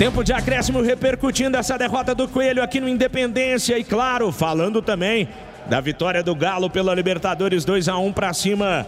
Tempo 0.00 0.24
de 0.24 0.32
acréscimo 0.32 0.80
repercutindo 0.80 1.58
essa 1.58 1.76
derrota 1.76 2.14
do 2.14 2.26
Coelho 2.26 2.62
aqui 2.62 2.80
no 2.80 2.88
Independência 2.88 3.78
e 3.78 3.84
claro, 3.84 4.32
falando 4.32 4.80
também 4.80 5.28
da 5.66 5.78
vitória 5.78 6.22
do 6.22 6.34
Galo 6.34 6.70
pela 6.70 6.94
Libertadores 6.94 7.66
2 7.66 7.86
a 7.86 7.98
1 7.98 8.10
para 8.14 8.32
cima 8.32 8.86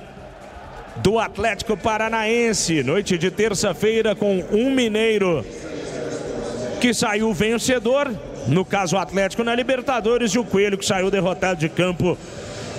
do 1.03 1.19
Atlético 1.19 1.77
Paranaense. 1.77 2.83
Noite 2.83 3.19
de 3.19 3.30
terça-feira 3.30 4.14
com 4.14 4.43
um 4.51 4.71
mineiro 4.71 5.45
que 6.80 6.95
saiu 6.95 7.30
vencedor, 7.34 8.10
no 8.48 8.64
caso 8.64 8.96
o 8.96 8.98
Atlético 8.98 9.44
na 9.44 9.54
Libertadores 9.54 10.32
e 10.32 10.38
o 10.38 10.44
Coelho 10.46 10.79
que 10.79 10.86
saiu 10.86 11.10
derrotado 11.10 11.60
de 11.60 11.68
campo 11.68 12.16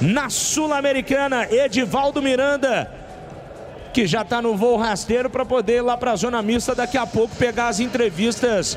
na 0.02 0.32
Sul-Americana. 0.32 1.48
Edivaldo 1.52 2.20
Miranda 2.20 3.03
que 3.94 4.08
já 4.08 4.24
está 4.24 4.42
no 4.42 4.58
voo 4.58 4.76
rasteiro 4.76 5.30
para 5.30 5.46
poder 5.46 5.78
ir 5.78 5.82
lá 5.82 5.96
para 5.96 6.12
a 6.12 6.16
zona 6.16 6.42
mista 6.42 6.74
daqui 6.74 6.98
a 6.98 7.06
pouco 7.06 7.36
pegar 7.36 7.68
as 7.68 7.80
entrevistas 7.80 8.76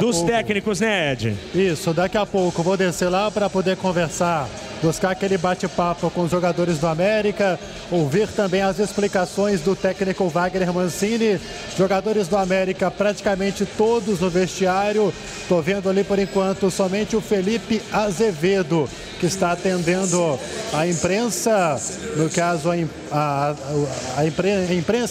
dos 0.00 0.16
pouco. 0.16 0.30
técnicos, 0.30 0.80
né, 0.80 1.12
Ed? 1.12 1.36
Isso, 1.54 1.94
daqui 1.94 2.18
a 2.18 2.26
pouco 2.26 2.62
vou 2.62 2.76
descer 2.76 3.08
lá 3.08 3.30
para 3.30 3.48
poder 3.48 3.76
conversar 3.76 4.48
buscar 4.82 5.10
aquele 5.10 5.38
bate-papo 5.38 6.10
com 6.10 6.22
os 6.22 6.30
jogadores 6.30 6.78
do 6.78 6.86
América, 6.86 7.58
ouvir 7.90 8.28
também 8.28 8.62
as 8.62 8.78
explicações 8.78 9.60
do 9.60 9.74
técnico 9.74 10.28
Wagner 10.28 10.72
Mancini. 10.72 11.40
Jogadores 11.76 12.28
do 12.28 12.36
América 12.36 12.90
praticamente 12.90 13.66
todos 13.66 14.20
no 14.20 14.30
vestiário. 14.30 15.12
Estou 15.40 15.62
vendo 15.62 15.88
ali 15.88 16.04
por 16.04 16.18
enquanto 16.18 16.70
somente 16.70 17.16
o 17.16 17.20
Felipe 17.20 17.82
Azevedo 17.92 18.88
que 19.18 19.26
está 19.26 19.52
atendendo 19.52 20.38
a 20.72 20.86
imprensa, 20.86 21.80
no 22.16 22.28
caso 22.28 22.70
a, 22.70 22.74
a, 23.10 23.54
a, 24.18 24.26
imprensa 24.26 24.55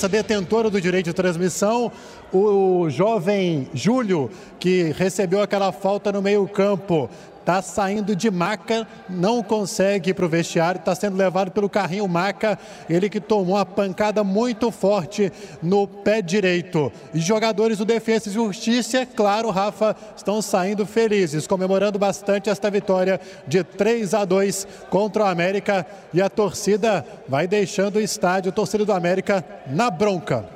detentora 0.09 0.69
do 0.69 0.79
direito 0.81 1.05
de 1.05 1.13
transmissão, 1.13 1.91
o 2.33 2.89
jovem 2.89 3.67
Júlio, 3.73 4.29
que 4.59 4.93
recebeu 4.97 5.41
aquela 5.41 5.71
falta 5.71 6.11
no 6.11 6.21
meio-campo, 6.21 7.09
está 7.45 7.61
saindo 7.61 8.15
de 8.15 8.31
maca, 8.31 8.87
não 9.07 9.43
consegue 9.43 10.09
ir 10.09 10.13
para 10.15 10.25
o 10.25 10.29
vestiário, 10.29 10.79
está 10.79 10.95
sendo 10.95 11.15
levado 11.15 11.51
pelo 11.51 11.69
carrinho 11.69 12.07
maca, 12.07 12.57
ele 12.89 13.07
que 13.07 13.21
tomou 13.21 13.55
uma 13.55 13.65
pancada 13.65 14.23
muito 14.23 14.71
forte 14.71 15.31
no 15.61 15.87
pé 15.87 16.23
direito. 16.23 16.91
E 17.13 17.19
jogadores 17.19 17.77
do 17.77 17.85
Defesa 17.85 18.29
e 18.29 18.33
Justiça, 18.33 19.05
claro, 19.05 19.51
Rafa, 19.51 19.95
estão 20.17 20.41
saindo 20.41 20.87
felizes, 20.87 21.45
comemorando 21.45 21.99
bastante 21.99 22.49
esta 22.49 22.71
vitória 22.71 23.21
de 23.47 23.63
3 23.63 24.15
a 24.15 24.25
2 24.25 24.67
contra 24.89 25.25
o 25.25 25.27
América 25.27 25.85
e 26.11 26.23
a 26.23 26.29
torcida 26.29 27.05
vai 27.29 27.47
deixando 27.47 27.97
o 27.97 28.01
estádio, 28.01 28.49
a 28.49 28.53
torcida 28.53 28.83
do 28.83 28.91
América 28.91 29.45
na 29.67 29.91
bronca. 29.91 30.49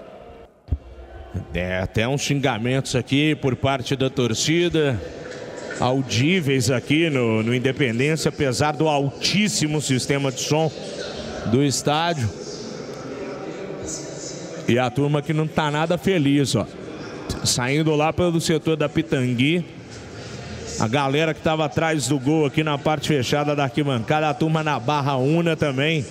É, 1.54 1.78
até 1.78 2.08
uns 2.08 2.22
xingamentos 2.22 2.96
aqui 2.96 3.36
por 3.36 3.56
parte 3.56 3.96
da 3.96 4.10
torcida 4.10 5.00
audíveis 5.80 6.70
aqui 6.70 7.10
no, 7.10 7.42
no 7.42 7.56
Independência, 7.56 8.30
apesar 8.30 8.74
do 8.74 8.88
altíssimo 8.88 9.82
sistema 9.82 10.32
de 10.32 10.42
som 10.42 10.72
do 11.48 11.64
estádio. 11.64 12.30
E 14.68 14.78
a 14.78 14.90
turma 14.90 15.22
que 15.22 15.34
não 15.34 15.48
tá 15.48 15.72
nada 15.72 15.98
feliz, 15.98 16.56
ó. 16.56 16.68
Saindo 17.44 17.96
lá 17.96 18.12
pelo 18.12 18.40
setor 18.42 18.76
da 18.76 18.90
Pitangui. 18.90 19.66
A 20.80 20.88
galera 20.88 21.34
que 21.34 21.40
estava 21.40 21.66
atrás 21.66 22.08
do 22.08 22.20
gol 22.20 22.46
aqui 22.46 22.64
na 22.64 22.78
parte 22.78 23.08
fechada 23.08 23.56
da 23.56 23.64
arquibancada, 23.64 24.30
a 24.30 24.34
turma 24.34 24.64
na 24.64 24.80
Barra 24.80 25.18
Una 25.18 25.56
também. 25.56 26.06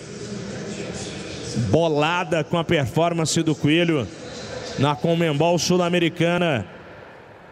Bolada 1.70 2.42
com 2.44 2.58
a 2.58 2.64
performance 2.64 3.42
do 3.42 3.54
Coelho 3.54 4.06
na 4.78 4.94
Comembol 4.94 5.58
Sul-Americana 5.58 6.66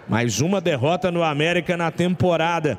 mais 0.09 0.41
uma 0.41 0.61
derrota 0.61 1.11
no 1.11 1.23
América 1.23 1.77
na 1.77 1.91
temporada. 1.91 2.79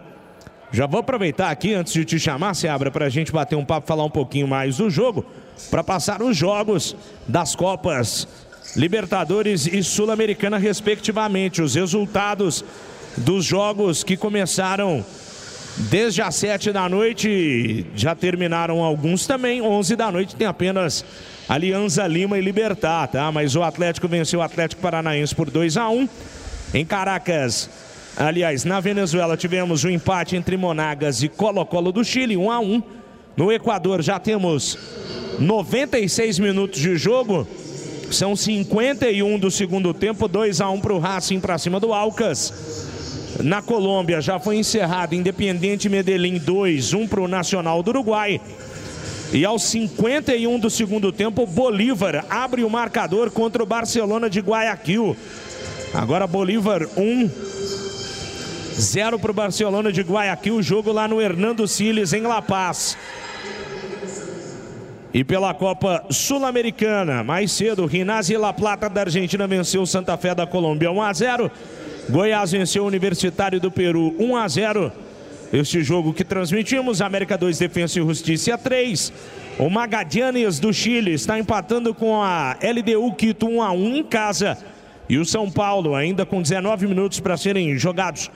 Já 0.71 0.85
vou 0.85 0.99
aproveitar 0.99 1.49
aqui, 1.49 1.73
antes 1.73 1.93
de 1.93 2.05
te 2.05 2.19
chamar, 2.19 2.53
Seabra, 2.53 2.89
para 2.89 3.05
a 3.05 3.09
gente 3.09 3.31
bater 3.31 3.55
um 3.55 3.65
papo, 3.65 3.87
falar 3.87 4.03
um 4.03 4.09
pouquinho 4.09 4.47
mais 4.47 4.77
do 4.77 4.89
jogo, 4.89 5.25
para 5.69 5.83
passar 5.83 6.21
os 6.21 6.35
jogos 6.35 6.95
das 7.27 7.55
Copas 7.55 8.27
Libertadores 8.75 9.65
e 9.65 9.81
Sul-Americana, 9.83 10.57
respectivamente. 10.57 11.61
Os 11.61 11.75
resultados 11.75 12.63
dos 13.17 13.43
jogos 13.45 14.03
que 14.03 14.15
começaram 14.15 15.05
desde 15.77 16.21
as 16.21 16.35
7 16.35 16.71
da 16.71 16.87
noite, 16.89 17.85
já 17.95 18.15
terminaram 18.15 18.83
alguns 18.83 19.25
também. 19.25 19.61
11 19.61 19.95
da 19.95 20.11
noite 20.11 20.35
tem 20.35 20.47
apenas 20.47 21.05
Alianza 21.47 22.05
Lima 22.07 22.37
e 22.37 22.41
Libertar, 22.41 23.07
tá? 23.07 23.31
Mas 23.31 23.55
o 23.55 23.63
Atlético 23.63 24.07
venceu 24.07 24.39
o 24.39 24.43
Atlético 24.43 24.81
Paranaense 24.81 25.35
por 25.35 25.49
2 25.49 25.77
a 25.77 25.89
1 25.89 26.09
em 26.73 26.85
Caracas, 26.85 27.69
aliás, 28.15 28.63
na 28.65 28.79
Venezuela 28.79 29.37
tivemos 29.37 29.83
o 29.83 29.87
um 29.87 29.91
empate 29.91 30.35
entre 30.35 30.57
Monagas 30.57 31.23
e 31.23 31.29
Colo-Colo 31.29 31.91
do 31.91 32.03
Chile, 32.03 32.35
1 32.35 32.51
a 32.51 32.59
1. 32.59 32.83
No 33.37 33.51
Equador 33.51 34.01
já 34.01 34.19
temos 34.19 34.77
96 35.39 36.39
minutos 36.39 36.79
de 36.79 36.97
jogo. 36.97 37.47
São 38.11 38.35
51 38.35 39.37
do 39.37 39.51
segundo 39.51 39.93
tempo, 39.93 40.27
2 40.27 40.61
a 40.61 40.69
1 40.69 40.81
para 40.81 40.93
o 40.93 40.99
Racing 40.99 41.39
para 41.39 41.57
cima 41.57 41.79
do 41.79 41.93
Alcas. 41.93 42.53
Na 43.43 43.61
Colômbia 43.61 44.19
já 44.19 44.39
foi 44.39 44.57
encerrado 44.57 45.13
Independiente 45.13 45.89
Medellín 45.89 46.39
2, 46.39 46.93
1 46.93 47.07
para 47.07 47.21
o 47.21 47.27
Nacional 47.27 47.83
do 47.83 47.89
Uruguai. 47.89 48.41
E 49.31 49.43
aos 49.45 49.63
51 49.63 50.57
do 50.57 50.69
segundo 50.69 51.11
tempo, 51.11 51.45
Bolívar 51.45 52.25
abre 52.29 52.63
o 52.63 52.69
marcador 52.69 53.29
contra 53.29 53.61
o 53.61 53.65
Barcelona 53.65 54.29
de 54.29 54.39
Guayaquil. 54.39 55.15
Agora 55.93 56.27
Bolívar 56.27 56.87
1. 56.95 57.01
Um, 57.01 57.29
0 58.79 59.17
para 59.17 59.31
o 59.31 59.33
Barcelona 59.33 59.91
de 59.91 60.01
Guayaquil. 60.01 60.61
Jogo 60.61 60.91
lá 60.91 61.07
no 61.07 61.21
Hernando 61.21 61.67
Siles, 61.67 62.13
em 62.13 62.21
La 62.21 62.41
Paz. 62.41 62.97
E 65.13 65.23
pela 65.23 65.53
Copa 65.53 66.05
Sul-Americana, 66.11 67.23
mais 67.23 67.51
cedo, 67.51 67.85
Rinazzi 67.85 68.37
La 68.37 68.53
Plata 68.53 68.87
da 68.87 69.01
Argentina 69.01 69.47
venceu 69.47 69.85
Santa 69.85 70.15
Fé 70.15 70.35
da 70.35 70.45
Colômbia 70.45 70.91
1 70.91 71.01
a 71.01 71.13
0. 71.13 71.51
Goiás 72.09 72.51
venceu 72.51 72.83
o 72.83 72.87
Universitário 72.87 73.59
do 73.59 73.71
Peru 73.71 74.13
1 74.19 74.35
a 74.35 74.47
0. 74.47 74.91
Este 75.51 75.81
jogo 75.81 76.13
que 76.13 76.25
transmitimos, 76.25 77.01
América 77.01 77.37
2 77.37 77.57
Defensa 77.57 77.97
e 77.97 78.03
Justiça 78.03 78.57
3. 78.57 79.11
O 79.57 79.69
Magadianes 79.69 80.59
do 80.59 80.71
Chile 80.71 81.13
está 81.13 81.39
empatando 81.39 81.95
com 81.95 82.21
a 82.21 82.55
LDU 82.61 83.11
Quito 83.15 83.47
1 83.47 83.61
a 83.63 83.71
1 83.71 83.95
em 83.95 84.03
casa. 84.03 84.57
E 85.09 85.17
o 85.17 85.25
São 85.25 85.49
Paulo, 85.49 85.95
ainda 85.95 86.25
com 86.25 86.41
19 86.41 86.87
minutos 86.87 87.19
para 87.19 87.37
serem 87.37 87.77
jogados 87.77 88.29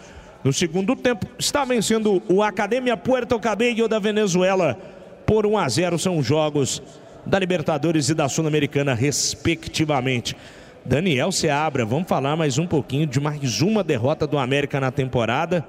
no 0.44 0.54
segundo 0.54 0.96
tempo, 0.96 1.28
está 1.38 1.66
vencendo 1.66 2.22
o 2.28 2.42
Academia 2.42 2.96
Puerto 2.98 3.40
Cabello 3.40 3.88
da 3.88 4.00
Venezuela 4.00 4.78
por 5.26 5.46
1 5.46 5.58
a 5.58 5.70
0. 5.70 6.00
São 6.00 6.24
jogos 6.24 6.82
da 7.26 7.38
Libertadores 7.38 8.10
e 8.10 8.16
da 8.16 8.28
Sul-Americana, 8.28 8.94
respectivamente. 8.94 10.36
Daniel 10.84 11.32
Seabra, 11.32 11.86
vamos 11.86 12.08
falar 12.08 12.36
mais 12.36 12.58
um 12.58 12.66
pouquinho 12.66 13.06
de 13.06 13.20
mais 13.20 13.62
uma 13.62 13.84
derrota 13.84 14.26
do 14.26 14.38
América 14.40 14.80
na 14.80 14.92
temporada. 14.92 15.66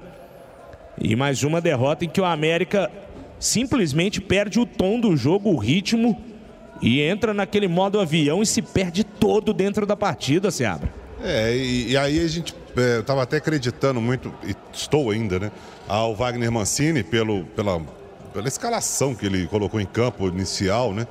E 0.99 1.15
mais 1.15 1.43
uma 1.43 1.61
derrota 1.61 2.05
em 2.05 2.09
que 2.09 2.21
o 2.21 2.25
América 2.25 2.89
simplesmente 3.37 4.21
perde 4.21 4.59
o 4.59 4.65
tom 4.65 4.99
do 4.99 5.15
jogo, 5.15 5.49
o 5.51 5.57
ritmo 5.57 6.19
e 6.83 7.01
entra 7.01 7.33
naquele 7.33 7.69
modo 7.69 7.97
avião 7.97 8.43
e 8.43 8.45
se 8.45 8.61
perde 8.61 9.05
todo 9.05 9.53
dentro 9.53 9.85
da 9.85 9.95
partida, 9.95 10.51
se 10.51 10.65
abre. 10.65 10.89
É, 11.23 11.55
e, 11.55 11.91
e 11.91 11.97
aí 11.97 12.19
a 12.19 12.27
gente, 12.27 12.53
é, 12.75 12.97
eu 12.97 12.99
estava 12.99 13.23
até 13.23 13.37
acreditando 13.37 14.01
muito, 14.01 14.33
e 14.43 14.53
estou 14.73 15.09
ainda, 15.09 15.39
né, 15.39 15.51
ao 15.87 16.13
Wagner 16.13 16.51
Mancini 16.51 17.01
pelo, 17.01 17.45
pela, 17.45 17.81
pela 18.33 18.47
escalação 18.49 19.15
que 19.15 19.25
ele 19.25 19.47
colocou 19.47 19.79
em 19.79 19.85
campo 19.85 20.27
inicial, 20.27 20.93
né, 20.93 21.07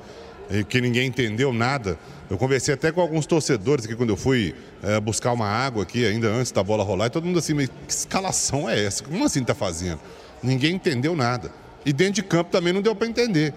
que 0.69 0.79
ninguém 0.79 1.07
entendeu 1.07 1.51
nada. 1.51 1.97
Eu 2.29 2.37
conversei 2.37 2.75
até 2.75 2.91
com 2.91 3.01
alguns 3.01 3.25
torcedores 3.25 3.85
aqui 3.85 3.95
quando 3.95 4.11
eu 4.11 4.17
fui 4.17 4.53
é, 4.83 4.99
buscar 4.99 5.31
uma 5.31 5.47
água 5.47 5.81
aqui, 5.81 6.05
ainda 6.05 6.27
antes 6.27 6.51
da 6.51 6.63
bola 6.63 6.83
rolar, 6.83 7.07
e 7.07 7.09
todo 7.09 7.25
mundo 7.25 7.39
assim, 7.39 7.55
mas 7.55 7.69
que 7.87 7.93
escalação 7.93 8.69
é 8.69 8.85
essa? 8.85 9.03
Como 9.03 9.25
assim 9.25 9.41
está 9.41 9.55
fazendo? 9.55 9.99
Ninguém 10.43 10.75
entendeu 10.75 11.15
nada. 11.15 11.51
E 11.83 11.91
dentro 11.91 12.13
de 12.13 12.23
campo 12.23 12.51
também 12.51 12.71
não 12.71 12.81
deu 12.81 12.95
para 12.95 13.07
entender. 13.07 13.53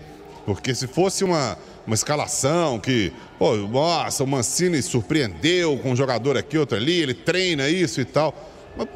Porque 0.47 0.75
se 0.75 0.87
fosse 0.87 1.25
uma, 1.25 1.59
uma 1.87 1.95
escalação 1.95 2.79
que, 2.81 3.13
pô, 3.39 3.57
nossa, 3.57 4.25
o 4.25 4.27
Mancini 4.27 4.83
surpreendeu 4.83 5.79
com 5.79 5.93
um 5.93 5.97
jogador 5.97 6.37
aqui, 6.37 6.59
outro 6.59 6.77
ali, 6.77 7.01
ele 7.01 7.15
treina 7.15 7.69
isso 7.69 8.01
e 8.01 8.05
tal. 8.05 8.35
Mas, 8.77 8.89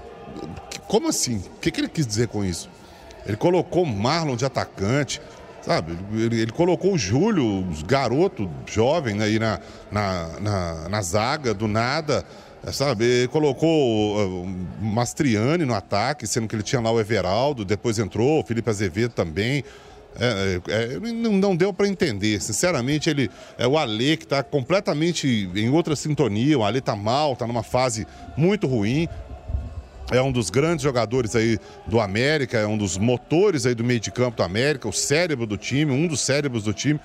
como 0.88 1.08
assim? 1.08 1.37
O 1.56 1.60
que, 1.60 1.70
que 1.70 1.81
ele 1.81 1.88
quis 1.88 2.06
dizer 2.06 2.28
com 2.28 2.44
isso? 2.44 2.69
Ele 3.26 3.37
colocou 3.37 3.87
Marlon 3.87 4.34
de 4.34 4.44
atacante, 4.44 5.20
sabe? 5.62 5.96
Ele, 6.12 6.40
ele 6.40 6.52
colocou 6.52 6.94
o 6.94 6.98
Júlio, 6.98 7.64
garoto 7.87 8.50
jovem, 8.66 9.22
aí 9.22 9.38
na, 9.38 9.60
na, 9.90 10.28
na, 10.40 10.88
na 10.88 11.02
zaga, 11.02 11.54
do 11.54 11.69
nada, 11.69 12.25
sabe? 12.72 13.04
Ele 13.04 13.28
colocou 13.28 14.42
uh, 14.42 14.46
Mastriani 14.81 15.64
no 15.64 15.75
ataque, 15.75 16.26
sendo 16.26 16.48
que 16.48 16.56
ele 16.56 16.62
tinha 16.62 16.81
lá 16.81 16.90
o 16.90 16.98
Everaldo, 16.98 17.64
depois 17.64 17.98
entrou 17.98 18.40
o 18.40 18.44
Felipe 18.44 18.69
Azevedo 18.69 19.12
também. 19.12 19.62
É, 20.18 20.60
é, 20.68 20.94
é 20.94 20.98
não, 20.98 21.32
não, 21.32 21.56
deu 21.56 21.72
para 21.72 21.88
entender. 21.88 22.40
Sinceramente, 22.40 23.08
ele 23.08 23.30
é 23.58 23.66
o 23.66 23.78
Ale 23.78 24.16
que 24.16 24.24
está 24.24 24.42
completamente 24.42 25.50
em 25.54 25.70
outra 25.70 25.94
sintonia. 25.94 26.58
O 26.58 26.64
Ale 26.64 26.78
está 26.78 26.96
mal, 26.96 27.34
está 27.34 27.46
numa 27.46 27.62
fase 27.62 28.06
muito 28.36 28.66
ruim. 28.66 29.08
É 30.10 30.20
um 30.20 30.32
dos 30.32 30.50
grandes 30.50 30.82
jogadores 30.82 31.36
aí 31.36 31.58
do 31.86 32.00
América, 32.00 32.58
é 32.58 32.66
um 32.66 32.76
dos 32.76 32.98
motores 32.98 33.64
aí 33.64 33.76
do 33.76 33.84
meio 33.84 34.00
de 34.00 34.10
campo 34.10 34.38
do 34.38 34.42
América, 34.42 34.88
o 34.88 34.92
cérebro 34.92 35.46
do 35.46 35.56
time, 35.56 35.92
um 35.92 36.08
dos 36.08 36.20
cérebros 36.20 36.64
do 36.64 36.72
time. 36.72 36.98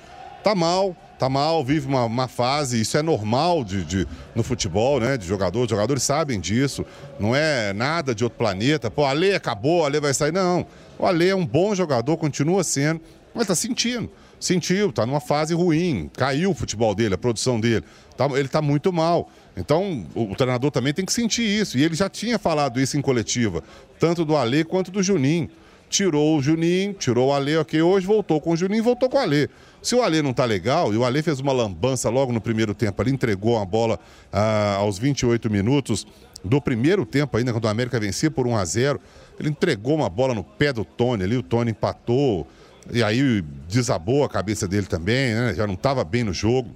Tá 0.43 0.55
mal, 0.55 0.95
tá 1.17 1.29
mal, 1.29 1.63
vive 1.63 1.87
uma, 1.87 2.05
uma 2.05 2.27
fase, 2.27 2.81
isso 2.81 2.97
é 2.97 3.03
normal 3.03 3.63
de, 3.63 3.83
de, 3.83 4.07
no 4.33 4.43
futebol, 4.43 4.99
né? 4.99 5.17
De 5.17 5.25
jogadores, 5.25 5.65
os 5.65 5.69
jogadores 5.69 6.03
sabem 6.03 6.39
disso, 6.39 6.85
não 7.19 7.35
é 7.35 7.73
nada 7.73 8.13
de 8.13 8.23
outro 8.23 8.39
planeta. 8.39 8.89
Pô, 8.89 9.05
Ale 9.05 9.33
acabou, 9.33 9.85
Ale 9.85 9.99
vai 9.99 10.13
sair. 10.13 10.31
Não, 10.31 10.65
o 10.97 11.05
Ale 11.05 11.29
é 11.29 11.35
um 11.35 11.45
bom 11.45 11.75
jogador, 11.75 12.17
continua 12.17 12.63
sendo, 12.63 13.01
mas 13.33 13.47
tá 13.47 13.55
sentindo. 13.55 14.09
Sentiu, 14.39 14.91
tá 14.91 15.05
numa 15.05 15.19
fase 15.19 15.53
ruim, 15.53 16.09
caiu 16.13 16.51
o 16.51 16.53
futebol 16.53 16.93
dele, 16.93 17.15
a 17.15 17.17
produção 17.17 17.59
dele. 17.59 17.83
Tá, 18.17 18.25
ele 18.37 18.47
tá 18.47 18.61
muito 18.61 18.91
mal. 18.91 19.29
Então, 19.57 20.05
o, 20.13 20.31
o, 20.31 20.35
treinador 20.35 20.71
também 20.71 20.93
tem 20.93 21.05
que 21.05 21.13
sentir 21.13 21.43
isso. 21.43 21.77
E 21.77 21.83
ele 21.83 21.95
já 21.95 22.09
tinha 22.09 22.37
falado 22.37 22.79
isso 22.79 22.97
em 22.97 23.01
coletiva, 23.01 23.63
tanto 23.99 24.25
do 24.25 24.35
Alê 24.35 24.63
quanto 24.63 24.91
do 24.91 25.01
Juninho. 25.01 25.49
Tirou 25.89 26.37
o 26.37 26.41
Juninho, 26.41 26.93
tirou 26.93 27.29
o 27.29 27.33
Alê, 27.33 27.57
ok, 27.57 27.81
hoje 27.81 28.05
voltou 28.05 28.41
com 28.41 28.51
o 28.51 28.57
Juninho 28.57 28.83
voltou 28.83 29.09
com 29.09 29.17
o 29.17 29.21
Alê. 29.21 29.47
Se 29.81 29.95
o 29.95 30.01
Alê 30.01 30.21
não 30.21 30.33
tá 30.33 30.43
legal, 30.43 30.93
e 30.93 30.97
o 30.97 31.05
Alê 31.05 31.21
fez 31.21 31.39
uma 31.39 31.53
lambança 31.53 32.09
logo 32.09 32.33
no 32.33 32.41
primeiro 32.41 32.73
tempo 32.73 33.01
ali, 33.01 33.11
entregou 33.11 33.59
a 33.59 33.65
bola 33.65 33.99
ah, 34.33 34.75
aos 34.77 34.97
28 34.97 35.49
minutos 35.49 36.05
do 36.43 36.59
primeiro 36.59 37.05
tempo 37.05 37.37
ainda, 37.37 37.51
quando 37.51 37.65
o 37.65 37.67
América 37.67 37.99
vencia 37.99 38.29
por 38.29 38.47
1 38.47 38.55
a 38.57 38.65
0 38.65 38.99
ele 39.39 39.49
entregou 39.49 39.95
uma 39.95 40.09
bola 40.09 40.33
no 40.33 40.43
pé 40.43 40.71
do 40.71 40.85
Tony 40.85 41.23
ali, 41.23 41.37
o 41.37 41.43
Tony 41.43 41.71
empatou, 41.71 42.47
e 42.91 43.03
aí 43.03 43.41
desabou 43.67 44.23
a 44.23 44.29
cabeça 44.29 44.67
dele 44.67 44.85
também, 44.85 45.33
né? 45.33 45.53
Já 45.55 45.65
não 45.65 45.73
estava 45.73 46.03
bem 46.03 46.23
no 46.23 46.33
jogo. 46.33 46.69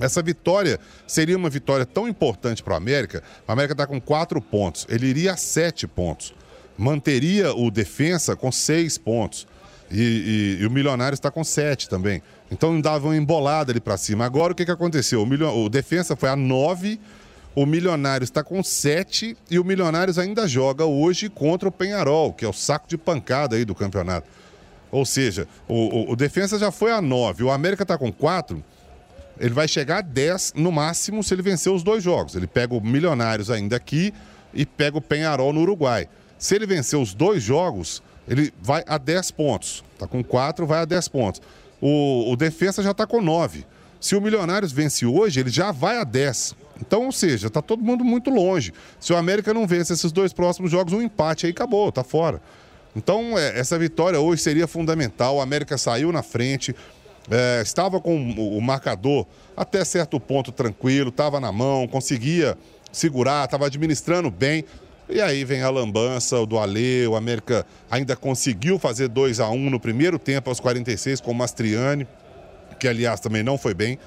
Essa 0.00 0.22
vitória 0.22 0.80
seria 1.06 1.36
uma 1.36 1.50
vitória 1.50 1.84
tão 1.84 2.08
importante 2.08 2.62
para 2.62 2.72
o 2.72 2.76
América. 2.76 3.22
O 3.46 3.52
América 3.52 3.74
está 3.74 3.86
com 3.86 4.00
quatro 4.00 4.40
pontos. 4.40 4.86
Ele 4.88 5.06
iria 5.06 5.32
a 5.32 5.36
sete 5.36 5.86
pontos. 5.86 6.34
Manteria 6.78 7.54
o 7.54 7.70
defensa 7.70 8.34
com 8.34 8.50
seis 8.50 8.96
pontos. 8.96 9.46
E, 9.90 10.56
e, 10.58 10.62
e 10.62 10.66
o 10.66 10.70
Milionário 10.70 11.14
está 11.14 11.30
com 11.30 11.44
sete 11.44 11.88
também. 11.88 12.22
Então 12.50 12.80
dava 12.80 13.08
uma 13.08 13.16
embolada 13.16 13.70
ali 13.70 13.80
para 13.80 13.98
cima. 13.98 14.24
Agora 14.24 14.52
o 14.52 14.56
que, 14.56 14.64
que 14.64 14.70
aconteceu? 14.70 15.22
O, 15.22 15.26
milio... 15.26 15.48
o 15.48 15.68
defensa 15.68 16.16
foi 16.16 16.30
a 16.30 16.36
nove. 16.36 16.98
O 17.54 17.66
Milionário 17.66 18.24
está 18.24 18.42
com 18.42 18.62
sete 18.62 19.36
e 19.50 19.58
o 19.58 19.64
Milionários 19.64 20.18
ainda 20.18 20.48
joga 20.48 20.84
hoje 20.84 21.28
contra 21.28 21.68
o 21.68 21.72
Penharol, 21.72 22.32
que 22.32 22.44
é 22.44 22.48
o 22.48 22.52
saco 22.52 22.88
de 22.88 22.96
pancada 22.96 23.56
aí 23.56 23.64
do 23.64 23.74
campeonato. 23.74 24.28
Ou 24.90 25.04
seja, 25.04 25.46
o, 25.68 25.74
o, 25.74 26.12
o 26.12 26.16
defensa 26.16 26.58
já 26.58 26.70
foi 26.70 26.92
a 26.92 27.00
nove. 27.02 27.42
O 27.42 27.50
América 27.50 27.82
está 27.82 27.98
com 27.98 28.12
quatro 28.12 28.64
ele 29.38 29.54
vai 29.54 29.66
chegar 29.66 29.98
a 29.98 30.02
10 30.02 30.52
no 30.56 30.70
máximo 30.70 31.22
se 31.22 31.34
ele 31.34 31.42
vencer 31.42 31.72
os 31.72 31.82
dois 31.82 32.02
jogos. 32.02 32.34
Ele 32.34 32.46
pega 32.46 32.74
o 32.74 32.80
Milionários 32.80 33.50
ainda 33.50 33.76
aqui 33.76 34.12
e 34.52 34.66
pega 34.66 34.98
o 34.98 35.00
Penharol 35.00 35.52
no 35.52 35.60
Uruguai. 35.62 36.08
Se 36.38 36.54
ele 36.54 36.66
vencer 36.66 36.98
os 36.98 37.14
dois 37.14 37.42
jogos, 37.42 38.02
ele 38.28 38.52
vai 38.62 38.84
a 38.86 38.98
10 38.98 39.30
pontos. 39.32 39.82
Tá 39.98 40.06
com 40.06 40.22
4, 40.22 40.66
vai 40.66 40.82
a 40.82 40.84
10 40.84 41.08
pontos. 41.08 41.42
O, 41.80 42.30
o 42.30 42.36
Defensa 42.36 42.82
já 42.82 42.90
está 42.90 43.06
com 43.06 43.20
9. 43.20 43.66
Se 44.00 44.14
o 44.14 44.20
Milionários 44.20 44.72
vence 44.72 45.06
hoje, 45.06 45.40
ele 45.40 45.50
já 45.50 45.72
vai 45.72 45.98
a 45.98 46.04
10. 46.04 46.54
Então, 46.84 47.06
ou 47.06 47.12
seja, 47.12 47.46
está 47.46 47.62
todo 47.62 47.82
mundo 47.82 48.04
muito 48.04 48.28
longe. 48.28 48.72
Se 48.98 49.12
o 49.12 49.16
América 49.16 49.54
não 49.54 49.66
vence 49.66 49.92
esses 49.92 50.10
dois 50.10 50.32
próximos 50.32 50.70
jogos, 50.70 50.92
um 50.92 51.00
empate 51.00 51.46
aí 51.46 51.52
acabou, 51.52 51.90
tá 51.92 52.02
fora. 52.02 52.42
Então, 52.94 53.38
é, 53.38 53.58
essa 53.58 53.78
vitória 53.78 54.20
hoje 54.20 54.42
seria 54.42 54.66
fundamental. 54.66 55.36
O 55.36 55.40
América 55.40 55.78
saiu 55.78 56.12
na 56.12 56.22
frente 56.22 56.74
é, 57.30 57.62
estava 57.62 58.00
com 58.00 58.16
o 58.16 58.60
marcador 58.60 59.26
até 59.56 59.84
certo 59.84 60.18
ponto 60.18 60.50
tranquilo, 60.50 61.10
estava 61.10 61.38
na 61.38 61.52
mão, 61.52 61.86
conseguia 61.86 62.56
segurar, 62.90 63.44
estava 63.44 63.66
administrando 63.66 64.30
bem. 64.30 64.64
E 65.08 65.20
aí 65.20 65.44
vem 65.44 65.62
a 65.62 65.70
lambança 65.70 66.44
do 66.46 66.58
Ale, 66.58 67.06
o 67.06 67.16
América 67.16 67.66
ainda 67.90 68.16
conseguiu 68.16 68.78
fazer 68.78 69.08
2 69.08 69.40
a 69.40 69.48
1 69.48 69.54
um 69.54 69.70
no 69.70 69.78
primeiro 69.78 70.18
tempo, 70.18 70.48
aos 70.48 70.58
46, 70.58 71.20
com 71.20 71.32
o 71.32 71.34
Mastriani, 71.34 72.06
que 72.80 72.88
aliás 72.88 73.20
também 73.20 73.42
não 73.42 73.58
foi 73.58 73.74
bem. 73.74 73.98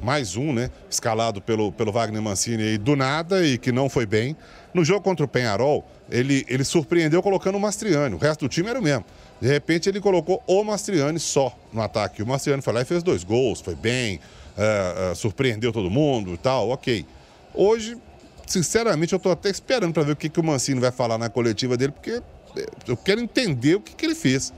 Mais 0.00 0.36
um, 0.36 0.52
né? 0.52 0.70
Escalado 0.90 1.40
pelo, 1.40 1.72
pelo 1.72 1.90
Wagner 1.90 2.20
Mancini 2.20 2.62
aí 2.62 2.78
do 2.78 2.94
nada 2.94 3.46
e 3.46 3.58
que 3.58 3.72
não 3.72 3.88
foi 3.88 4.06
bem. 4.06 4.36
No 4.74 4.84
jogo 4.84 5.00
contra 5.00 5.24
o 5.24 5.28
Penharol, 5.28 5.86
ele, 6.10 6.44
ele 6.48 6.64
surpreendeu 6.64 7.22
colocando 7.22 7.56
o 7.56 7.60
Mastriani. 7.60 8.14
O 8.14 8.18
resto 8.18 8.40
do 8.40 8.48
time 8.48 8.68
era 8.68 8.78
o 8.78 8.82
mesmo. 8.82 9.04
De 9.40 9.48
repente 9.48 9.88
ele 9.88 10.00
colocou 10.00 10.42
o 10.46 10.64
Mastriani 10.64 11.18
só 11.18 11.56
no 11.72 11.82
ataque. 11.82 12.22
O 12.22 12.26
Mastriani 12.26 12.62
foi 12.62 12.72
lá 12.72 12.82
e 12.82 12.84
fez 12.84 13.02
dois 13.02 13.24
gols, 13.24 13.60
foi 13.60 13.74
bem, 13.74 14.20
é, 14.56 15.10
é, 15.10 15.14
surpreendeu 15.14 15.72
todo 15.72 15.90
mundo 15.90 16.34
e 16.34 16.36
tal, 16.38 16.70
ok. 16.70 17.04
Hoje, 17.54 17.96
sinceramente, 18.46 19.12
eu 19.12 19.18
estou 19.18 19.32
até 19.32 19.50
esperando 19.50 19.92
para 19.92 20.02
ver 20.02 20.12
o 20.12 20.16
que, 20.16 20.28
que 20.28 20.40
o 20.40 20.44
Mancini 20.44 20.80
vai 20.80 20.90
falar 20.90 21.18
na 21.18 21.28
coletiva 21.28 21.76
dele, 21.76 21.92
porque 21.92 22.22
eu 22.86 22.96
quero 22.96 23.20
entender 23.20 23.74
o 23.74 23.80
que, 23.80 23.94
que 23.94 24.06
ele 24.06 24.14
fez. 24.14 24.52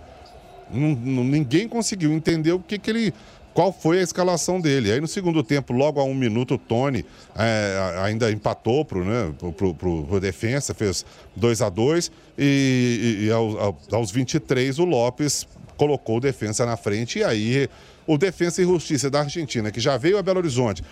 ninguém 0.70 1.68
conseguiu 1.68 2.12
entender 2.12 2.52
o 2.52 2.60
que, 2.60 2.78
que 2.78 2.90
ele 2.90 3.14
qual 3.58 3.72
foi 3.72 3.98
a 3.98 4.02
escalação 4.02 4.60
dele. 4.60 4.92
Aí 4.92 5.00
no 5.00 5.08
segundo 5.08 5.42
tempo, 5.42 5.72
logo 5.72 5.98
a 6.00 6.04
um 6.04 6.14
minuto, 6.14 6.54
o 6.54 6.58
Tony 6.58 7.04
é, 7.34 7.98
ainda 8.04 8.30
empatou 8.30 8.84
pro, 8.84 9.04
né, 9.04 9.34
pro, 9.56 10.20
defensa, 10.20 10.72
fez 10.72 11.04
2 11.34 11.62
a 11.62 11.68
2 11.68 12.12
e, 12.38 13.24
e 13.24 13.30
aos, 13.32 13.56
aos 13.92 14.12
23 14.12 14.78
o 14.78 14.84
Lopes 14.84 15.44
colocou 15.76 16.18
o 16.18 16.20
defensa 16.20 16.64
na 16.64 16.76
frente 16.76 17.18
e 17.18 17.24
aí 17.24 17.68
o 18.06 18.16
Defensa 18.16 18.62
e 18.62 18.64
Justiça 18.64 19.10
da 19.10 19.22
Argentina, 19.22 19.72
que 19.72 19.80
já 19.80 19.96
veio 19.96 20.18
a 20.18 20.22
Belo 20.22 20.38
Horizonte 20.38 20.84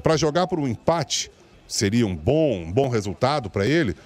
para 0.00 0.16
jogar 0.16 0.46
por 0.46 0.60
um 0.60 0.68
empate, 0.68 1.28
seria 1.66 2.06
um 2.06 2.14
bom, 2.14 2.62
um 2.62 2.70
bom 2.70 2.88
resultado 2.88 3.50
para 3.50 3.66
ele. 3.66 3.96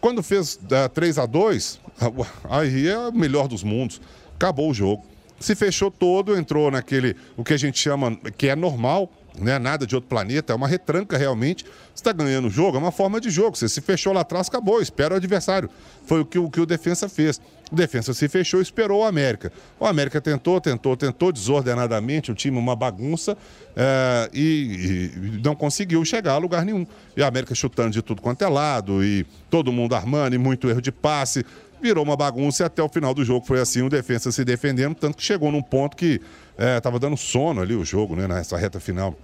Quando 0.00 0.22
fez 0.22 0.54
uh, 0.54 0.88
3 0.94 1.18
a 1.18 1.26
2 1.26 1.80
aí 2.48 2.86
é 2.86 2.98
o 2.98 3.12
melhor 3.12 3.48
dos 3.48 3.64
mundos. 3.64 4.00
Acabou 4.36 4.70
o 4.70 4.74
jogo 4.74 5.04
se 5.38 5.54
fechou 5.54 5.90
todo, 5.90 6.36
entrou 6.36 6.70
naquele, 6.70 7.16
o 7.36 7.44
que 7.44 7.52
a 7.52 7.56
gente 7.56 7.78
chama, 7.78 8.16
que 8.36 8.48
é 8.48 8.56
normal, 8.56 9.10
né? 9.38 9.58
nada 9.58 9.86
de 9.86 9.94
outro 9.94 10.08
planeta, 10.08 10.52
é 10.52 10.56
uma 10.56 10.68
retranca 10.68 11.16
realmente. 11.16 11.64
Você 11.64 12.00
está 12.00 12.12
ganhando 12.12 12.48
o 12.48 12.50
jogo, 12.50 12.76
é 12.76 12.80
uma 12.80 12.92
forma 12.92 13.20
de 13.20 13.30
jogo. 13.30 13.56
Você 13.56 13.68
se 13.68 13.80
fechou 13.80 14.12
lá 14.12 14.20
atrás, 14.20 14.48
acabou, 14.48 14.80
espera 14.80 15.14
o 15.14 15.16
adversário. 15.16 15.68
Foi 16.06 16.20
o 16.20 16.24
que 16.24 16.38
o, 16.38 16.50
que 16.50 16.60
o 16.60 16.66
defensa 16.66 17.08
fez. 17.08 17.40
O 17.72 17.74
defensa 17.74 18.12
se 18.12 18.28
fechou 18.28 18.60
esperou 18.60 19.00
o 19.00 19.04
América. 19.04 19.52
O 19.80 19.86
América 19.86 20.20
tentou, 20.20 20.60
tentou, 20.60 20.96
tentou 20.96 21.32
desordenadamente, 21.32 22.30
o 22.30 22.34
time 22.34 22.58
uma 22.58 22.76
bagunça 22.76 23.36
é, 23.74 24.30
e, 24.32 25.10
e, 25.16 25.40
não 25.42 25.54
conseguiu 25.54 26.04
chegar 26.04 26.34
a 26.34 26.38
lugar 26.38 26.64
nenhum. 26.64 26.86
E 27.16 27.22
a 27.22 27.26
América 27.26 27.54
chutando 27.54 27.90
de 27.90 28.02
tudo 28.02 28.20
quanto 28.22 28.42
é 28.42 28.48
lado, 28.48 29.02
e 29.02 29.26
todo 29.50 29.72
mundo 29.72 29.94
armando, 29.94 30.34
e 30.34 30.38
muito 30.38 30.68
erro 30.68 30.82
de 30.82 30.92
passe 30.92 31.44
virou 31.84 32.02
uma 32.02 32.16
bagunça 32.16 32.62
e 32.62 32.66
até 32.66 32.82
o 32.82 32.88
final 32.88 33.12
do 33.12 33.22
jogo 33.22 33.44
foi 33.44 33.60
assim, 33.60 33.82
o 33.82 33.90
defensa 33.90 34.32
se 34.32 34.42
defendendo, 34.42 34.94
tanto 34.94 35.18
que 35.18 35.22
chegou 35.22 35.52
num 35.52 35.60
ponto 35.60 35.94
que 35.94 36.18
estava 36.56 36.96
é, 36.96 36.98
dando 36.98 37.14
sono 37.14 37.60
ali 37.60 37.74
o 37.74 37.84
jogo, 37.84 38.16
né, 38.16 38.26
nessa 38.26 38.56
reta 38.56 38.80
final. 38.80 39.14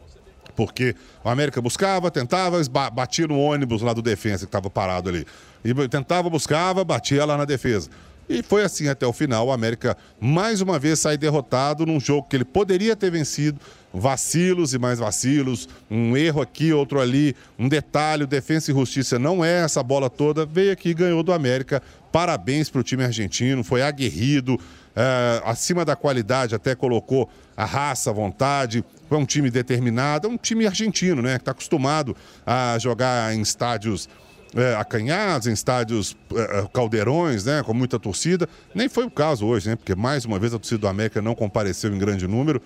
Porque 0.54 0.94
o 1.24 1.30
América 1.30 1.62
buscava, 1.62 2.10
tentava, 2.10 2.60
batia 2.92 3.26
no 3.26 3.38
ônibus 3.40 3.80
lá 3.80 3.94
do 3.94 4.02
defensa 4.02 4.40
que 4.40 4.48
estava 4.48 4.68
parado 4.68 5.08
ali. 5.08 5.26
E 5.64 5.72
tentava, 5.88 6.28
buscava, 6.28 6.84
batia 6.84 7.24
lá 7.24 7.38
na 7.38 7.46
defesa. 7.46 7.88
E 8.28 8.42
foi 8.42 8.62
assim 8.62 8.88
até 8.88 9.06
o 9.06 9.12
final. 9.12 9.46
O 9.46 9.52
América 9.52 9.96
mais 10.20 10.60
uma 10.60 10.78
vez 10.78 10.98
sai 10.98 11.16
derrotado 11.16 11.86
num 11.86 11.98
jogo 11.98 12.28
que 12.28 12.36
ele 12.36 12.44
poderia 12.44 12.94
ter 12.94 13.10
vencido. 13.10 13.58
Vacilos 13.92 14.73
e 14.73 14.78
mais 14.78 15.00
vacilos, 15.00 15.68
um 15.90 16.16
erro 16.16 16.40
aqui, 16.40 16.73
outro 16.73 17.00
ali, 17.00 17.35
um 17.59 17.68
detalhe. 17.68 18.25
O 18.25 18.26
Defensa 18.26 18.70
e 18.70 18.75
Justiça 18.75 19.18
não 19.18 19.44
é 19.44 19.64
essa 19.64 19.82
bola 19.82 20.09
toda. 20.09 20.47
Veio 20.47 20.73
aqui 20.73 20.90
e 20.90 20.94
ganhou 20.94 21.23
do 21.23 21.32
América. 21.32 21.82
Parabéns 22.12 22.68
para 22.68 22.80
o 22.80 22.85
time 22.85 23.04
argentino, 23.04 23.62
foi 23.64 23.82
aguerrido, 23.82 24.59
é, 24.94 25.42
acima 25.44 25.85
da 25.85 25.94
qualidade, 25.94 26.54
até 26.54 26.75
colocou 26.75 27.28
a 27.56 27.64
raça, 27.64 28.11
a 28.11 28.12
vontade. 28.12 28.85
Foi 29.09 29.18
um 29.18 29.26
time 29.26 29.50
determinado, 29.50 30.26
é 30.26 30.30
um 30.30 30.37
time 30.37 30.66
argentino, 30.66 31.20
né? 31.23 31.35
Que 31.35 31.42
está 31.42 31.50
acostumado 31.50 32.16
a 32.47 32.78
jogar 32.78 33.35
em 33.35 33.40
estádios 33.40 34.09
é, 34.54 34.75
acanhados, 34.75 35.47
em 35.47 35.52
estádios 35.52 36.16
é, 36.35 36.66
caldeirões, 36.73 37.44
né, 37.44 37.62
com 37.62 37.73
muita 37.73 37.99
torcida. 37.99 38.49
Nem 38.75 38.88
foi 38.88 39.04
o 39.04 39.11
caso 39.11 39.47
hoje, 39.47 39.68
né, 39.68 39.76
porque 39.76 39.94
mais 39.94 40.25
uma 40.25 40.38
vez 40.38 40.52
a 40.52 40.59
torcida 40.59 40.78
do 40.78 40.88
América 40.88 41.23
não 41.23 41.35
compareceu 41.35 41.94
em 41.94 41.99
grande 41.99 42.26
número. 42.26 42.61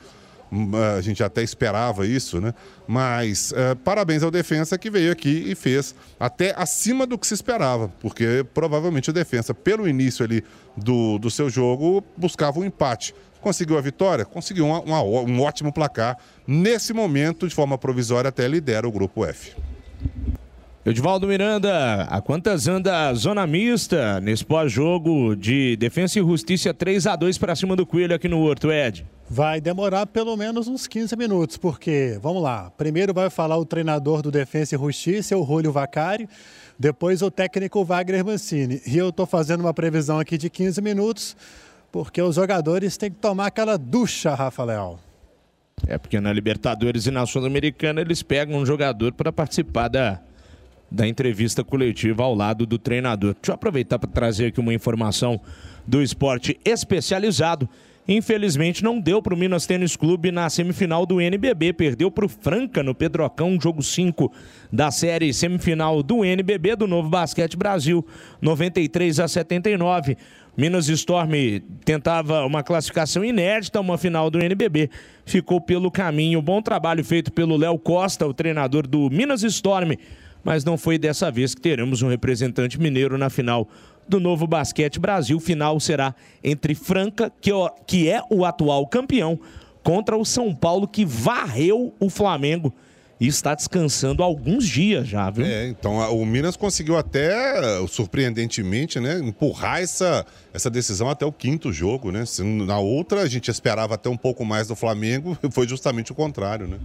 Hum, 0.54 0.70
a 0.96 1.00
gente 1.00 1.20
até 1.20 1.42
esperava 1.42 2.06
isso, 2.06 2.40
né? 2.40 2.54
Mas 2.86 3.52
é, 3.52 3.74
parabéns 3.74 4.22
ao 4.22 4.30
defensa 4.30 4.78
que 4.78 4.88
veio 4.88 5.10
aqui 5.10 5.42
e 5.48 5.54
fez 5.56 5.96
até 6.18 6.54
acima 6.56 7.04
do 7.04 7.18
que 7.18 7.26
se 7.26 7.34
esperava, 7.34 7.92
porque 8.00 8.46
provavelmente 8.54 9.10
o 9.10 9.12
defensa, 9.12 9.52
pelo 9.52 9.88
início 9.88 10.24
ali 10.24 10.44
do, 10.76 11.18
do 11.18 11.28
seu 11.28 11.50
jogo, 11.50 12.04
buscava 12.16 12.60
um 12.60 12.64
empate. 12.64 13.12
Conseguiu 13.40 13.76
a 13.76 13.80
vitória? 13.80 14.24
Conseguiu 14.24 14.66
uma, 14.66 14.80
uma, 14.80 15.02
um 15.02 15.42
ótimo 15.42 15.72
placar. 15.72 16.16
Nesse 16.46 16.92
momento, 16.92 17.48
de 17.48 17.54
forma 17.54 17.76
provisória, 17.76 18.28
até 18.28 18.46
lidera 18.46 18.86
o 18.86 18.92
grupo 18.92 19.26
F. 19.26 19.56
Edivaldo 20.86 21.26
Miranda, 21.26 22.02
a 22.02 22.20
quantas 22.20 22.68
anda 22.68 23.08
a 23.08 23.14
zona 23.14 23.46
mista 23.46 24.20
nesse 24.20 24.44
pós-jogo 24.44 25.34
de 25.34 25.76
Defensa 25.76 26.18
e 26.18 26.22
Justiça 26.22 26.74
3 26.74 27.06
a 27.06 27.16
2 27.16 27.38
para 27.38 27.56
cima 27.56 27.74
do 27.74 27.86
Coelho 27.86 28.14
aqui 28.14 28.28
no 28.28 28.38
Horto, 28.42 28.70
Ed? 28.70 29.06
Vai 29.30 29.62
demorar 29.62 30.04
pelo 30.04 30.36
menos 30.36 30.68
uns 30.68 30.86
15 30.86 31.16
minutos, 31.16 31.56
porque, 31.56 32.18
vamos 32.20 32.42
lá, 32.42 32.70
primeiro 32.76 33.14
vai 33.14 33.30
falar 33.30 33.56
o 33.56 33.64
treinador 33.64 34.20
do 34.20 34.30
Defensa 34.30 34.74
e 34.74 34.78
Justiça, 34.78 35.34
o 35.34 35.42
Rúlio 35.42 35.72
Vacari, 35.72 36.28
depois 36.78 37.22
o 37.22 37.30
técnico 37.30 37.82
Wagner 37.82 38.22
Mancini. 38.22 38.82
E 38.86 38.98
eu 38.98 39.08
estou 39.08 39.24
fazendo 39.24 39.62
uma 39.62 39.72
previsão 39.72 40.18
aqui 40.18 40.36
de 40.36 40.50
15 40.50 40.82
minutos, 40.82 41.34
porque 41.90 42.20
os 42.20 42.36
jogadores 42.36 42.98
têm 42.98 43.10
que 43.10 43.16
tomar 43.16 43.46
aquela 43.46 43.78
ducha, 43.78 44.34
Rafael. 44.34 45.00
É 45.86 45.96
porque 45.96 46.20
na 46.20 46.30
Libertadores 46.30 47.06
e 47.06 47.10
na 47.10 47.24
Sul-Americana 47.24 48.02
eles 48.02 48.22
pegam 48.22 48.58
um 48.58 48.66
jogador 48.66 49.14
para 49.14 49.32
participar 49.32 49.88
da 49.88 50.20
da 50.94 51.06
entrevista 51.06 51.64
coletiva 51.64 52.22
ao 52.22 52.34
lado 52.34 52.64
do 52.64 52.78
treinador. 52.78 53.34
Deixa 53.34 53.50
eu 53.50 53.54
aproveitar 53.54 53.98
para 53.98 54.08
trazer 54.08 54.46
aqui 54.46 54.60
uma 54.60 54.72
informação 54.72 55.40
do 55.86 56.02
esporte 56.02 56.58
especializado. 56.64 57.68
Infelizmente 58.06 58.84
não 58.84 59.00
deu 59.00 59.22
para 59.22 59.32
o 59.32 59.36
Minas 59.36 59.64
Tênis 59.64 59.96
Clube 59.96 60.30
na 60.30 60.50
semifinal 60.50 61.06
do 61.06 61.22
NBB, 61.22 61.72
perdeu 61.72 62.10
para 62.10 62.26
o 62.26 62.28
Franca 62.28 62.82
no 62.82 62.94
Pedrocão, 62.94 63.58
jogo 63.58 63.82
5 63.82 64.30
da 64.70 64.90
série 64.90 65.32
semifinal 65.32 66.02
do 66.02 66.22
NBB 66.22 66.76
do 66.76 66.86
Novo 66.86 67.08
Basquete 67.08 67.56
Brasil, 67.56 68.06
93 68.42 69.20
a 69.20 69.26
79. 69.26 70.18
Minas 70.56 70.88
Storm 70.88 71.32
tentava 71.84 72.44
uma 72.44 72.62
classificação 72.62 73.24
inédita, 73.24 73.80
uma 73.80 73.98
final 73.98 74.30
do 74.30 74.38
NBB, 74.38 74.90
ficou 75.24 75.60
pelo 75.60 75.90
caminho. 75.90 76.42
Bom 76.42 76.60
trabalho 76.60 77.02
feito 77.02 77.32
pelo 77.32 77.56
Léo 77.56 77.78
Costa, 77.78 78.26
o 78.26 78.34
treinador 78.34 78.86
do 78.86 79.08
Minas 79.10 79.42
Storm 79.42 79.96
mas 80.44 80.64
não 80.64 80.76
foi 80.76 80.98
dessa 80.98 81.30
vez 81.30 81.54
que 81.54 81.60
teremos 81.60 82.02
um 82.02 82.08
representante 82.08 82.78
mineiro 82.78 83.16
na 83.16 83.30
final 83.30 83.68
do 84.06 84.20
Novo 84.20 84.46
Basquete 84.46 85.00
Brasil. 85.00 85.40
Final 85.40 85.80
será 85.80 86.14
entre 86.42 86.74
Franca, 86.74 87.32
que 87.86 88.08
é 88.08 88.22
o 88.30 88.44
atual 88.44 88.86
campeão, 88.86 89.40
contra 89.82 90.16
o 90.16 90.24
São 90.24 90.54
Paulo, 90.54 90.86
que 90.86 91.04
varreu 91.04 91.94
o 91.98 92.10
Flamengo 92.10 92.72
e 93.20 93.26
está 93.26 93.54
descansando 93.54 94.22
alguns 94.22 94.66
dias 94.66 95.06
já, 95.06 95.30
viu? 95.30 95.46
É, 95.46 95.68
então 95.68 95.96
o 96.14 96.26
Minas 96.26 96.56
conseguiu 96.56 96.96
até, 96.96 97.32
surpreendentemente, 97.86 98.98
né, 98.98 99.18
empurrar 99.20 99.80
essa, 99.80 100.26
essa 100.52 100.68
decisão 100.68 101.08
até 101.08 101.24
o 101.24 101.32
quinto 101.32 101.72
jogo, 101.72 102.10
né? 102.10 102.24
Na 102.66 102.78
outra 102.78 103.22
a 103.22 103.28
gente 103.28 103.50
esperava 103.50 103.94
até 103.94 104.08
um 104.08 104.16
pouco 104.16 104.44
mais 104.44 104.68
do 104.68 104.74
Flamengo, 104.74 105.38
foi 105.52 105.68
justamente 105.68 106.12
o 106.12 106.14
contrário, 106.14 106.66
né? 106.66 106.78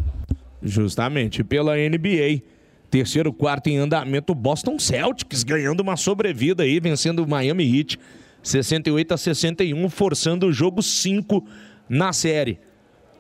Justamente, 0.62 1.44
pela 1.44 1.76
NBA. 1.76 2.42
Terceiro 2.90 3.32
quarto 3.32 3.68
em 3.68 3.78
andamento, 3.78 4.34
Boston 4.34 4.80
Celtics 4.80 5.44
ganhando 5.44 5.82
uma 5.82 5.96
sobrevida 5.96 6.64
aí, 6.64 6.80
vencendo 6.80 7.24
o 7.24 7.30
Miami 7.30 7.78
Heat 7.78 8.00
68 8.42 9.14
a 9.14 9.18
61, 9.18 9.90
forçando 9.90 10.48
o 10.48 10.54
jogo 10.54 10.82
5 10.82 11.46
na 11.88 12.14
série. 12.14 12.60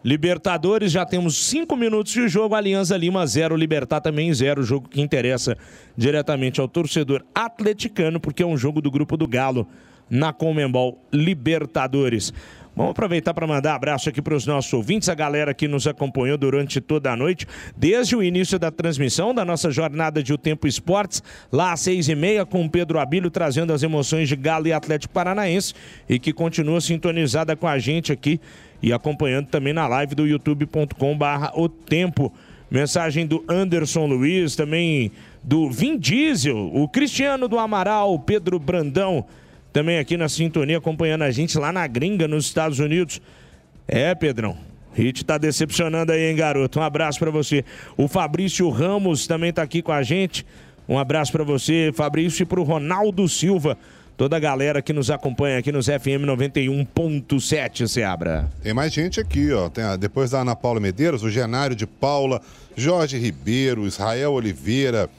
Libertadores, 0.04 0.92
já 0.92 1.06
temos 1.06 1.36
5 1.50 1.76
minutos 1.76 2.14
de 2.14 2.28
jogo, 2.30 2.56
Aliança 2.56 2.96
Lima 2.96 3.26
0, 3.28 3.56
Libertar 3.56 4.00
também 4.00 4.34
0, 4.34 4.64
jogo 4.64 4.88
que 4.88 5.02
interessa 5.02 5.58
diretamente 5.96 6.62
ao 6.62 6.70
torcedor 6.70 7.26
atleticano, 7.36 8.20
porque 8.20 8.42
é 8.42 8.46
um 8.46 8.58
jogo 8.58 8.82
do 8.82 8.90
grupo 8.90 9.18
do 9.18 9.28
Galo 9.28 9.68
na 10.10 10.32
Comembol 10.32 11.04
Libertadores. 11.12 12.34
Vamos 12.76 12.92
aproveitar 12.92 13.34
para 13.34 13.46
mandar 13.46 13.76
abraço 13.76 14.08
aqui 14.08 14.22
para 14.22 14.36
os 14.36 14.46
nossos 14.46 14.72
ouvintes, 14.72 15.10
a 15.10 15.16
galera 15.16 15.54
que 15.54 15.68
nos 15.68 15.86
acompanhou 15.86 16.38
durante 16.38 16.80
toda 16.80 17.12
a 17.12 17.16
noite, 17.16 17.46
desde 17.76 18.16
o 18.16 18.24
início 18.24 18.58
da 18.58 18.72
transmissão 18.72 19.34
da 19.34 19.44
nossa 19.44 19.70
jornada 19.70 20.24
de 20.24 20.32
O 20.32 20.38
Tempo 20.38 20.68
Esportes, 20.68 21.22
lá 21.52 21.74
às 21.74 21.82
seis 21.82 22.08
e 22.08 22.16
meia, 22.16 22.46
com 22.46 22.64
o 22.64 22.70
Pedro 22.70 23.00
Abílio 23.00 23.30
trazendo 23.30 23.74
as 23.74 23.84
emoções 23.84 24.30
de 24.30 24.36
Galo 24.36 24.68
e 24.68 24.74
Atlético 24.74 25.14
Paranaense, 25.14 25.74
e 26.08 26.18
que 26.18 26.32
continua 26.32 26.80
sintonizada 26.80 27.56
com 27.56 27.68
a 27.68 27.78
gente 27.78 28.14
aqui 28.14 28.40
e 28.82 28.94
acompanhando 28.94 29.48
também 29.48 29.74
na 29.74 29.88
live 29.88 30.16
do 30.16 30.26
youtube.com 30.26 31.18
barra 31.18 31.52
O 31.56 31.68
Tempo. 31.68 32.32
Mensagem 32.72 33.26
do 33.26 33.44
Anderson 33.50 34.06
Luiz, 34.06 34.56
também 34.56 35.12
do 35.44 35.72
Vin 35.72 35.98
Diesel, 35.98 36.56
o 36.56 36.88
Cristiano 36.88 37.48
do 37.48 37.58
Amaral, 37.58 38.20
Pedro 38.20 38.60
Brandão, 38.60 39.26
também 39.72 40.00
aqui 40.00 40.18
na 40.18 40.28
sintonia, 40.28 40.78
acompanhando 40.78 41.24
a 41.24 41.32
gente 41.32 41.58
lá 41.58 41.72
na 41.72 41.86
gringa, 41.88 42.28
nos 42.28 42.46
Estados 42.46 42.80
Unidos. 42.80 43.22
É, 43.88 44.14
Pedrão. 44.16 44.58
Hit 44.94 45.24
tá 45.24 45.38
decepcionando 45.38 46.12
aí, 46.12 46.30
hein, 46.30 46.36
garoto? 46.36 46.80
Um 46.80 46.84
abraço 46.84 47.20
para 47.20 47.32
você. 47.32 47.64
O 47.96 48.08
Fabrício 48.08 48.70
Ramos 48.70 49.28
também 49.28 49.54
tá 49.54 49.62
aqui 49.62 49.82
com 49.82 49.92
a 49.92 50.04
gente. 50.04 50.46
Um 50.88 50.98
abraço 50.98 51.32
para 51.32 51.44
você, 51.44 51.92
Fabrício, 51.94 52.44
e 52.44 52.46
pro 52.46 52.64
Ronaldo 52.64 53.28
Silva. 53.28 53.78
Toda 54.18 54.36
a 54.36 54.40
galera 54.40 54.82
que 54.82 54.92
nos 54.92 55.10
acompanha 55.10 55.60
aqui 55.60 55.72
nos 55.72 55.86
FM 55.86 56.26
91.7, 56.26 57.88
Seabra. 57.88 58.50
Tem 58.62 58.74
mais 58.74 58.92
gente 58.92 59.18
aqui, 59.18 59.50
ó. 59.54 59.70
Tem, 59.70 59.84
depois 59.98 60.32
da 60.32 60.42
Ana 60.42 60.56
Paula 60.58 60.80
Medeiros, 60.80 61.24
o 61.24 61.30
Genário 61.30 61.76
de 61.76 61.88
Paula, 61.88 62.42
Jorge 62.76 63.18
Ribeiro, 63.18 63.88
Israel 63.88 64.34
Oliveira, 64.34 65.10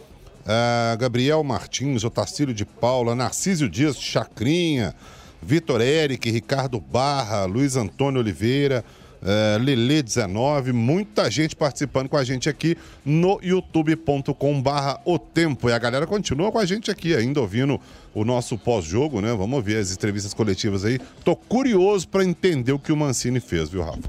Uh, 0.41 0.97
Gabriel 0.99 1.45
Martins, 1.45 2.03
Otacílio 2.03 2.55
de 2.55 2.65
Paula, 2.65 3.15
Narcísio 3.15 3.69
Dias 3.69 4.01
Chacrinha, 4.01 4.95
Vitor 5.43 5.81
Eric, 5.81 6.31
Ricardo 6.31 6.81
Barra, 6.81 7.45
Luiz 7.45 7.77
Antônio 7.77 8.21
Oliveira, 8.21 8.85
uh, 9.23 9.63
Lele 9.63 10.03
19, 10.03 10.73
muita 10.73 11.31
gente 11.31 11.55
participando 11.55 12.09
com 12.09 12.17
a 12.17 12.25
gente 12.25 12.49
aqui 12.49 12.77
no 13.05 13.39
youtube.com 13.43 14.61
barra 14.63 15.01
o 15.05 15.19
tempo. 15.19 15.69
E 15.69 15.73
a 15.73 15.79
galera 15.79 16.07
continua 16.07 16.51
com 16.51 16.59
a 16.59 16.65
gente 16.65 16.91
aqui, 16.91 17.15
ainda 17.15 17.41
ouvindo 17.41 17.81
o 18.15 18.25
nosso 18.25 18.59
pós-jogo, 18.59 19.21
né? 19.21 19.35
Vamos 19.35 19.65
ver 19.65 19.77
as 19.77 19.93
entrevistas 19.93 20.35
coletivas 20.35 20.85
aí. 20.85 20.99
Tô 21.25 21.37
curioso 21.37 22.09
para 22.09 22.25
entender 22.25 22.73
o 22.73 22.79
que 22.79 22.93
o 22.93 22.97
Mancini 22.97 23.41
fez, 23.41 23.69
viu, 23.69 23.83
Rafa? 23.83 24.09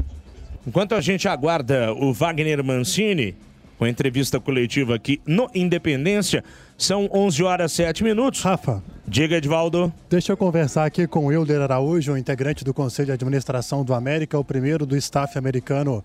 Enquanto 0.65 0.93
a 0.93 1.01
gente 1.01 1.27
aguarda 1.27 1.91
o 1.93 2.13
Wagner 2.13 2.63
Mancini, 2.63 3.35
com 3.81 3.85
a 3.85 3.89
entrevista 3.89 4.39
coletiva 4.39 4.93
aqui 4.93 5.19
no 5.25 5.49
Independência. 5.55 6.43
São 6.77 7.09
11 7.11 7.43
horas 7.43 7.71
7 7.71 8.03
minutos. 8.03 8.43
Rafa. 8.43 8.83
Diga, 9.07 9.37
Edvaldo. 9.37 9.91
Deixa 10.07 10.31
eu 10.31 10.37
conversar 10.37 10.85
aqui 10.85 11.07
com 11.07 11.25
o 11.25 11.31
Hilder 11.31 11.61
Araújo, 11.61 12.15
integrante 12.15 12.63
do 12.63 12.75
Conselho 12.75 13.07
de 13.07 13.13
Administração 13.13 13.83
do 13.83 13.95
América, 13.95 14.37
o 14.37 14.45
primeiro 14.45 14.85
do 14.85 14.95
staff 14.95 15.35
americano 15.35 16.03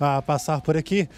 a 0.00 0.20
passar 0.20 0.62
por 0.62 0.76
aqui. 0.76 1.08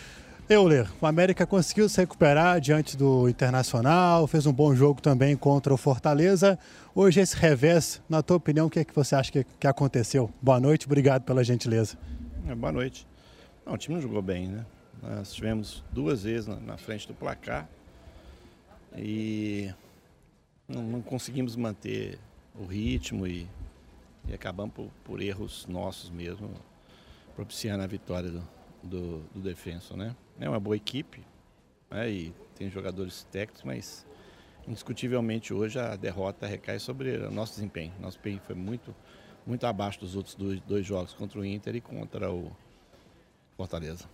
Euler, 0.47 0.87
o 1.01 1.07
América 1.07 1.47
conseguiu 1.47 1.89
se 1.89 1.99
recuperar 2.03 2.61
diante 2.61 2.99
do 2.99 3.27
Internacional, 3.27 4.27
fez 4.27 4.45
um 4.45 4.53
bom 4.53 4.75
jogo 4.75 5.01
também 5.01 5.35
contra 5.35 5.73
o 5.73 5.77
Fortaleza. 5.79 6.59
Hoje 6.95 7.21
esse 7.21 7.35
revés, 7.35 8.03
na 8.11 8.23
tua 8.23 8.37
opinião, 8.37 8.67
o 8.67 8.71
que, 8.71 8.81
é 8.81 8.85
que 8.85 8.95
você 8.95 9.17
acha 9.17 9.33
que, 9.33 9.47
que 9.59 9.67
aconteceu? 9.67 10.29
Boa 10.43 10.61
noite, 10.61 10.85
obrigado 10.85 11.23
pela 11.23 11.43
gentileza. 11.43 11.97
É, 12.47 12.55
boa 12.55 12.71
noite. 12.71 13.07
Não, 13.65 13.73
o 13.73 13.79
time 13.79 13.95
não 13.95 14.03
jogou 14.03 14.21
bem, 14.21 14.49
né? 14.49 14.67
Nós 15.07 15.35
tivemos 15.35 15.85
duas 15.93 16.23
vezes 16.23 16.47
na, 16.47 16.57
na 16.57 16.77
frente 16.79 17.07
do 17.07 17.13
placar 17.13 17.69
e 18.97 19.71
não, 20.67 20.83
não, 20.83 21.03
conseguimos 21.03 21.57
manter 21.57 22.19
o 22.55 22.65
ritmo 22.65 23.27
e, 23.27 23.47
e 24.27 24.33
acabamos 24.33 24.75
por, 24.75 24.91
por, 25.05 25.21
erros 25.21 25.67
nossos 25.67 26.09
mesmo, 26.09 26.51
propiciando 27.37 27.85
a 27.85 27.87
vitória 27.87 28.31
do, 28.31 28.43
do, 28.83 29.19
do 29.35 29.41
defenso. 29.41 29.95
Né? 29.95 30.17
É 30.41 30.49
uma 30.49 30.61
boa 30.61 30.77
equipe 30.77 31.23
né? 31.91 32.11
e 32.11 32.35
tem 32.55 32.71
jogadores 32.71 33.25
técnicos, 33.31 33.63
mas 33.63 34.07
indiscutivelmente 34.67 35.53
hoje 35.53 35.79
a 35.79 35.97
derrota 35.97 36.47
recai 36.47 36.79
sobre 36.79 37.19
o 37.19 37.31
nosso 37.31 37.53
desempenho. 37.53 37.93
Nosso 38.01 38.17
desempenho 38.17 38.41
foi 38.47 38.55
muito, 38.55 38.95
muito 39.47 39.67
abaixo 39.67 40.01
dos 40.01 40.17
outros 40.17 40.35
dois, 40.35 40.61
dois 40.63 40.87
jogos 40.87 41.13
contra 41.13 41.39
o 41.39 41.45
Inter 41.45 41.77
e 41.77 41.81
contra 41.83 42.33
o 42.33 42.51
Fortaleza. 43.55 44.09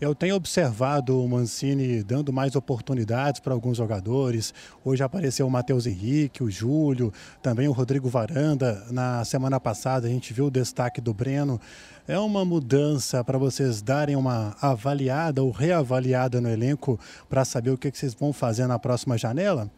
Eu 0.00 0.14
tenho 0.14 0.34
observado 0.34 1.22
o 1.22 1.28
Mancini 1.28 2.02
dando 2.02 2.32
mais 2.32 2.56
oportunidades 2.56 3.38
para 3.38 3.52
alguns 3.52 3.76
jogadores. 3.76 4.54
Hoje 4.82 5.02
apareceu 5.02 5.46
o 5.46 5.50
Matheus 5.50 5.86
Henrique, 5.86 6.42
o 6.42 6.50
Júlio, 6.50 7.12
também 7.42 7.68
o 7.68 7.72
Rodrigo 7.72 8.08
Varanda. 8.08 8.82
Na 8.90 9.22
semana 9.26 9.60
passada 9.60 10.06
a 10.06 10.10
gente 10.10 10.32
viu 10.32 10.46
o 10.46 10.50
destaque 10.50 11.02
do 11.02 11.12
Breno. 11.12 11.60
É 12.08 12.18
uma 12.18 12.46
mudança 12.46 13.22
para 13.22 13.36
vocês 13.36 13.82
darem 13.82 14.16
uma 14.16 14.56
avaliada 14.62 15.42
ou 15.42 15.50
reavaliada 15.50 16.40
no 16.40 16.48
elenco 16.48 16.98
para 17.28 17.44
saber 17.44 17.68
o 17.68 17.76
que, 17.76 17.90
vocês 17.90 18.14
vão 18.14 18.32
fazer 18.32 18.66
na 18.66 18.78
próxima 18.78 19.18
janela? 19.18 19.70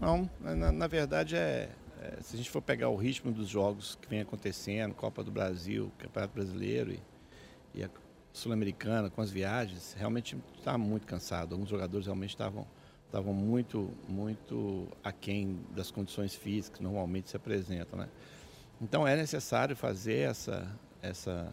Não, 0.00 0.30
na, 0.40 0.72
na 0.72 0.86
verdade 0.86 1.36
é, 1.36 1.68
é, 2.00 2.14
se 2.22 2.36
a 2.36 2.38
gente 2.38 2.48
for 2.50 2.62
pegar 2.62 2.88
o 2.88 2.96
ritmo 2.96 3.30
dos 3.30 3.50
jogos 3.50 3.98
que 4.00 4.08
vem 4.08 4.22
acontecendo, 4.22 4.94
Copa 4.94 5.22
do 5.22 5.30
Brasil, 5.30 5.92
Campeonato 5.98 6.32
Brasileiro 6.32 6.90
e, 6.90 7.00
e 7.74 7.84
a 7.84 7.88
Sul-Americana, 8.36 9.08
com 9.08 9.22
as 9.22 9.30
viagens, 9.30 9.94
realmente 9.98 10.36
está 10.58 10.76
muito 10.76 11.06
cansado. 11.06 11.54
Alguns 11.54 11.70
jogadores 11.70 12.06
realmente 12.06 12.30
estavam 12.30 12.66
estavam 13.06 13.32
muito 13.32 13.90
muito 14.08 14.88
aquém 15.02 15.58
das 15.70 15.90
condições 15.90 16.34
físicas 16.34 16.78
que 16.78 16.84
normalmente 16.84 17.30
se 17.30 17.36
apresentam, 17.36 17.98
né? 17.98 18.08
Então 18.80 19.08
é 19.08 19.16
necessário 19.16 19.74
fazer 19.74 20.28
essa 20.28 20.70
essa 21.00 21.50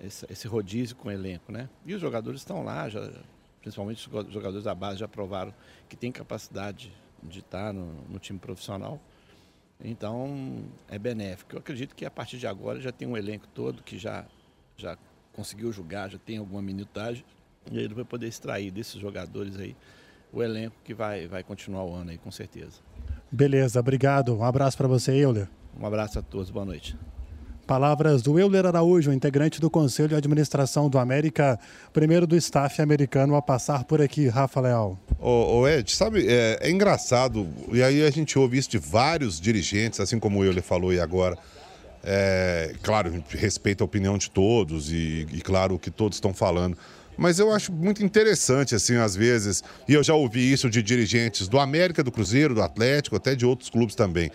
esse, 0.00 0.24
esse 0.30 0.46
rodízio 0.46 0.94
com 0.94 1.08
o 1.08 1.10
elenco, 1.10 1.50
né? 1.50 1.68
E 1.84 1.92
os 1.92 2.00
jogadores 2.00 2.42
estão 2.42 2.62
lá, 2.62 2.88
já 2.88 3.10
principalmente 3.60 4.08
os 4.08 4.32
jogadores 4.32 4.64
da 4.64 4.74
base 4.76 5.00
já 5.00 5.08
provaram 5.08 5.52
que 5.88 5.96
tem 5.96 6.12
capacidade 6.12 6.92
de 7.20 7.40
estar 7.40 7.72
no, 7.72 7.86
no 8.08 8.20
time 8.20 8.38
profissional. 8.38 9.00
Então 9.82 10.64
é 10.88 11.00
benéfico. 11.00 11.56
Eu 11.56 11.58
acredito 11.58 11.96
que 11.96 12.04
a 12.04 12.10
partir 12.12 12.38
de 12.38 12.46
agora 12.46 12.80
já 12.80 12.92
tem 12.92 13.08
um 13.08 13.16
elenco 13.16 13.48
todo 13.48 13.82
que 13.82 13.98
já, 13.98 14.24
já 14.76 14.96
conseguiu 15.34 15.72
jogar, 15.72 16.10
já 16.10 16.18
tem 16.18 16.38
alguma 16.38 16.62
minutagem, 16.62 17.24
e 17.70 17.78
ele 17.78 17.94
vai 17.94 18.04
poder 18.04 18.28
extrair 18.28 18.70
desses 18.70 19.00
jogadores 19.00 19.58
aí 19.58 19.76
o 20.32 20.42
elenco 20.42 20.76
que 20.84 20.92
vai, 20.92 21.26
vai 21.28 21.42
continuar 21.42 21.84
o 21.84 21.94
ano 21.94 22.10
aí, 22.10 22.18
com 22.18 22.30
certeza. 22.30 22.80
Beleza, 23.30 23.78
obrigado. 23.80 24.36
Um 24.36 24.44
abraço 24.44 24.76
para 24.76 24.88
você, 24.88 25.12
Euler. 25.12 25.48
Um 25.78 25.86
abraço 25.86 26.18
a 26.18 26.22
todos, 26.22 26.50
boa 26.50 26.64
noite. 26.64 26.96
Palavras 27.66 28.20
do 28.20 28.38
Euler 28.38 28.66
Araújo, 28.66 29.10
integrante 29.10 29.58
do 29.58 29.70
Conselho 29.70 30.10
de 30.10 30.14
Administração 30.14 30.90
do 30.90 30.98
América, 30.98 31.58
primeiro 31.94 32.26
do 32.26 32.36
staff 32.36 32.82
americano 32.82 33.34
a 33.36 33.40
passar 33.40 33.84
por 33.84 34.02
aqui, 34.02 34.28
Rafa 34.28 34.60
Leal. 34.60 34.98
Ô, 35.18 35.60
ô 35.60 35.68
Ed, 35.68 35.90
sabe, 35.90 36.26
é, 36.28 36.58
é, 36.60 36.70
engraçado, 36.70 37.48
e 37.72 37.82
aí 37.82 38.04
a 38.04 38.10
gente 38.10 38.38
ouve 38.38 38.58
isso 38.58 38.68
de 38.68 38.76
vários 38.76 39.40
dirigentes, 39.40 39.98
assim 39.98 40.18
como 40.18 40.40
o 40.40 40.44
Euler 40.44 40.62
falou 40.62 40.92
e 40.92 41.00
agora. 41.00 41.38
É, 42.06 42.74
claro, 42.82 43.24
respeita 43.30 43.82
a 43.82 43.86
opinião 43.86 44.18
de 44.18 44.30
todos 44.30 44.92
e, 44.92 45.26
e 45.32 45.40
claro, 45.40 45.76
o 45.76 45.78
que 45.78 45.90
todos 45.90 46.16
estão 46.16 46.34
falando. 46.34 46.76
Mas 47.16 47.38
eu 47.38 47.52
acho 47.52 47.72
muito 47.72 48.04
interessante, 48.04 48.74
assim, 48.74 48.96
às 48.96 49.14
vezes, 49.14 49.62
e 49.88 49.94
eu 49.94 50.02
já 50.02 50.14
ouvi 50.14 50.52
isso 50.52 50.68
de 50.68 50.82
dirigentes 50.82 51.46
do 51.48 51.60
América, 51.60 52.02
do 52.02 52.10
Cruzeiro, 52.10 52.54
do 52.54 52.62
Atlético, 52.62 53.14
até 53.16 53.34
de 53.34 53.46
outros 53.46 53.70
clubes 53.70 53.94
também 53.94 54.30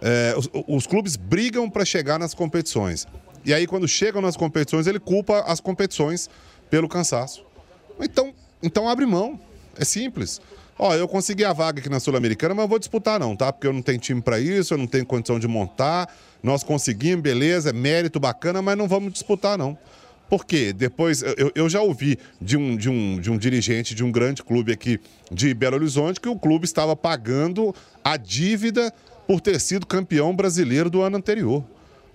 é, 0.00 0.34
os, 0.36 0.48
os, 0.66 0.86
clubes 0.86 1.16
brigam 1.16 1.68
para 1.68 1.84
chegar 1.84 2.18
nas 2.18 2.34
competições. 2.34 3.06
E 3.44 3.52
aí, 3.54 3.66
quando 3.66 3.86
chegam 3.86 4.20
nas 4.20 4.36
competições, 4.36 4.86
ele 4.86 4.98
culpa 4.98 5.40
as 5.40 5.60
competições 5.60 6.28
pelo 6.68 6.88
cansaço. 6.88 7.44
Então, 8.00 8.34
então 8.62 8.88
abre 8.88 9.06
mão. 9.06 9.38
É 9.76 9.84
simples. 9.84 10.40
Ó, 10.78 10.94
eu 10.94 11.06
consegui 11.06 11.44
a 11.44 11.52
vaga 11.52 11.80
aqui 11.80 11.88
na 11.88 12.00
Sul-Americana, 12.00 12.54
mas 12.54 12.64
eu 12.64 12.68
vou 12.68 12.78
disputar 12.78 13.20
não, 13.20 13.36
tá? 13.36 13.52
Porque 13.52 13.66
eu 13.66 13.72
não 13.72 13.82
tenho 13.82 13.98
time 13.98 14.20
para 14.20 14.40
isso, 14.40 14.74
eu 14.74 14.78
não 14.78 14.86
tenho 14.86 15.04
condição 15.04 15.38
de 15.38 15.46
montar. 15.46 16.08
Nós 16.42 16.62
conseguimos, 16.62 17.22
beleza, 17.22 17.72
mérito 17.72 18.18
bacana, 18.18 18.62
mas 18.62 18.76
não 18.76 18.88
vamos 18.88 19.12
disputar 19.12 19.58
não. 19.58 19.76
Por 20.28 20.46
quê? 20.46 20.72
Depois, 20.72 21.22
eu, 21.22 21.50
eu 21.54 21.68
já 21.68 21.82
ouvi 21.82 22.16
de 22.40 22.56
um, 22.56 22.76
de, 22.76 22.88
um, 22.88 23.20
de 23.20 23.30
um 23.30 23.36
dirigente 23.36 23.96
de 23.96 24.04
um 24.04 24.12
grande 24.12 24.44
clube 24.44 24.72
aqui 24.72 25.00
de 25.30 25.52
Belo 25.52 25.74
Horizonte 25.74 26.20
que 26.20 26.28
o 26.28 26.38
clube 26.38 26.64
estava 26.64 26.94
pagando 26.94 27.74
a 28.04 28.16
dívida 28.16 28.94
por 29.26 29.40
ter 29.40 29.60
sido 29.60 29.84
campeão 29.84 30.34
brasileiro 30.34 30.88
do 30.88 31.02
ano 31.02 31.16
anterior. 31.16 31.64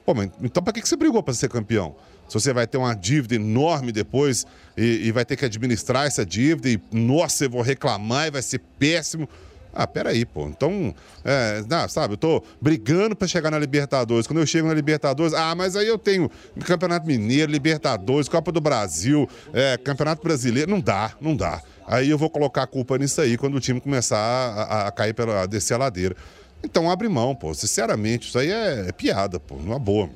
Pô, 0.06 0.14
mas 0.14 0.30
então 0.42 0.64
para 0.64 0.72
que 0.72 0.88
você 0.88 0.96
brigou 0.96 1.22
para 1.22 1.34
ser 1.34 1.50
campeão? 1.50 1.96
Se 2.28 2.34
você 2.34 2.54
vai 2.54 2.66
ter 2.66 2.78
uma 2.78 2.94
dívida 2.94 3.36
enorme 3.36 3.92
depois 3.92 4.48
e, 4.78 5.08
e, 5.08 5.12
vai 5.12 5.26
ter 5.26 5.36
que 5.36 5.46
administrar 5.46 6.08
essa 6.08 6.26
dívida 6.26 6.70
e, 6.70 6.80
nossa, 6.92 7.46
eu 7.46 7.50
vou 7.50 7.62
reclamar 7.62 8.28
e 8.28 8.32
vai 8.32 8.42
ser 8.42 8.60
péssimo. 8.80 9.30
Ah, 9.76 9.86
peraí, 9.86 10.26
pô. 10.26 10.48
Então, 10.48 10.96
é, 11.24 11.62
não, 11.70 11.88
sabe, 11.90 12.14
eu 12.14 12.18
tô 12.18 12.42
brigando 12.62 13.14
para 13.14 13.28
chegar 13.28 13.52
na 13.52 13.60
Libertadores. 13.60 14.26
Quando 14.26 14.40
eu 14.40 14.46
chego 14.48 14.70
na 14.70 14.74
Libertadores, 14.74 15.34
ah, 15.34 15.54
mas 15.54 15.76
aí 15.76 15.88
eu 15.88 15.98
tenho 15.98 16.32
Campeonato 16.66 17.06
Mineiro, 17.06 17.52
Libertadores, 17.52 18.30
Copa 18.30 18.54
do 18.54 18.62
Brasil, 18.62 19.30
é, 19.54 19.78
Campeonato 19.78 20.24
Brasileiro. 20.24 20.72
Não 20.72 20.80
dá, 20.80 21.12
não 21.20 21.36
dá. 21.36 21.62
Aí 21.86 22.10
eu 22.10 22.18
vou 22.18 22.30
colocar 22.30 22.64
a 22.64 22.68
culpa 22.68 22.98
nisso 22.98 23.20
aí 23.20 23.38
quando 23.38 23.56
o 23.56 23.60
time 23.60 23.82
começar 23.82 24.18
a, 24.18 24.64
a, 24.64 24.88
a 24.88 24.92
cair 24.92 25.14
pela 25.14 25.42
a 25.42 25.46
descer 25.46 25.74
a 25.74 25.78
ladeira. 25.78 26.16
Então 26.64 26.90
abre 26.90 27.10
mão, 27.10 27.36
pô. 27.36 27.54
Sinceramente, 27.54 28.30
isso 28.30 28.40
aí 28.40 28.50
é, 28.50 28.86
é 28.88 28.92
piada, 28.94 29.40
pô. 29.40 29.56
Numa 29.56 29.78
boa. 29.78 30.10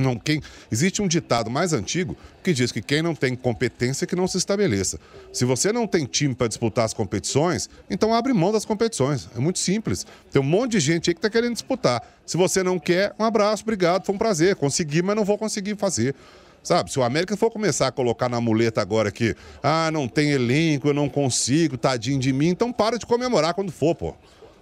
Não, 0.00 0.16
quem, 0.16 0.40
existe 0.70 1.02
um 1.02 1.08
ditado 1.08 1.50
mais 1.50 1.72
antigo 1.72 2.16
que 2.42 2.52
diz 2.52 2.72
que 2.72 2.80
quem 2.80 3.02
não 3.02 3.14
tem 3.14 3.34
competência 3.34 4.06
que 4.06 4.16
não 4.16 4.26
se 4.26 4.38
estabeleça. 4.38 4.98
Se 5.32 5.44
você 5.44 5.72
não 5.72 5.86
tem 5.86 6.04
time 6.04 6.34
para 6.34 6.48
disputar 6.48 6.84
as 6.84 6.94
competições, 6.94 7.68
então 7.90 8.14
abre 8.14 8.32
mão 8.32 8.52
das 8.52 8.64
competições. 8.64 9.28
É 9.36 9.38
muito 9.38 9.58
simples. 9.58 10.06
Tem 10.30 10.40
um 10.40 10.44
monte 10.44 10.72
de 10.72 10.80
gente 10.80 11.10
aí 11.10 11.14
que 11.14 11.18
está 11.18 11.30
querendo 11.30 11.52
disputar. 11.52 12.02
Se 12.24 12.36
você 12.36 12.62
não 12.62 12.78
quer, 12.78 13.14
um 13.18 13.24
abraço, 13.24 13.62
obrigado, 13.62 14.04
foi 14.04 14.14
um 14.14 14.18
prazer. 14.18 14.56
Consegui, 14.56 15.02
mas 15.02 15.16
não 15.16 15.24
vou 15.24 15.36
conseguir 15.36 15.76
fazer. 15.76 16.14
Sabe, 16.62 16.92
se 16.92 16.98
o 16.98 17.02
América 17.02 17.36
for 17.36 17.50
começar 17.50 17.86
a 17.86 17.92
colocar 17.92 18.28
na 18.28 18.40
muleta 18.40 18.82
agora 18.82 19.10
que, 19.10 19.34
ah, 19.62 19.90
não 19.90 20.06
tem 20.06 20.32
elenco, 20.32 20.88
eu 20.88 20.94
não 20.94 21.08
consigo, 21.08 21.78
tadinho 21.78 22.18
de 22.18 22.32
mim, 22.32 22.48
então 22.48 22.72
para 22.72 22.98
de 22.98 23.06
comemorar 23.06 23.54
quando 23.54 23.72
for, 23.72 23.94
pô. 23.94 24.14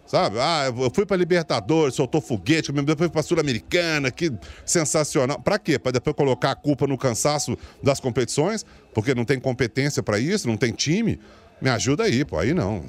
Sabe? 0.07 0.39
Ah, 0.39 0.73
eu 0.77 0.91
fui 0.95 1.05
para 1.05 1.17
Libertadores, 1.17 1.97
soltou 1.97 2.21
foguete, 2.21 2.71
depois 2.71 2.97
fui 2.99 3.09
para 3.09 3.23
Sul-Americana, 3.23 4.11
que 4.11 4.33
sensacional. 4.65 5.41
Para 5.41 5.59
quê? 5.59 5.79
Para 5.79 5.93
depois 5.93 6.15
colocar 6.15 6.53
a 6.53 6.55
culpa 6.55 6.87
no 6.87 6.97
cansaço 6.97 7.59
das 7.83 7.99
competições? 7.99 8.65
Porque 8.95 9.15
não 9.15 9.25
tem 9.25 9.39
competência 9.41 10.03
para 10.03 10.19
isso, 10.19 10.47
não 10.47 10.57
tem 10.57 10.73
time? 10.73 11.19
Me 11.61 11.69
ajuda 11.71 12.05
aí, 12.05 12.25
pô, 12.25 12.39
aí 12.39 12.55
não. 12.55 12.85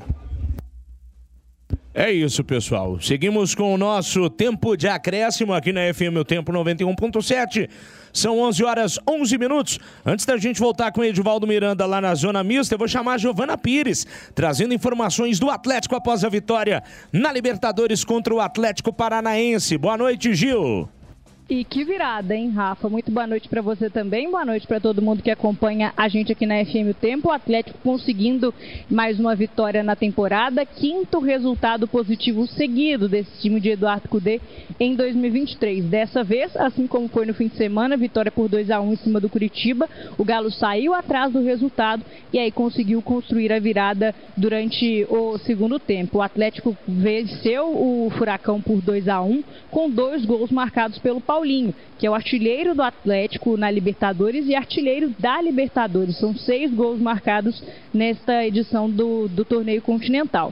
É 2.00 2.12
isso, 2.12 2.44
pessoal. 2.44 3.02
Seguimos 3.02 3.56
com 3.56 3.74
o 3.74 3.78
nosso 3.78 4.30
tempo 4.30 4.78
de 4.78 4.88
acréscimo 4.88 5.52
aqui 5.52 5.74
na 5.74 5.92
FM, 5.92 6.16
o 6.20 6.24
tempo 6.24 6.52
91.7. 6.52 7.68
São 8.14 8.40
11 8.40 8.64
horas 8.64 9.00
11 9.08 9.38
minutos. 9.38 9.80
Antes 10.06 10.26
da 10.26 10.38
gente 10.38 10.60
voltar 10.60 10.92
com 10.92 11.02
o 11.02 11.04
Edivaldo 11.04 11.48
Miranda 11.48 11.86
lá 11.86 12.02
na 12.02 12.14
Zona 12.16 12.44
Mista, 12.44 12.76
eu 12.76 12.80
vou 12.80 12.88
chamar 12.88 13.14
a 13.14 13.18
Giovana 13.18 13.58
Pires, 13.58 14.06
trazendo 14.34 14.74
informações 14.74 15.40
do 15.40 15.50
Atlético 15.50 15.96
após 15.96 16.24
a 16.24 16.30
vitória 16.30 16.84
na 17.12 17.32
Libertadores 17.32 18.04
contra 18.04 18.34
o 18.34 18.40
Atlético 18.40 18.92
Paranaense. 18.92 19.78
Boa 19.78 19.98
noite, 19.98 20.34
Gil. 20.34 20.90
E 21.50 21.64
que 21.64 21.86
virada, 21.86 22.36
hein, 22.36 22.50
Rafa? 22.50 22.90
Muito 22.90 23.10
boa 23.10 23.26
noite 23.26 23.48
para 23.48 23.62
você 23.62 23.90
também. 23.90 24.30
Boa 24.30 24.44
noite 24.44 24.68
para 24.68 24.82
todo 24.82 25.02
mundo 25.02 25.24
que 25.24 25.32
acompanha 25.32 25.94
a 25.96 26.10
gente 26.10 26.30
aqui 26.30 26.46
na 26.46 26.56
FM 26.66 26.92
O 26.92 26.94
Tempo. 26.94 27.30
O 27.30 27.32
Atlético 27.32 27.80
conseguindo 27.82 28.54
mais 28.90 29.18
uma 29.18 29.34
vitória 29.34 29.82
na 29.82 29.96
temporada, 29.96 30.66
quinto 30.66 31.20
resultado 31.20 31.88
positivo 31.88 32.46
seguido 32.48 33.08
desse 33.08 33.32
time 33.40 33.62
de 33.62 33.70
Eduardo 33.70 34.10
Cudê 34.10 34.42
em 34.78 34.94
2023. 34.94 35.86
Dessa 35.86 36.22
vez, 36.22 36.54
assim 36.58 36.86
como 36.86 37.08
foi 37.08 37.26
no 37.26 37.34
fim 37.34 37.48
de 37.48 37.56
semana, 37.56 37.96
vitória 37.96 38.30
por 38.30 38.50
2 38.50 38.70
a 38.70 38.82
1 38.82 38.92
em 38.92 38.98
cima 38.98 39.22
do 39.22 39.30
Curitiba. 39.30 39.88
O 40.18 40.26
Galo 40.26 40.52
saiu 40.52 40.94
atrás 40.94 41.32
do 41.32 41.42
resultado 41.42 42.04
e 42.34 42.40
aí 42.40 42.52
conseguiu 42.52 43.02
construir 43.02 43.54
a 43.54 43.60
virada 43.60 44.14
durante 44.36 45.08
o 45.10 45.38
segundo 45.38 45.80
tempo. 45.80 46.18
O 46.18 46.22
Atlético 46.22 46.76
venceu 46.86 47.68
o 47.70 48.12
Furacão 48.18 48.62
por 48.62 48.82
2 48.82 49.08
a 49.08 49.22
1 49.22 49.42
com 49.72 49.90
dois 49.90 50.26
gols 50.26 50.52
marcados 50.52 51.00
pelo 51.00 51.22
Paulo 51.22 51.37
Paulinho, 51.38 51.74
que 52.00 52.08
é 52.08 52.10
o 52.10 52.16
artilheiro 52.16 52.74
do 52.74 52.82
Atlético 52.82 53.56
na 53.58 53.70
Libertadores 53.70 54.48
e 54.48 54.56
artilheiro 54.56 55.14
da 55.20 55.40
Libertadores. 55.40 56.18
São 56.18 56.36
seis 56.36 56.74
gols 56.74 57.00
marcados 57.00 57.64
nesta 57.94 58.44
edição 58.44 58.90
do, 58.90 59.28
do 59.28 59.46
torneio 59.46 59.82
continental. 59.84 60.52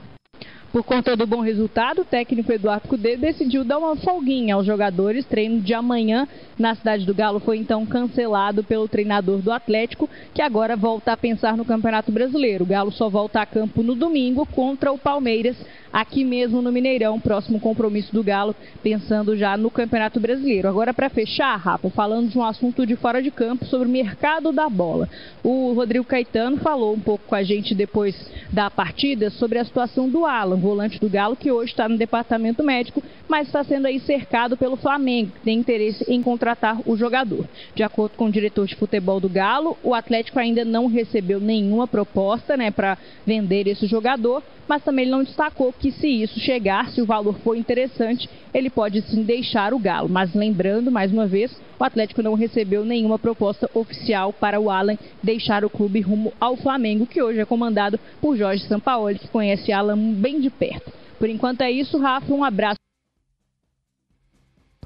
Por 0.72 0.84
conta 0.84 1.16
do 1.16 1.26
bom 1.26 1.40
resultado, 1.40 2.02
o 2.02 2.06
técnico 2.06 2.52
Eduardo 2.52 2.90
Cudê 2.90 3.16
decidiu 3.16 3.64
dar 3.64 3.78
uma 3.78 3.96
folguinha 3.96 4.56
aos 4.56 4.66
jogadores. 4.66 5.26
Treino 5.26 5.62
de 5.62 5.74
amanhã 5.74 6.28
na 6.60 6.76
cidade 6.76 7.06
do 7.06 7.16
Galo 7.16 7.40
foi 7.40 7.58
então 7.58 7.86
cancelado 7.86 8.62
pelo 8.62 8.86
treinador 8.88 9.40
do 9.40 9.54
Atlético, 9.54 10.10
que 10.34 10.42
agora 10.42 10.76
volta 10.76 11.14
a 11.14 11.18
pensar 11.18 11.56
no 11.56 11.64
Campeonato 11.64 12.12
Brasileiro. 12.12 12.66
O 12.66 12.68
Galo 12.68 12.92
só 12.92 13.10
volta 13.10 13.40
a 13.40 13.46
campo 13.46 13.82
no 13.82 13.96
domingo 13.96 14.46
contra 14.46 14.92
o 14.92 14.98
Palmeiras, 14.98 15.56
aqui 15.96 16.26
mesmo 16.26 16.62
no 16.62 16.74
Mineirão, 16.74 17.18
próximo 17.22 17.58
compromisso 17.58 18.12
do 18.12 18.22
Galo, 18.22 18.54
pensando 18.84 19.38
já 19.38 19.56
no 19.56 19.72
Campeonato 19.72 20.20
Brasileiro. 20.20 20.68
Agora, 20.68 20.94
para 20.94 21.10
fechar, 21.10 21.56
Rafa, 21.56 21.90
falando 21.90 22.30
de 22.30 22.38
um 22.38 22.44
assunto 22.44 22.86
de 22.86 22.98
fora 22.98 23.24
de 23.24 23.32
campo 23.32 23.64
sobre 23.64 23.88
o 23.88 23.92
mercado 23.92 24.52
da 24.52 24.68
bola. 24.68 25.08
O 25.42 25.72
Rodrigo 25.72 26.04
Caetano 26.04 26.58
falou 26.58 26.94
um 26.94 27.00
pouco 27.00 27.24
com 27.26 27.36
a 27.36 27.44
gente 27.44 27.74
depois 27.74 28.14
da 28.52 28.70
partida 28.70 29.30
sobre 29.30 29.58
a 29.58 29.64
situação 29.64 30.10
do 30.10 30.26
Alan 30.26 30.58
volante 30.58 31.00
do 31.00 31.10
Galo, 31.10 31.38
que 31.38 31.50
hoje 31.50 31.72
está 31.72 31.88
no 31.88 31.98
departamento 31.98 32.62
médico, 32.62 33.02
mas 33.26 33.48
está 33.48 33.64
sendo 33.64 33.88
aí 33.88 34.02
cercado 34.02 34.58
pelo 34.58 34.76
Flamengo, 34.76 35.32
que 35.32 35.46
tem 35.46 35.58
interesse 35.58 36.04
em 36.10 36.22
contratar 36.22 36.78
o 36.86 36.98
jogador. 36.98 37.46
De 37.74 37.84
acordo 37.84 38.18
com 38.18 38.26
o 38.26 38.32
diretor 38.32 38.68
de 38.68 38.76
futebol 38.76 39.22
do 39.22 39.30
Galo, 39.30 39.78
o 39.82 39.94
Atlético 39.94 40.40
ainda 40.40 40.66
não 40.66 40.88
recebeu 40.88 41.40
nenhuma 41.40 41.88
proposta 41.88 42.58
né, 42.58 42.70
para 42.70 42.98
vender 43.26 43.66
esse 43.68 43.88
jogador, 43.88 44.44
mas 44.68 44.84
também 44.84 45.04
ele 45.04 45.12
não 45.12 45.24
destacou 45.24 45.72
que 45.72 45.85
se 45.92 46.08
isso 46.08 46.40
chegar, 46.40 46.90
se 46.92 47.02
o 47.02 47.06
valor 47.06 47.38
for 47.40 47.56
interessante, 47.56 48.30
ele 48.54 48.70
pode 48.70 49.02
sim 49.04 49.24
deixar 49.24 49.74
o 49.74 49.80
Galo. 49.80 50.10
Mas 50.10 50.34
lembrando, 50.34 50.92
mais 50.92 51.12
uma 51.12 51.28
vez, 51.28 51.56
o 51.80 51.84
Atlético 51.84 52.22
não 52.22 52.34
recebeu 52.34 52.86
nenhuma 52.86 53.20
proposta 53.20 53.70
oficial 53.74 54.32
para 54.32 54.60
o 54.60 54.70
Alan 54.70 54.98
deixar 55.22 55.66
o 55.66 55.70
clube 55.70 56.02
rumo 56.02 56.34
ao 56.40 56.56
Flamengo, 56.56 57.06
que 57.06 57.22
hoje 57.22 57.40
é 57.40 57.46
comandado 57.46 58.00
por 58.22 58.38
Jorge 58.38 58.68
Sampaoli, 58.68 59.20
que 59.20 59.28
conhece 59.28 59.72
Alan 59.72 60.14
bem 60.14 60.40
de 60.40 60.50
perto. 60.50 60.92
Por 61.20 61.30
enquanto 61.30 61.62
é 61.62 61.72
isso, 61.72 61.98
Rafa, 61.98 62.34
um 62.34 62.44
abraço. 62.44 62.80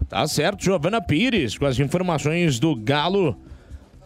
Tá 0.08 0.26
certo, 0.28 0.64
Giovana 0.64 1.02
Pires, 1.02 1.58
com 1.58 1.66
as 1.66 1.78
informações 1.80 2.60
do 2.60 2.76
Galo, 2.76 3.38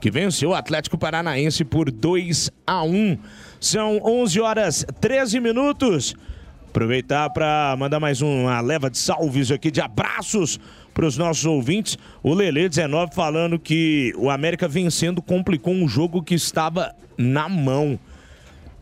que 0.01 0.11
venceu 0.11 0.49
o 0.49 0.53
Atlético 0.53 0.97
Paranaense 0.97 1.63
por 1.63 1.89
2 1.89 2.51
a 2.67 2.83
1. 2.83 3.17
São 3.61 4.01
11 4.03 4.41
horas 4.41 4.85
13 4.99 5.39
minutos. 5.39 6.13
Aproveitar 6.73 7.29
para 7.29 7.75
mandar 7.77 7.99
mais 7.99 8.19
uma 8.23 8.59
leva 8.59 8.89
de 8.89 8.97
salves 8.97 9.51
aqui, 9.51 9.69
de 9.69 9.79
abraços 9.79 10.59
para 10.91 11.05
os 11.05 11.15
nossos 11.19 11.45
ouvintes. 11.45 11.99
O 12.23 12.33
Lele 12.33 12.67
19 12.67 13.13
falando 13.13 13.59
que 13.59 14.11
o 14.17 14.27
América 14.27 14.67
vencendo 14.67 15.21
complicou 15.21 15.71
um 15.71 15.87
jogo 15.87 16.23
que 16.23 16.33
estava 16.33 16.91
na 17.15 17.47
mão. 17.47 17.99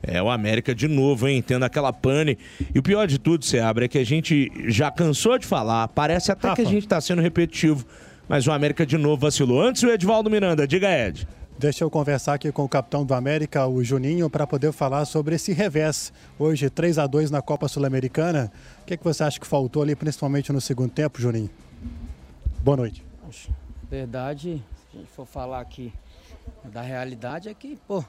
É, 0.02 0.24
o 0.24 0.30
América 0.30 0.74
de 0.74 0.88
novo, 0.88 1.28
hein? 1.28 1.44
Tendo 1.46 1.66
aquela 1.66 1.92
pane. 1.92 2.38
E 2.74 2.80
o 2.80 2.82
pior 2.82 3.08
de 3.08 3.20
tudo, 3.20 3.44
Seabra, 3.44 3.84
é 3.84 3.88
que 3.90 3.98
a 3.98 4.06
gente 4.06 4.50
já 4.68 4.90
cansou 4.90 5.38
de 5.38 5.46
falar. 5.46 5.90
Parece 5.90 6.32
até 6.32 6.48
Rafa. 6.48 6.62
que 6.62 6.66
a 6.66 6.72
gente 6.72 6.84
está 6.84 7.02
sendo 7.02 7.22
repetitivo. 7.22 7.86
Mas 8.26 8.48
o 8.48 8.54
América 8.54 8.86
de 8.86 8.98
novo 8.98 9.18
vacilou. 9.18 9.62
Antes 9.62 9.84
o 9.84 9.90
Edvaldo 9.90 10.30
Miranda, 10.30 10.66
diga 10.66 10.88
Ed. 10.90 11.28
Deixa 11.62 11.84
eu 11.84 11.92
conversar 11.92 12.34
aqui 12.34 12.52
com 12.52 12.64
o 12.64 12.68
capitão 12.68 13.06
do 13.06 13.14
América, 13.14 13.68
o 13.68 13.84
Juninho, 13.84 14.28
para 14.32 14.48
poder 14.48 14.72
falar 14.72 15.06
sobre 15.06 15.36
esse 15.36 15.54
revés. 15.54 16.12
Hoje, 16.40 16.72
3 16.72 16.98
a 16.98 17.06
2 17.06 17.30
na 17.30 17.40
Copa 17.40 17.68
Sul-Americana. 17.68 18.52
O 18.82 18.86
que, 18.86 18.96
é 18.96 18.98
que 18.98 19.04
você 19.04 19.24
acha 19.24 19.40
que 19.40 19.46
faltou 19.46 19.84
ali, 19.84 19.96
principalmente 19.96 20.52
no 20.52 20.60
segundo 20.60 20.90
tempo, 20.90 21.22
Juninho? 21.22 21.52
Boa 22.64 22.78
noite. 22.78 23.06
Verdade, 23.88 24.66
se 24.76 24.98
a 24.98 25.00
gente 25.02 25.12
for 25.12 25.28
falar 25.28 25.60
aqui 25.60 25.94
da 26.64 26.82
realidade, 26.82 27.48
é 27.48 27.54
que, 27.54 27.78
pô, 27.88 28.04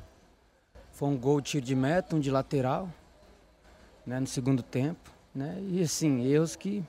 foi 0.90 1.10
um 1.10 1.18
gol 1.18 1.38
tiro 1.42 1.66
de 1.66 1.76
meta, 1.76 2.16
um 2.16 2.20
de 2.20 2.30
lateral, 2.30 2.88
né, 4.06 4.18
no 4.18 4.26
segundo 4.26 4.62
tempo, 4.62 5.10
né? 5.34 5.58
E 5.68 5.82
assim, 5.82 6.24
erros 6.24 6.56
que 6.56 6.82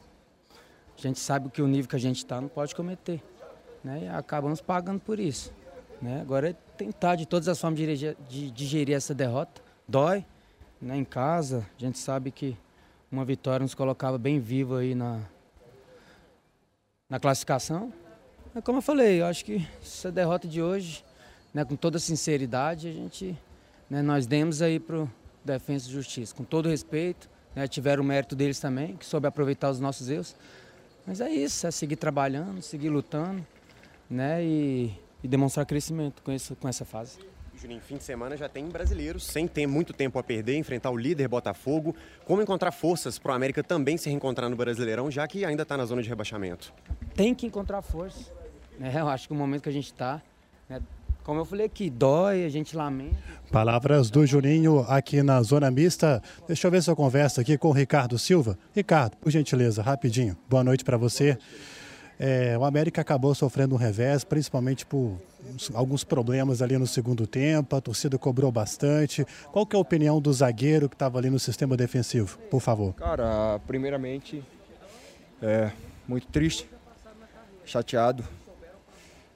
a 0.97 1.02
gente 1.02 1.19
sabe 1.19 1.49
que 1.49 1.62
o 1.62 1.67
nível 1.67 1.89
que 1.89 1.97
a 1.97 1.99
gente 1.99 2.19
está 2.19 2.39
não 2.39 2.47
pode 2.47 2.73
cometer, 2.73 3.21
né? 3.84 4.04
E 4.04 4.08
acabamos 4.08 4.62
pagando 4.62 5.02
por 5.02 5.19
isso, 5.19 5.52
né? 6.04 6.20
Agora 6.22 6.50
é 6.50 6.54
tentar 6.78 7.16
de 7.16 7.26
todas 7.26 7.48
as 7.48 7.60
formas 7.60 7.80
de, 7.80 8.16
de 8.30 8.52
digerir 8.52 8.94
essa 8.94 9.13
derrota. 9.13 9.62
Dói, 9.88 10.26
né? 10.82 10.98
Em 10.98 11.06
casa, 11.06 11.66
a 11.78 11.82
gente 11.82 11.98
sabe 11.98 12.30
que 12.30 12.58
uma 13.10 13.24
vitória 13.24 13.63
nos 13.63 13.74
colocava 13.74 14.18
bem 14.18 14.39
vivo 14.39 14.76
aí 14.76 14.94
na 14.94 15.22
na 17.10 17.20
classificação. 17.20 17.94
Mas 18.54 18.63
como 18.63 18.80
eu 18.80 18.82
falei, 18.82 19.22
eu 19.22 19.28
acho 19.28 19.46
que 19.46 19.66
essa 19.82 20.12
derrota 20.12 20.48
de 20.48 20.62
hoje, 20.62 21.06
né, 21.54 21.63
com 21.63 21.76
toda 21.76 22.00
sinceridade, 22.00 22.88
a 22.88 22.92
gente 22.92 23.38
né, 23.88 24.02
nós 24.02 24.26
demos 24.26 24.62
aí 24.62 24.80
para 24.80 24.98
o 24.98 25.12
Defesa 25.46 25.88
e 25.88 25.92
Justiça, 25.92 26.34
com 26.34 26.44
todo 26.44 26.68
respeito, 26.68 27.30
né, 27.56 27.68
tiveram 27.68 28.04
o 28.04 28.06
mérito 28.06 28.36
deles 28.36 28.60
também, 28.60 28.98
que 28.98 29.06
soube 29.06 29.28
aproveitar 29.28 29.70
os 29.70 29.80
nossos 29.80 30.10
erros. 30.10 30.36
Mas 31.06 31.22
é 31.22 31.30
isso, 31.30 31.68
é 31.68 31.72
seguir 31.72 31.98
trabalhando, 31.98 32.62
seguir 32.63 32.89
lutando 32.89 33.46
né, 34.10 34.44
e, 34.44 34.92
e 35.23 35.27
demonstrar 35.27 35.65
crescimento 35.65 36.21
com, 36.21 36.31
isso, 36.31 36.55
com 36.55 36.67
essa 36.67 36.83
fase. 36.83 37.17
Juninho, 37.55 37.79
fim 37.81 37.95
de 37.95 38.03
semana 38.03 38.36
já 38.36 38.49
tem 38.49 38.67
brasileiros 38.67 39.25
sem 39.25 39.47
ter 39.47 39.65
muito 39.65 39.93
tempo 39.93 40.19
a 40.19 40.23
perder, 40.23 40.57
enfrentar 40.57 40.91
o 40.91 40.97
líder 40.97 41.29
Botafogo. 41.29 41.95
Como 42.25 42.41
encontrar 42.41 42.71
forças 42.71 43.17
para 43.17 43.31
o 43.31 43.36
América 43.36 43.63
também 43.63 43.95
se 43.95 44.09
reencontrar 44.09 44.49
no 44.49 44.55
Brasileirão, 44.55 45.09
já 45.09 45.25
que 45.27 45.45
ainda 45.45 45.63
está 45.63 45.77
na 45.77 45.86
zona 45.86 46.01
de 46.01 46.09
rebaixamento? 46.09 46.73
Tem 47.15 47.33
que 47.33 47.45
encontrar 47.45 47.81
força. 47.81 48.31
Né? 48.77 48.91
Eu 48.93 49.07
acho 49.07 49.27
que 49.27 49.33
o 49.33 49.38
momento 49.38 49.63
que 49.63 49.69
a 49.69 49.73
gente 49.73 49.86
está, 49.86 50.21
né, 50.67 50.81
como 51.23 51.39
eu 51.39 51.45
falei 51.45 51.67
aqui, 51.67 51.89
dói, 51.89 52.43
a 52.43 52.49
gente 52.49 52.75
lamenta. 52.75 53.15
Palavras 53.49 54.09
do 54.09 54.25
Juninho 54.25 54.81
aqui 54.89 55.23
na 55.23 55.41
Zona 55.41 55.71
Mista. 55.71 56.21
Deixa 56.45 56.67
eu 56.67 56.71
ver 56.71 56.83
se 56.83 56.89
eu 56.89 56.97
converso 56.97 57.39
aqui 57.39 57.57
com 57.57 57.69
o 57.69 57.71
Ricardo 57.71 58.19
Silva. 58.19 58.57
Ricardo, 58.75 59.15
por 59.17 59.31
gentileza, 59.31 59.81
rapidinho. 59.81 60.36
Boa 60.49 60.65
noite 60.65 60.83
para 60.83 60.97
você. 60.97 61.38
É, 62.19 62.58
o 62.58 62.63
América 62.63 63.02
acabou 63.02 63.34
sofrendo 63.34 63.76
um 63.76 63.78
revés, 63.78 64.23
principalmente 64.23 64.86
por 64.86 65.19
alguns 65.73 66.04
problemas 66.04 66.62
ali 66.62 66.78
no 66.78 66.88
segundo 66.88 67.28
tempo. 67.28 67.76
A 67.76 67.82
torcida 67.82 68.17
cobrou 68.17 68.52
bastante. 68.52 69.26
Qual 69.52 69.65
que 69.65 69.76
é 69.76 69.78
a 69.78 69.82
opinião 69.82 70.21
do 70.21 70.32
zagueiro 70.32 70.88
que 70.88 70.95
estava 70.95 71.17
ali 71.17 71.30
no 71.30 71.39
sistema 71.39 71.76
defensivo? 71.76 72.38
Por 72.49 72.62
favor. 72.62 72.93
Cara, 72.93 73.60
primeiramente, 73.67 74.43
é 75.41 75.71
muito 76.08 76.28
triste, 76.28 76.69
chateado. 77.65 78.23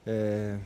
É, 0.06 0.56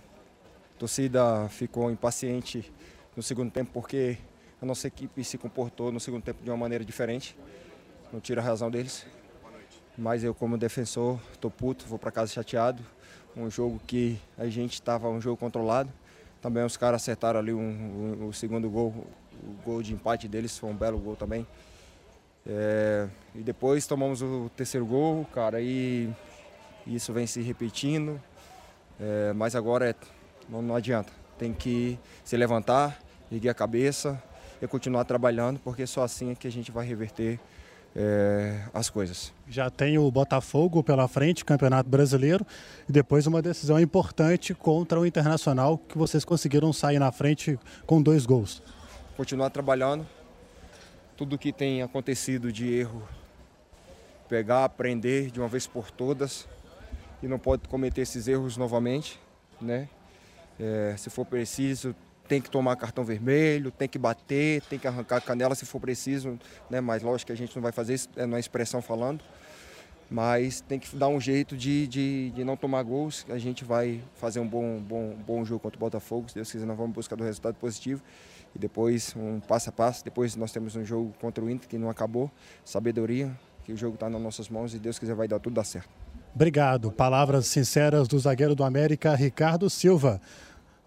torcida 0.79 1.49
ficou 1.49 1.91
impaciente 1.91 2.73
no 3.17 3.23
segundo 3.23 3.51
tempo 3.51 3.71
porque 3.73 4.19
a 4.61 4.67
nossa 4.67 4.87
equipe 4.87 5.25
se 5.25 5.37
comportou 5.37 5.91
no 5.91 5.99
segundo 5.99 6.23
tempo 6.23 6.43
de 6.45 6.51
uma 6.51 6.57
maneira 6.57 6.85
diferente. 6.85 7.37
Não 8.13 8.21
tira 8.21 8.41
a 8.41 8.45
razão 8.45 8.71
deles. 8.71 9.07
Mas 9.97 10.25
eu, 10.25 10.35
como 10.35 10.57
defensor, 10.57 11.19
estou 11.33 11.51
puto, 11.51 11.87
vou 11.87 11.99
para 11.99 12.11
casa 12.11 12.33
chateado. 12.33 12.83
Um 13.37 13.51
jogo 13.51 13.81
que 13.87 14.19
a 14.39 14.47
gente 14.47 14.75
estava 14.75 15.09
um 15.09 15.21
jogo 15.21 15.37
controlado. 15.37 15.91
Também 16.41 16.65
os 16.65 16.77
caras 16.77 17.03
acertaram 17.03 17.39
ali 17.39 17.53
um, 17.53 17.61
um, 17.61 18.29
o 18.29 18.33
segundo 18.33 18.69
gol, 18.69 18.89
o 19.43 19.65
gol 19.65 19.83
de 19.83 19.93
empate 19.93 20.27
deles, 20.27 20.59
foi 20.59 20.71
um 20.71 20.75
belo 20.75 20.99
gol 20.99 21.15
também. 21.15 21.47
É, 22.47 23.09
e 23.35 23.43
depois 23.43 23.87
tomamos 23.87 24.23
o 24.23 24.51
terceiro 24.57 24.85
gol, 24.85 25.25
cara, 25.27 25.61
e 25.61 26.11
isso 26.87 27.13
vem 27.13 27.27
se 27.27 27.41
repetindo. 27.41 28.21
É, 29.01 29.33
mas 29.33 29.55
agora 29.55 29.91
é 29.91 29.95
não, 30.49 30.61
não 30.61 30.75
adianta. 30.75 31.13
Tem 31.39 31.53
que 31.53 31.99
se 32.25 32.37
levantar, 32.37 33.01
erguer 33.31 33.49
a 33.49 33.55
cabeça 33.55 34.23
e 34.61 34.67
continuar 34.67 35.05
trabalhando, 35.05 35.59
porque 35.61 35.87
só 35.87 36.03
assim 36.03 36.33
é 36.33 36.35
que 36.35 36.47
a 36.47 36.53
gente 36.53 36.71
vai 36.71 36.87
reverter 36.87 37.41
é, 37.95 38.63
as 38.73 38.89
coisas. 38.89 39.33
Já 39.49 39.71
tem 39.71 39.99
o 39.99 40.11
Botafogo 40.11 40.83
pela 40.83 41.07
frente, 41.09 41.45
Campeonato 41.45 41.89
Brasileiro, 41.89 42.47
e 42.89 42.93
depois 42.93 43.27
uma 43.27 43.43
decisão 43.43 43.79
importante 43.79 44.55
contra 44.55 44.99
o 44.99 45.07
Internacional, 45.07 45.79
que 45.79 45.97
vocês 45.97 46.25
conseguiram 46.25 46.73
sair 46.73 46.99
na 46.99 47.13
frente 47.13 47.59
com 47.87 48.03
dois 48.03 48.25
gols. 48.27 48.63
Continuar 49.17 49.51
trabalhando, 49.51 50.07
tudo 51.17 51.39
que 51.39 51.53
tem 51.53 51.83
acontecido 51.83 52.51
de 52.51 52.73
erro, 52.73 53.07
pegar, 54.29 54.65
aprender 54.65 55.31
de 55.31 55.39
uma 55.39 55.49
vez 55.49 55.67
por 55.67 55.91
todas, 55.91 56.49
e 57.23 57.29
não 57.29 57.39
pode 57.39 57.69
cometer 57.69 58.01
esses 58.01 58.27
erros 58.27 58.57
novamente, 58.57 59.21
né? 59.61 59.89
É, 60.59 60.95
se 60.97 61.09
for 61.11 61.25
preciso, 61.25 61.95
tem 62.33 62.41
que 62.41 62.49
tomar 62.49 62.77
cartão 62.77 63.05
vermelho, 63.05 63.71
tem 63.71 63.87
que 63.87 63.99
bater, 63.99 64.63
tem 64.63 64.79
que 64.79 64.89
arrancar 64.89 65.19
a 65.19 65.21
canela 65.21 65.55
se 65.55 65.67
for 65.67 65.79
preciso, 65.79 66.39
né? 66.71 66.81
Mas 66.81 67.03
lógico 67.03 67.27
que 67.27 67.33
a 67.33 67.37
gente 67.37 67.55
não 67.55 67.63
vai 67.63 67.73
fazer 67.73 67.93
isso, 67.93 68.09
é 68.17 68.25
uma 68.25 68.41
expressão 68.41 68.81
falando. 68.81 69.23
Mas 70.11 70.63
tem 70.63 70.79
que 70.79 70.97
dar 70.97 71.09
um 71.09 71.21
jeito 71.21 71.55
de, 71.55 71.87
de, 71.87 72.31
de 72.31 72.43
não 72.43 72.57
tomar 72.57 72.83
gols. 72.85 73.27
A 73.29 73.37
gente 73.37 73.67
vai 73.67 74.03
fazer 74.15 74.41
um 74.41 74.49
bom, 74.49 74.79
bom, 74.79 75.15
bom 75.27 75.45
jogo 75.45 75.61
contra 75.61 75.77
o 75.77 75.81
Botafogo. 75.81 76.27
Se 76.31 76.35
Deus 76.35 76.51
quiser, 76.51 76.65
nós 76.65 76.77
vamos 76.77 76.95
buscar 76.95 77.21
o 77.21 77.23
resultado 77.23 77.57
positivo. 77.57 78.03
E 78.57 78.59
depois, 78.59 79.15
um 79.15 79.39
passo 79.39 79.69
a 79.69 79.73
passo. 79.73 80.03
Depois 80.03 80.35
nós 80.35 80.53
temos 80.53 80.75
um 80.75 80.85
jogo 80.85 81.13
contra 81.21 81.45
o 81.45 81.51
Inter 81.51 81.69
que 81.69 81.77
não 81.77 81.91
acabou. 81.91 82.31
Sabedoria, 82.65 83.31
que 83.63 83.73
o 83.73 83.77
jogo 83.77 83.95
está 83.95 84.09
nas 84.09 84.21
nossas 84.21 84.49
mãos 84.49 84.75
e 84.75 84.79
Deus 84.79 84.99
quiser 84.99 85.15
vai 85.15 85.29
dar 85.29 85.39
tudo 85.39 85.55
dar 85.55 85.65
certo. 85.65 85.91
Obrigado. 86.35 86.91
Palavras 86.91 87.47
sinceras 87.47 88.09
do 88.09 88.19
zagueiro 88.19 88.55
do 88.55 88.65
América, 88.65 89.15
Ricardo 89.15 89.69
Silva. 89.69 90.19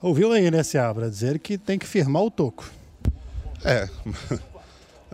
Ouviu 0.05 0.31
aí, 0.31 0.51
né, 0.51 0.61
Seabra? 0.61 1.09
Dizer 1.09 1.39
que 1.39 1.57
tem 1.57 1.79
que 1.79 1.87
firmar 1.87 2.21
o 2.21 2.29
toco. 2.29 2.69
É. 3.63 3.89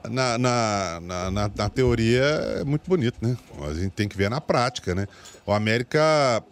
Na, 0.09 0.35
na, 0.35 0.99
na, 0.99 1.49
na, 1.55 1.69
teoria 1.69 2.23
é 2.23 2.63
muito 2.63 2.89
bonito, 2.89 3.17
né? 3.21 3.37
A 3.69 3.73
gente 3.75 3.91
tem 3.91 4.07
que 4.07 4.17
ver 4.17 4.31
na 4.31 4.41
prática, 4.41 4.95
né? 4.95 5.07
O 5.45 5.51
América, 5.51 6.43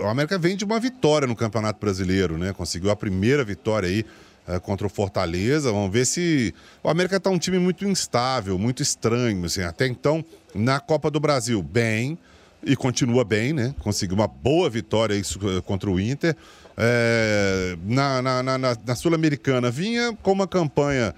o 0.00 0.06
América 0.06 0.38
vem 0.38 0.56
de 0.56 0.64
uma 0.64 0.78
vitória 0.78 1.26
no 1.26 1.34
Campeonato 1.34 1.80
Brasileiro, 1.80 2.38
né? 2.38 2.52
Conseguiu 2.52 2.92
a 2.92 2.96
primeira 2.96 3.42
vitória 3.42 3.88
aí 3.88 4.06
é, 4.46 4.60
contra 4.60 4.86
o 4.86 4.90
Fortaleza. 4.90 5.72
Vamos 5.72 5.92
ver 5.92 6.06
se. 6.06 6.54
O 6.84 6.88
América 6.88 7.16
está 7.16 7.30
um 7.30 7.38
time 7.38 7.58
muito 7.58 7.84
instável, 7.84 8.56
muito 8.60 8.80
estranho. 8.80 9.44
Assim. 9.44 9.62
Até 9.62 9.88
então, 9.88 10.24
na 10.54 10.78
Copa 10.78 11.10
do 11.10 11.18
Brasil, 11.18 11.60
bem 11.60 12.16
e 12.62 12.76
continua 12.76 13.24
bem, 13.24 13.52
né? 13.52 13.74
Conseguiu 13.80 14.14
uma 14.14 14.28
boa 14.28 14.70
vitória 14.70 15.14
isso 15.14 15.40
eh, 15.48 15.60
contra 15.62 15.90
o 15.90 15.98
Inter. 15.98 16.36
É, 16.76 17.76
na, 17.84 18.20
na, 18.20 18.42
na, 18.42 18.58
na 18.58 18.94
Sul-Americana 18.94 19.70
vinha 19.70 20.16
com 20.22 20.32
uma 20.32 20.46
campanha 20.46 21.14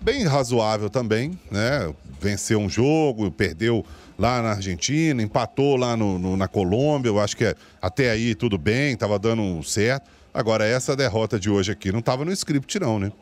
bem 0.00 0.24
razoável 0.24 0.90
também, 0.90 1.38
né? 1.50 1.92
Venceu 2.20 2.58
um 2.58 2.68
jogo, 2.68 3.30
perdeu 3.30 3.84
lá 4.18 4.42
na 4.42 4.50
Argentina, 4.50 5.22
empatou 5.22 5.76
lá 5.76 5.96
no, 5.96 6.18
no 6.18 6.36
na 6.36 6.48
Colômbia. 6.48 7.08
Eu 7.08 7.20
acho 7.20 7.36
que 7.36 7.54
até 7.80 8.10
aí 8.10 8.34
tudo 8.34 8.58
bem, 8.58 8.94
estava 8.94 9.18
dando 9.18 9.62
certo. 9.62 10.10
Agora, 10.32 10.66
essa 10.66 10.94
derrota 10.94 11.38
de 11.38 11.48
hoje 11.48 11.72
aqui 11.72 11.90
não 11.90 12.00
estava 12.00 12.24
no 12.24 12.32
script, 12.32 12.78
não, 12.78 12.98
né? 12.98 13.12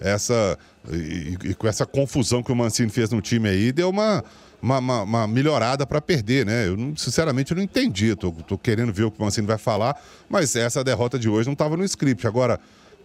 Essa, 0.00 0.58
e, 0.92 1.36
e, 1.44 1.54
com 1.54 1.66
essa 1.66 1.86
confusão 1.86 2.42
que 2.42 2.52
o 2.52 2.56
Mancini 2.56 2.90
fez 2.90 3.10
no 3.10 3.20
time 3.20 3.48
aí, 3.48 3.72
deu 3.72 3.88
uma, 3.88 4.22
uma, 4.64 4.78
uma, 4.78 5.02
uma 5.02 5.26
melhorada 5.26 5.86
para 5.86 6.00
perder, 6.00 6.46
né? 6.46 6.66
Eu, 6.66 6.76
sinceramente, 6.96 7.52
eu 7.52 7.56
não 7.56 7.62
entendi. 7.62 8.12
Estou 8.12 8.32
querendo 8.56 8.92
ver 8.94 9.04
o 9.04 9.10
que 9.10 9.20
o 9.20 9.22
Mancini 9.22 9.46
vai 9.46 9.58
falar, 9.58 10.00
mas 10.26 10.56
essa 10.56 10.82
derrota 10.82 11.18
de 11.18 11.28
hoje 11.28 11.46
não 11.46 11.52
estava 11.52 11.76
no 11.76 11.84
script. 11.84 12.26
Agora, 12.26 12.58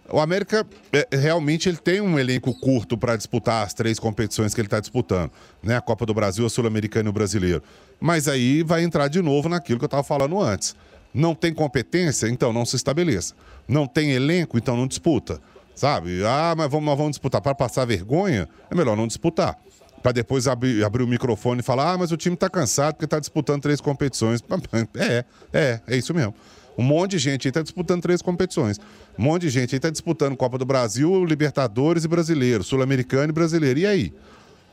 o 0.08 0.18
América 0.18 0.66
é, 0.90 1.06
realmente 1.12 1.68
ele 1.68 1.76
tem 1.76 2.00
um 2.00 2.18
elenco 2.18 2.54
curto 2.58 2.96
para 2.96 3.14
disputar 3.14 3.66
as 3.66 3.74
três 3.74 3.98
competições 3.98 4.54
que 4.54 4.60
ele 4.60 4.68
está 4.68 4.80
disputando, 4.80 5.30
né? 5.62 5.76
A 5.76 5.82
Copa 5.82 6.06
do 6.06 6.14
Brasil, 6.14 6.46
a 6.46 6.50
Sul-Americana 6.50 7.08
e 7.08 7.10
o 7.10 7.12
Brasileiro. 7.12 7.62
Mas 8.00 8.26
aí 8.26 8.62
vai 8.62 8.82
entrar 8.82 9.08
de 9.08 9.20
novo 9.20 9.46
naquilo 9.50 9.78
que 9.78 9.84
eu 9.84 9.86
estava 9.86 10.02
falando 10.02 10.40
antes. 10.40 10.74
Não 11.12 11.34
tem 11.34 11.52
competência, 11.52 12.26
então 12.28 12.54
não 12.54 12.64
se 12.64 12.76
estabeleça. 12.76 13.34
Não 13.68 13.86
tem 13.86 14.12
elenco, 14.12 14.56
então 14.56 14.78
não 14.78 14.86
disputa. 14.86 15.38
Sabe? 15.74 16.24
Ah, 16.24 16.54
mas 16.56 16.70
vamos, 16.70 16.96
vamos 16.96 17.10
disputar 17.10 17.42
para 17.42 17.54
passar 17.54 17.84
vergonha? 17.84 18.48
É 18.70 18.74
melhor 18.74 18.96
não 18.96 19.06
disputar 19.06 19.58
para 20.02 20.12
depois 20.12 20.46
abrir, 20.46 20.84
abrir 20.84 21.02
o 21.02 21.06
microfone 21.06 21.60
e 21.60 21.62
falar: 21.62 21.92
ah, 21.92 21.98
mas 21.98 22.12
o 22.12 22.16
time 22.16 22.34
está 22.34 22.48
cansado 22.48 22.94
porque 22.94 23.04
está 23.04 23.18
disputando 23.18 23.62
três 23.62 23.80
competições. 23.80 24.42
É, 24.96 25.24
é, 25.52 25.80
é 25.86 25.96
isso 25.96 26.14
mesmo. 26.14 26.34
Um 26.78 26.82
monte 26.82 27.12
de 27.12 27.18
gente 27.18 27.46
aí 27.46 27.50
está 27.50 27.62
disputando 27.62 28.00
três 28.00 28.22
competições. 28.22 28.78
Um 29.18 29.22
monte 29.22 29.42
de 29.42 29.50
gente 29.50 29.74
aí 29.74 29.78
está 29.78 29.90
disputando 29.90 30.36
Copa 30.36 30.56
do 30.56 30.64
Brasil, 30.64 31.24
Libertadores 31.24 32.04
e 32.04 32.08
Brasileiro, 32.08 32.64
Sul-Americano 32.64 33.30
e 33.30 33.32
Brasileiro. 33.32 33.80
E 33.80 33.86
aí? 33.86 34.14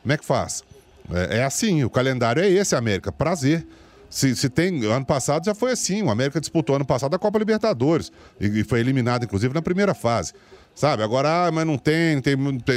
Como 0.02 0.12
é 0.12 0.16
que 0.16 0.24
faz? 0.24 0.64
É, 1.12 1.38
é 1.38 1.44
assim, 1.44 1.84
o 1.84 1.90
calendário 1.90 2.42
é 2.42 2.48
esse, 2.48 2.74
América. 2.74 3.12
Prazer. 3.12 3.66
Se, 4.08 4.34
se, 4.34 4.48
tem. 4.48 4.84
Ano 4.86 5.04
passado 5.04 5.44
já 5.44 5.54
foi 5.54 5.72
assim. 5.72 6.02
O 6.02 6.10
América 6.10 6.40
disputou 6.40 6.76
ano 6.76 6.84
passado 6.86 7.14
a 7.14 7.18
Copa 7.18 7.38
Libertadores. 7.38 8.10
E, 8.40 8.60
e 8.60 8.64
foi 8.64 8.80
eliminado, 8.80 9.24
inclusive, 9.24 9.52
na 9.52 9.60
primeira 9.60 9.94
fase. 9.94 10.32
Sabe? 10.78 11.02
Agora, 11.02 11.48
ah, 11.48 11.50
mas 11.50 11.66
não 11.66 11.76
tem, 11.76 12.20
tem, 12.20 12.36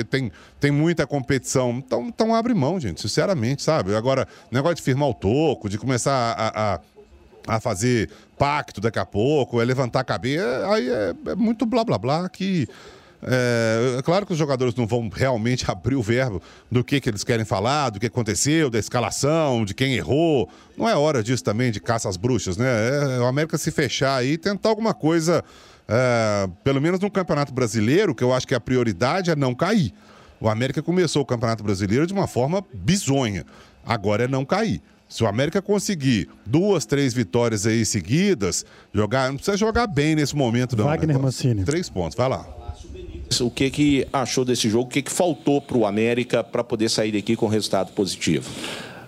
tem, 0.09 0.31
tem 0.59 0.71
muita 0.71 1.05
competição. 1.05 1.73
Então, 1.73 2.07
então 2.07 2.33
abre 2.33 2.51
mão, 2.51 2.79
gente, 2.79 2.99
sinceramente, 2.99 3.61
sabe? 3.61 3.93
Agora, 3.93 4.27
negócio 4.49 4.77
de 4.77 4.81
firmar 4.81 5.07
o 5.07 5.13
toco, 5.13 5.69
de 5.69 5.77
começar 5.77 6.11
a, 6.11 6.73
a, 6.73 6.79
a 7.57 7.59
fazer 7.59 8.09
pacto 8.39 8.81
daqui 8.81 8.97
a 8.97 9.05
pouco, 9.05 9.61
é 9.61 9.65
levantar 9.65 9.99
a 9.99 10.03
cabeça, 10.03 10.67
aí 10.73 10.89
é, 10.89 11.13
é 11.27 11.35
muito 11.35 11.63
blá 11.63 11.83
blá 11.83 11.99
blá 11.99 12.27
que. 12.27 12.67
É, 13.23 13.97
é, 13.99 14.01
claro 14.01 14.25
que 14.25 14.33
os 14.33 14.37
jogadores 14.37 14.73
não 14.75 14.87
vão 14.87 15.09
realmente 15.13 15.69
abrir 15.69 15.95
o 15.95 16.01
verbo 16.01 16.41
do 16.71 16.83
que, 16.83 16.99
que 16.99 17.09
eles 17.09 17.23
querem 17.23 17.45
falar, 17.45 17.89
do 17.89 17.99
que 17.99 18.07
aconteceu, 18.07 18.69
da 18.69 18.79
escalação, 18.79 19.63
de 19.63 19.73
quem 19.73 19.93
errou. 19.93 20.49
Não 20.77 20.89
é 20.89 20.95
hora 20.95 21.21
disso 21.21 21.43
também 21.43 21.71
de 21.71 21.79
caça 21.79 22.09
às 22.09 22.17
bruxas, 22.17 22.57
né? 22.57 22.67
É 23.17 23.19
o 23.19 23.25
América 23.25 23.57
se 23.57 23.71
fechar 23.71 24.17
aí 24.17 24.33
e 24.33 24.37
tentar 24.37 24.69
alguma 24.69 24.93
coisa 24.93 25.43
é, 25.87 26.49
pelo 26.63 26.81
menos 26.81 26.99
no 26.99 27.11
Campeonato 27.11 27.53
Brasileiro, 27.53 28.15
que 28.15 28.23
eu 28.23 28.33
acho 28.33 28.47
que 28.47 28.55
a 28.55 28.59
prioridade 28.59 29.29
é 29.29 29.35
não 29.35 29.53
cair. 29.53 29.93
O 30.39 30.49
América 30.49 30.81
começou 30.81 31.21
o 31.21 31.25
Campeonato 31.25 31.63
Brasileiro 31.63 32.07
de 32.07 32.13
uma 32.13 32.27
forma 32.27 32.63
bizonha. 32.73 33.45
Agora 33.85 34.23
é 34.23 34.27
não 34.27 34.43
cair. 34.43 34.81
Se 35.07 35.23
o 35.23 35.27
América 35.27 35.61
conseguir 35.61 36.29
duas, 36.45 36.85
três 36.85 37.13
vitórias 37.13 37.67
aí 37.67 37.85
seguidas, 37.85 38.65
jogar, 38.93 39.27
não 39.27 39.35
precisa 39.35 39.57
jogar 39.57 39.85
bem 39.85 40.15
nesse 40.15 40.35
momento, 40.35 40.75
não. 40.77 40.85
Wagner 40.85 41.17
né? 41.17 41.21
Mancini. 41.21 41.65
Três 41.65 41.89
pontos, 41.89 42.15
vai 42.15 42.29
lá. 42.29 42.60
O 43.39 43.49
que, 43.49 43.69
que 43.69 44.07
achou 44.11 44.43
desse 44.43 44.69
jogo? 44.69 44.85
O 44.85 44.89
que, 44.89 45.01
que 45.01 45.11
faltou 45.11 45.61
para 45.61 45.77
o 45.77 45.85
América 45.85 46.43
para 46.43 46.63
poder 46.63 46.89
sair 46.89 47.13
daqui 47.13 47.35
com 47.35 47.47
resultado 47.47 47.93
positivo? 47.93 48.49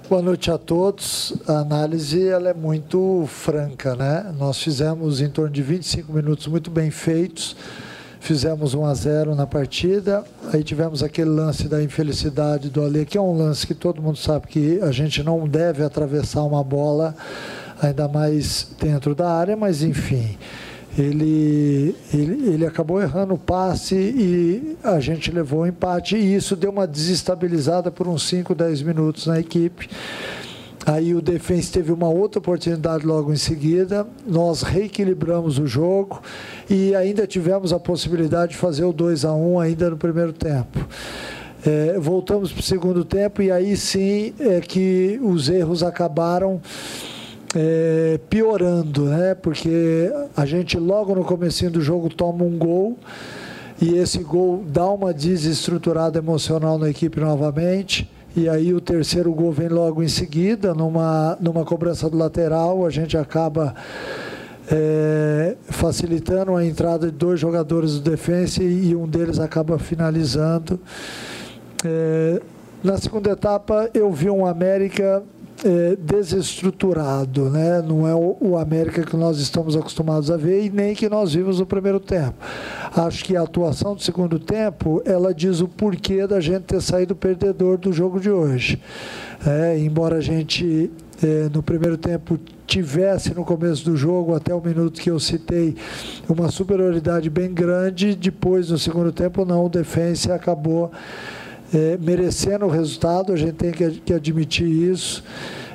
Boa 0.09 0.21
noite 0.21 0.49
a 0.49 0.57
todos. 0.57 1.33
A 1.47 1.59
análise 1.59 2.25
ela 2.27 2.49
é 2.49 2.53
muito 2.53 3.25
franca, 3.27 3.95
né? 3.95 4.33
Nós 4.37 4.61
fizemos 4.61 5.19
em 5.19 5.29
torno 5.29 5.51
de 5.51 5.61
25 5.61 6.13
minutos 6.13 6.47
muito 6.47 6.71
bem 6.71 6.91
feitos. 6.91 7.55
Fizemos 8.19 8.73
1 8.73 8.85
a 8.85 8.93
0 8.93 9.35
na 9.35 9.45
partida. 9.45 10.23
Aí 10.53 10.63
tivemos 10.63 11.03
aquele 11.03 11.29
lance 11.29 11.67
da 11.67 11.83
infelicidade 11.83 12.69
do 12.69 12.81
Ale, 12.81 13.05
que 13.05 13.17
é 13.17 13.21
um 13.21 13.35
lance 13.35 13.67
que 13.67 13.73
todo 13.73 14.01
mundo 14.01 14.17
sabe 14.17 14.47
que 14.47 14.79
a 14.81 14.91
gente 14.91 15.21
não 15.21 15.45
deve 15.45 15.83
atravessar 15.83 16.43
uma 16.43 16.63
bola, 16.63 17.13
ainda 17.81 18.07
mais 18.07 18.69
dentro 18.79 19.13
da 19.13 19.29
área, 19.29 19.57
mas 19.57 19.83
enfim 19.83 20.37
ele, 20.97 21.95
ele, 22.13 22.53
ele 22.53 22.65
acabou 22.65 23.01
errando 23.01 23.33
o 23.33 23.37
passe 23.37 23.95
e 23.95 24.77
a 24.83 24.99
gente 24.99 25.31
levou 25.31 25.61
o 25.61 25.67
empate 25.67 26.15
e 26.15 26.35
isso 26.35 26.55
deu 26.55 26.69
uma 26.69 26.85
desestabilizada 26.85 27.89
por 27.89 28.07
uns 28.07 28.27
5, 28.27 28.53
10 28.53 28.81
minutos 28.83 29.25
na 29.25 29.39
equipe. 29.39 29.89
Aí 30.85 31.15
o 31.15 31.21
Defense 31.21 31.71
teve 31.71 31.91
uma 31.91 32.09
outra 32.09 32.39
oportunidade 32.39 33.05
logo 33.05 33.31
em 33.31 33.37
seguida. 33.37 34.05
Nós 34.27 34.61
reequilibramos 34.63 35.57
o 35.57 35.65
jogo 35.65 36.21
e 36.69 36.93
ainda 36.93 37.25
tivemos 37.25 37.71
a 37.71 37.79
possibilidade 37.79 38.51
de 38.51 38.57
fazer 38.57 38.83
o 38.83 38.91
2 38.91 39.23
a 39.23 39.33
1 39.33 39.59
ainda 39.59 39.89
no 39.89 39.97
primeiro 39.97 40.33
tempo. 40.33 40.85
É, 41.65 41.97
voltamos 41.97 42.51
para 42.51 42.59
o 42.59 42.63
segundo 42.63 43.05
tempo 43.05 43.41
e 43.41 43.49
aí 43.49 43.77
sim 43.77 44.33
é 44.37 44.59
que 44.59 45.17
os 45.23 45.47
erros 45.47 45.81
acabaram 45.81 46.61
é, 47.55 48.19
piorando, 48.29 49.05
né? 49.05 49.35
Porque 49.35 50.11
a 50.35 50.45
gente 50.45 50.77
logo 50.77 51.13
no 51.13 51.23
começo 51.23 51.69
do 51.69 51.81
jogo 51.81 52.09
toma 52.09 52.43
um 52.43 52.57
gol 52.57 52.97
e 53.81 53.95
esse 53.97 54.19
gol 54.19 54.63
dá 54.67 54.87
uma 54.87 55.13
desestruturada 55.13 56.17
emocional 56.17 56.77
na 56.77 56.89
equipe 56.89 57.19
novamente. 57.19 58.09
E 58.35 58.49
aí 58.49 58.73
o 58.73 58.81
terceiro 58.81 59.31
gol 59.31 59.51
vem 59.51 59.67
logo 59.67 60.01
em 60.01 60.07
seguida, 60.07 60.73
numa, 60.73 61.37
numa 61.39 61.63
cobrança 61.63 62.09
do 62.09 62.17
lateral, 62.17 62.83
a 62.83 62.89
gente 62.89 63.15
acaba 63.15 63.75
é, 64.71 65.55
facilitando 65.69 66.55
a 66.55 66.65
entrada 66.65 67.11
de 67.11 67.17
dois 67.17 67.39
jogadores 67.39 67.99
do 67.99 68.09
defensa 68.09 68.63
e 68.63 68.95
um 68.95 69.07
deles 69.07 69.39
acaba 69.39 69.77
finalizando. 69.77 70.79
É, 71.85 72.41
na 72.83 72.97
segunda 72.97 73.29
etapa 73.29 73.89
eu 73.93 74.11
vi 74.11 74.29
um 74.29 74.45
América 74.45 75.21
é, 75.63 75.95
desestruturado, 75.95 77.49
né? 77.49 77.81
não 77.81 78.07
é 78.07 78.13
o, 78.13 78.35
o, 78.39 78.57
América 78.57 79.03
que 79.03 79.15
nós 79.15 79.39
estamos 79.39 79.77
acostumados 79.77 80.29
a 80.29 80.35
ver 80.35 80.65
e 80.65 80.69
nem 80.69 80.93
que 80.93 81.07
nós 81.07 81.33
vimos 81.33 81.59
no 81.59 81.65
primeiro 81.65 81.99
tempo. 81.99 82.35
Acho 82.95 83.23
que 83.23 83.37
a 83.37 83.41
atuação 83.41 83.95
do 83.95 84.01
segundo 84.01 84.37
tempo 84.37 85.01
ela 85.05 85.33
diz 85.33 85.61
o 85.61 85.67
porquê 85.67 86.27
da 86.27 86.41
gente 86.41 86.63
ter 86.63 86.81
saído 86.81 87.15
perdedor 87.15 87.77
do 87.77 87.93
jogo 87.93 88.19
de 88.19 88.29
hoje. 88.29 88.81
É, 89.45 89.77
embora 89.79 90.17
a 90.17 90.21
gente 90.21 90.91
é, 91.23 91.49
no 91.53 91.63
primeiro 91.63 91.97
tempo 91.97 92.37
tivesse 92.67 93.33
no 93.33 93.45
começo 93.45 93.85
do 93.85 93.95
jogo, 93.95 94.35
até 94.35 94.53
o 94.53 94.61
minuto 94.61 94.99
que 94.99 95.09
eu 95.09 95.19
citei, 95.19 95.75
uma 96.27 96.49
superioridade 96.49 97.29
bem 97.29 97.53
grande, 97.53 98.15
depois 98.15 98.69
no 98.69 98.77
segundo 98.77 99.11
tempo 99.11 99.45
não, 99.45 99.65
o 99.65 99.69
defensa 99.69 100.33
acabou 100.33 100.91
é, 101.73 101.97
merecendo 101.97 102.65
o 102.65 102.69
resultado, 102.69 103.33
a 103.33 103.35
gente 103.35 103.53
tem 103.53 103.71
que, 103.71 103.89
que 104.01 104.13
admitir 104.13 104.67
isso. 104.67 105.23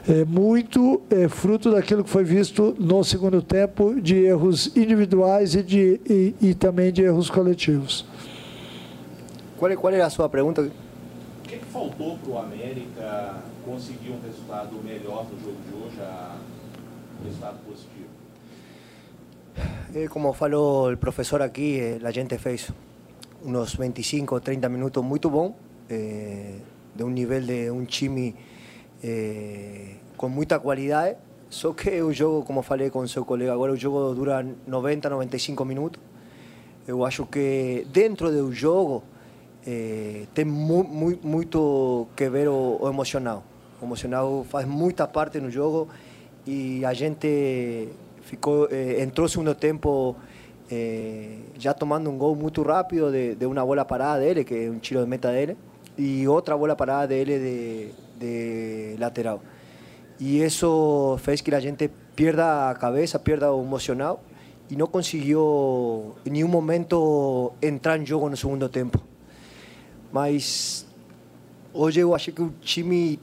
É, 0.08 0.24
muito 0.24 1.02
é, 1.11 1.28
fruto 1.28 1.70
daquilo 1.70 2.02
que 2.02 2.08
foi 2.08 2.24
visto 2.24 2.74
no 2.78 3.04
segundo 3.04 3.42
tempo 3.42 4.00
de 4.00 4.16
erros 4.16 4.74
individuais 4.74 5.54
e, 5.54 5.62
de, 5.62 6.00
e, 6.08 6.34
e 6.40 6.54
também 6.54 6.90
de 6.90 7.02
erros 7.02 7.28
coletivos. 7.28 8.06
Qual, 9.58 9.70
é, 9.70 9.76
qual 9.76 9.92
é 9.92 10.00
a 10.00 10.08
sua 10.08 10.28
pergunta? 10.28 10.62
O 10.62 10.70
que, 11.42 11.58
que 11.58 11.64
faltou 11.66 12.16
para 12.18 12.30
o 12.30 12.38
América 12.38 13.42
conseguir 13.64 14.11
um 14.11 14.20
resultado 14.26 14.80
melhor 14.82 15.26
no 15.30 15.38
jogo 15.40 15.56
de 15.68 15.74
hoje, 15.74 16.00
um 17.20 17.24
resultado 17.26 17.58
positivo? 17.66 18.08
Eh, 19.94 20.08
como 20.08 20.32
falou 20.32 20.92
o 20.92 20.96
professor 20.96 21.42
aqui, 21.42 21.98
a 22.02 22.11
gente 22.11 22.38
fez 22.38 22.70
uns 23.44 23.74
25, 23.74 24.40
30 24.40 24.68
minutos 24.68 25.04
muito 25.04 25.28
bom 25.28 25.67
eh, 25.88 26.61
de 26.94 27.05
un 27.05 27.14
nivel 27.14 27.46
de 27.46 27.70
un 27.70 27.87
chimi 27.87 28.35
eh, 29.03 29.96
con 30.16 30.33
mucha 30.33 30.59
cualidad. 30.59 31.16
Só 31.48 31.74
que 31.74 32.03
o 32.03 32.12
jogo, 32.12 32.44
como 32.44 32.62
falei 32.62 32.90
com 32.90 33.07
seu 33.09 33.24
colega 33.24 33.53
agora, 33.53 33.72
o 33.72 33.77
jogo 33.77 34.14
dura 34.14 34.44
90, 34.66 35.09
95 35.09 35.64
minutos. 35.64 36.01
Eu 36.87 37.05
acho 37.05 37.24
que 37.27 37.87
dentro 37.90 38.31
do 38.31 38.53
jogo 38.53 39.03
eh, 39.66 40.27
tem 40.35 40.44
mu, 40.44 40.85
mu, 40.85 41.18
muito 41.22 42.09
que 42.14 42.29
ver 42.29 42.48
o, 42.48 42.79
o, 42.81 42.88
emocional. 42.88 43.42
O 43.81 43.85
emocional 43.87 44.44
faz 44.44 44.66
muita 44.66 45.07
parte 45.07 45.40
no 45.40 45.51
jogo 45.51 45.88
e 46.46 46.85
a 46.85 46.92
gente 46.92 47.88
ficou, 48.22 48.68
eh, 48.70 49.03
entrou 49.03 49.27
segundo 49.27 49.55
tempo 49.55 50.16
eh, 50.70 51.38
já 51.59 51.72
tomando 51.72 52.11
um 52.11 52.18
gol 52.18 52.37
muito 52.37 52.62
rápido 52.62 53.11
de, 53.11 53.35
de 53.37 53.46
uma 53.46 53.64
bola 53.64 53.87
parada 53.87 54.20
dele, 54.20 54.44
que 54.44 54.55
é 54.55 54.70
um 54.70 54.79
tiro 54.79 55.01
de 55.01 55.07
meta 55.07 55.31
dele 55.33 55.57
y 55.98 56.26
otra 56.26 56.54
bola 56.54 56.76
parada 56.76 57.06
de 57.06 57.22
L 57.22 57.38
de, 57.38 57.92
de 58.18 58.96
lateral. 58.98 59.40
Y 60.18 60.40
eso 60.40 61.18
fez 61.22 61.42
que 61.42 61.50
la 61.50 61.61
gente 61.61 61.90
pierda 62.14 62.74
cabeza, 62.74 63.22
pierda 63.22 63.48
emocional 63.48 64.18
y 64.70 64.76
no 64.76 64.87
consiguió 64.87 66.16
en 66.24 66.32
ningún 66.32 66.50
momento 66.50 67.54
entrar 67.61 67.98
en 67.98 68.06
juego 68.06 68.26
en 68.28 68.32
el 68.32 68.38
segundo 68.38 68.70
tiempo. 68.70 69.00
Mas 70.12 70.87
hoje 71.72 72.00
eu 72.00 72.14
achei 72.14 72.32
que 72.32 72.42
o 72.42 72.50
time 72.61 73.18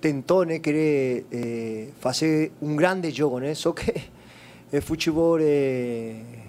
tentou 0.00 0.44
querer 0.60 1.26
eh, 1.30 1.88
fazer 2.00 2.52
um 2.60 2.76
grande 2.76 3.10
jogo, 3.10 3.38
né? 3.38 3.54
só 3.54 3.72
que 3.72 3.92
o 4.72 4.82
futebol, 4.82 5.38
eh, 5.40 6.41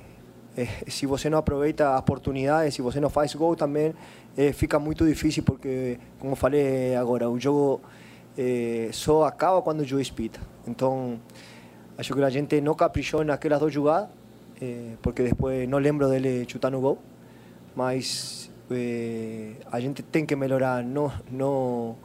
eh, 0.56 0.68
se 0.88 1.06
você 1.06 1.30
não 1.30 1.40
aproveita 1.40 1.98
oportunidades, 1.98 2.76
se 2.76 2.82
você 2.82 3.00
não 3.00 3.10
faz 3.10 3.34
gol 3.34 3.56
também, 3.56 3.94
eh, 4.38 4.54
fica 4.54 4.78
muito 4.78 5.06
difícil 5.06 5.44
porque, 5.44 5.98
como 6.20 6.36
falei 6.36 6.96
agora, 6.96 7.30
o 7.30 7.40
jogo 7.40 7.82
eh, 8.38 8.90
só 8.92 9.24
acaba 9.26 9.62
quando 9.62 9.82
o 9.82 9.86
juiz 9.86 10.12
pita. 10.12 10.40
Então, 10.68 11.20
acho 11.98 12.14
que 12.14 12.24
a 12.24 12.30
gente 12.30 12.62
não 12.62 12.76
caprichou 12.76 13.24
naquelas 13.24 13.60
duas 13.60 13.74
jogadas, 13.74 14.10
porque 15.02 15.24
depois 15.24 15.68
não 15.68 15.78
lembro 15.78 16.08
dele 16.08 16.46
chutar 16.48 16.72
no 16.72 16.80
gol, 16.80 16.98
mas 17.76 18.50
a 19.72 19.80
gente 19.80 20.02
tem 20.04 20.26
que 20.26 20.36
melhorar, 20.38 20.82
não, 20.84 21.12
não, 21.30 21.98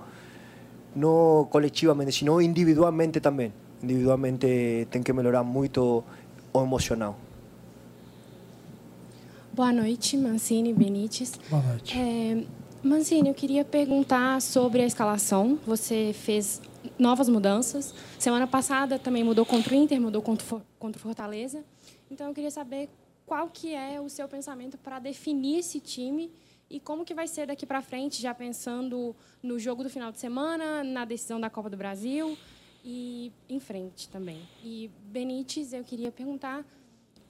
não 0.96 1.46
coletivamente, 1.48 2.10
sino 2.10 2.40
individualmente 2.42 3.20
também. 3.20 3.52
Individualmente 3.80 4.88
tem 4.90 5.02
que 5.04 5.12
melhorar 5.12 5.44
muito 5.44 6.02
o 6.52 6.60
emocional. 6.60 7.27
Boa 9.58 9.72
noite, 9.72 10.16
Mancini 10.16 10.72
Benítez. 10.72 11.32
Boa 11.50 11.60
noite. 11.60 11.98
É, 11.98 12.44
Mancini, 12.80 13.28
eu 13.28 13.34
queria 13.34 13.64
perguntar 13.64 14.40
sobre 14.40 14.82
a 14.82 14.86
escalação. 14.86 15.58
Você 15.66 16.12
fez 16.14 16.62
novas 16.96 17.28
mudanças. 17.28 17.92
Semana 18.20 18.46
passada 18.46 19.00
também 19.00 19.24
mudou 19.24 19.44
contra 19.44 19.74
o 19.74 19.76
Inter, 19.76 20.00
mudou 20.00 20.22
contra, 20.22 20.62
contra 20.78 20.96
o 20.96 21.02
Fortaleza. 21.02 21.64
Então 22.08 22.28
eu 22.28 22.34
queria 22.34 22.52
saber 22.52 22.88
qual 23.26 23.48
que 23.48 23.74
é 23.74 24.00
o 24.00 24.08
seu 24.08 24.28
pensamento 24.28 24.78
para 24.78 25.00
definir 25.00 25.58
esse 25.58 25.80
time 25.80 26.30
e 26.70 26.78
como 26.78 27.04
que 27.04 27.12
vai 27.12 27.26
ser 27.26 27.48
daqui 27.48 27.66
para 27.66 27.82
frente, 27.82 28.22
já 28.22 28.32
pensando 28.32 29.12
no 29.42 29.58
jogo 29.58 29.82
do 29.82 29.90
final 29.90 30.12
de 30.12 30.20
semana, 30.20 30.84
na 30.84 31.04
decisão 31.04 31.40
da 31.40 31.50
Copa 31.50 31.68
do 31.68 31.76
Brasil 31.76 32.38
e 32.84 33.32
em 33.48 33.58
frente 33.58 34.08
também. 34.08 34.38
E 34.62 34.88
Benítez, 35.06 35.72
eu 35.72 35.82
queria 35.82 36.12
perguntar 36.12 36.64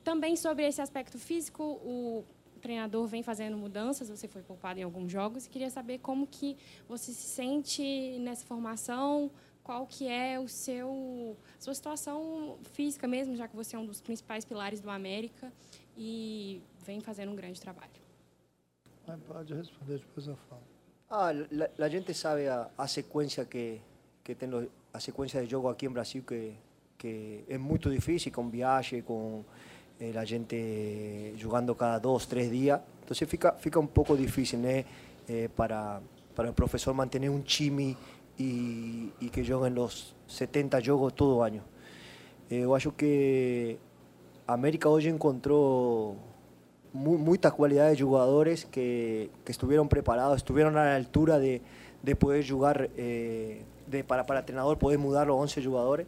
também 0.08 0.36
sobre 0.36 0.66
esse 0.66 0.80
aspecto 0.80 1.18
físico. 1.18 1.62
O 1.62 2.24
treinador 2.62 3.06
vem 3.06 3.22
fazendo 3.22 3.58
mudanças, 3.58 4.08
você 4.08 4.26
foi 4.26 4.42
poupado 4.42 4.80
em 4.80 4.82
alguns 4.82 5.12
jogos 5.12 5.44
e 5.44 5.50
queria 5.50 5.68
saber 5.68 5.98
como 5.98 6.26
que 6.26 6.56
você 6.88 7.12
se 7.12 7.28
sente 7.28 8.18
nessa 8.18 8.46
formação, 8.46 9.30
qual 9.62 9.86
que 9.86 10.08
é 10.08 10.40
o 10.40 10.48
seu 10.48 11.36
sua 11.60 11.74
situação 11.74 12.58
física 12.72 13.06
mesmo, 13.06 13.36
já 13.36 13.46
que 13.46 13.54
você 13.54 13.76
é 13.76 13.78
um 13.78 13.84
dos 13.84 14.00
principais 14.00 14.46
pilares 14.46 14.80
do 14.80 14.88
América 14.88 15.52
e 15.94 16.62
vem 16.86 17.02
fazendo 17.02 17.30
um 17.32 17.36
grande 17.36 17.60
trabalho. 17.60 18.00
Pode 19.26 19.52
responder, 19.52 19.98
depois 19.98 20.26
eu 20.26 20.36
falo. 20.48 20.62
Ah, 21.10 21.32
la, 21.50 21.68
la 21.76 21.88
gente 21.90 22.14
sabe 22.14 22.48
a, 22.48 22.70
a 22.78 22.88
sequência 22.88 23.44
que, 23.44 23.80
que 24.24 24.34
tem 24.34 24.48
a 24.92 25.00
sequência 25.00 25.42
de 25.42 25.50
jogo 25.50 25.68
aqui 25.68 25.84
em 25.84 25.90
Brasil 25.90 26.22
que, 26.22 26.54
que 26.96 27.44
é 27.46 27.58
muito 27.58 27.90
difícil, 27.90 28.32
com 28.32 28.48
viagem, 28.48 29.02
com 29.02 29.44
eh, 30.00 30.12
la 30.12 30.24
gente 30.24 31.34
jugando 31.42 31.76
cada 31.76 31.98
dos, 31.98 32.28
tres 32.28 32.50
días. 32.50 32.80
Entonces 33.00 33.28
fica, 33.28 33.52
fica 33.54 33.80
un 33.80 33.88
poco 33.88 34.16
difícil 34.16 34.64
¿eh? 34.64 34.84
Eh, 35.26 35.48
para, 35.54 36.00
para 36.36 36.48
el 36.50 36.54
profesor 36.54 36.94
mantener 36.94 37.30
un 37.30 37.42
chimi 37.42 37.96
y, 38.36 39.10
y 39.18 39.28
que 39.30 39.44
jueguen 39.44 39.74
los 39.74 40.14
70 40.28 40.80
juegos 40.84 41.14
todo 41.14 41.42
año. 41.42 41.62
Yo 42.48 42.74
acho 42.74 42.96
que 42.96 43.78
América 44.46 44.88
hoy 44.88 45.06
encontró 45.06 46.14
mu 46.94 47.18
muchas 47.18 47.52
cualidades 47.52 47.98
de 47.98 48.04
jugadores 48.04 48.64
que, 48.64 49.30
que, 49.44 49.52
estuvieron 49.52 49.88
preparados, 49.88 50.38
estuvieron 50.38 50.78
a 50.78 50.84
la 50.84 50.96
altura 50.96 51.38
de, 51.38 51.60
de 52.02 52.16
poder 52.16 52.48
jugar, 52.48 52.88
de, 52.88 53.64
para, 54.06 54.24
para 54.24 54.38
el 54.38 54.42
entrenador 54.44 54.78
poder 54.78 54.98
mudar 54.98 55.26
los 55.26 55.36
11 55.36 55.62
jugadores. 55.62 56.06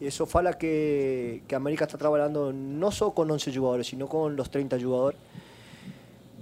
Y 0.00 0.06
eso 0.06 0.26
fala 0.26 0.58
que, 0.58 1.42
que 1.48 1.54
América 1.54 1.86
está 1.86 1.96
trabajando 1.96 2.52
no 2.52 2.90
solo 2.90 3.12
con 3.12 3.30
11 3.30 3.54
jugadores, 3.54 3.86
sino 3.86 4.08
con 4.08 4.36
los 4.36 4.50
30 4.50 4.78
jugadores. 4.78 5.18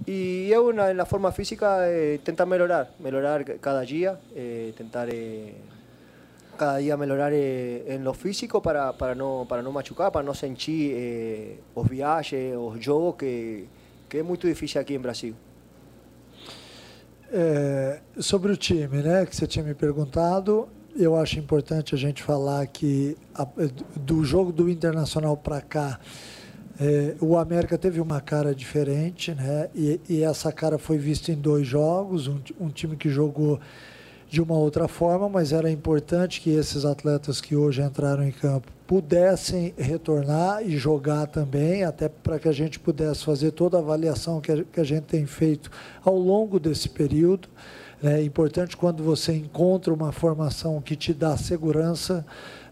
Y 0.05 0.51
es 0.51 0.59
en 0.59 0.97
la 0.97 1.05
forma 1.05 1.31
física 1.31 1.89
eh, 1.89 2.15
intentar 2.15 2.45
mejorar, 2.45 2.91
mejorar 2.99 3.59
cada 3.59 3.81
día, 3.81 4.19
eh, 4.35 4.67
intentar 4.69 5.09
eh, 5.11 5.55
cada 6.57 6.77
día 6.77 6.95
mejorar 6.95 7.31
eh, 7.33 7.85
en 7.87 8.03
lo 8.03 8.13
físico 8.13 8.61
para, 8.61 8.93
para, 8.93 9.15
no, 9.15 9.45
para 9.49 9.63
no 9.63 9.71
machucar, 9.71 10.11
para 10.11 10.23
no 10.23 10.33
sentir 10.33 10.93
eh, 10.95 11.59
los 11.75 11.89
viajes, 11.89 12.53
los 12.53 12.77
juegos 12.83 13.15
que, 13.15 13.67
que 14.07 14.19
é 14.19 14.23
muito 14.23 14.47
difícil 14.47 14.79
aqui 14.79 14.93
em 14.93 14.99
Brasil. 14.99 15.35
Sobre 18.19 18.53
o 18.53 18.57
time, 18.57 19.03
que 19.27 19.35
você 19.35 19.47
tinha 19.47 19.65
me 19.65 19.73
perguntado, 19.73 20.69
eu 20.95 21.15
acho 21.15 21.37
importante 21.37 21.93
a 21.93 21.97
gente 21.97 22.23
falar 22.23 22.65
que 22.67 23.17
a, 23.33 23.45
do 23.95 24.23
jogo 24.23 24.51
do 24.51 24.69
Internacional 24.69 25.35
para 25.35 25.61
cá, 25.61 25.99
é, 26.79 27.15
o 27.21 27.37
América 27.37 27.77
teve 27.77 27.99
uma 27.99 28.21
cara 28.21 28.53
diferente, 28.55 29.33
né? 29.33 29.69
E, 29.75 29.99
e, 30.09 30.23
essa 30.23 30.51
cara 30.51 30.77
foi 30.77 30.97
vista 30.97 31.31
em 31.31 31.35
dois 31.35 31.67
jogos, 31.67 32.27
um, 32.27 32.39
um, 32.59 32.69
time 32.69 32.95
que 32.95 33.09
jogou 33.09 33.59
de 34.29 34.41
uma 34.41 34.55
outra 34.55 34.87
forma, 34.87 35.29
mas 35.29 35.53
era 35.53 35.69
importante 35.69 36.41
que 36.41 36.49
esses 36.49 36.83
atletas 36.83 37.39
que 37.39 37.55
hoje 37.55 37.81
entraram 37.81 38.23
em 38.23 38.31
campo 38.31 38.71
pudessem 38.87 39.73
retornar 39.77 40.63
e 40.63 40.77
jogar 40.77 41.27
também, 41.27 41.83
até 41.83 42.07
para 42.07 42.37
que 42.37 42.47
a 42.47 42.51
gente 42.51 42.79
pudesse 42.79 43.23
fazer 43.23 43.51
toda 43.51 43.77
a 43.77 43.79
avaliação 43.79 44.41
que 44.41 44.51
a, 44.51 44.63
que 44.63 44.79
a 44.79 44.83
gente 44.83 45.03
tem 45.03 45.25
feito 45.25 45.71
ao 46.03 46.17
longo 46.17 46.59
desse 46.59 46.89
período. 46.89 47.47
É 48.05 48.21
importante 48.21 48.77
quando 48.77 49.03
você 49.03 49.33
encontra 49.33 49.91
uma 49.91 50.11
formação 50.11 50.79
que 50.79 50.95
te 50.95 51.11
dá 51.11 51.35
segurança, 51.35 52.23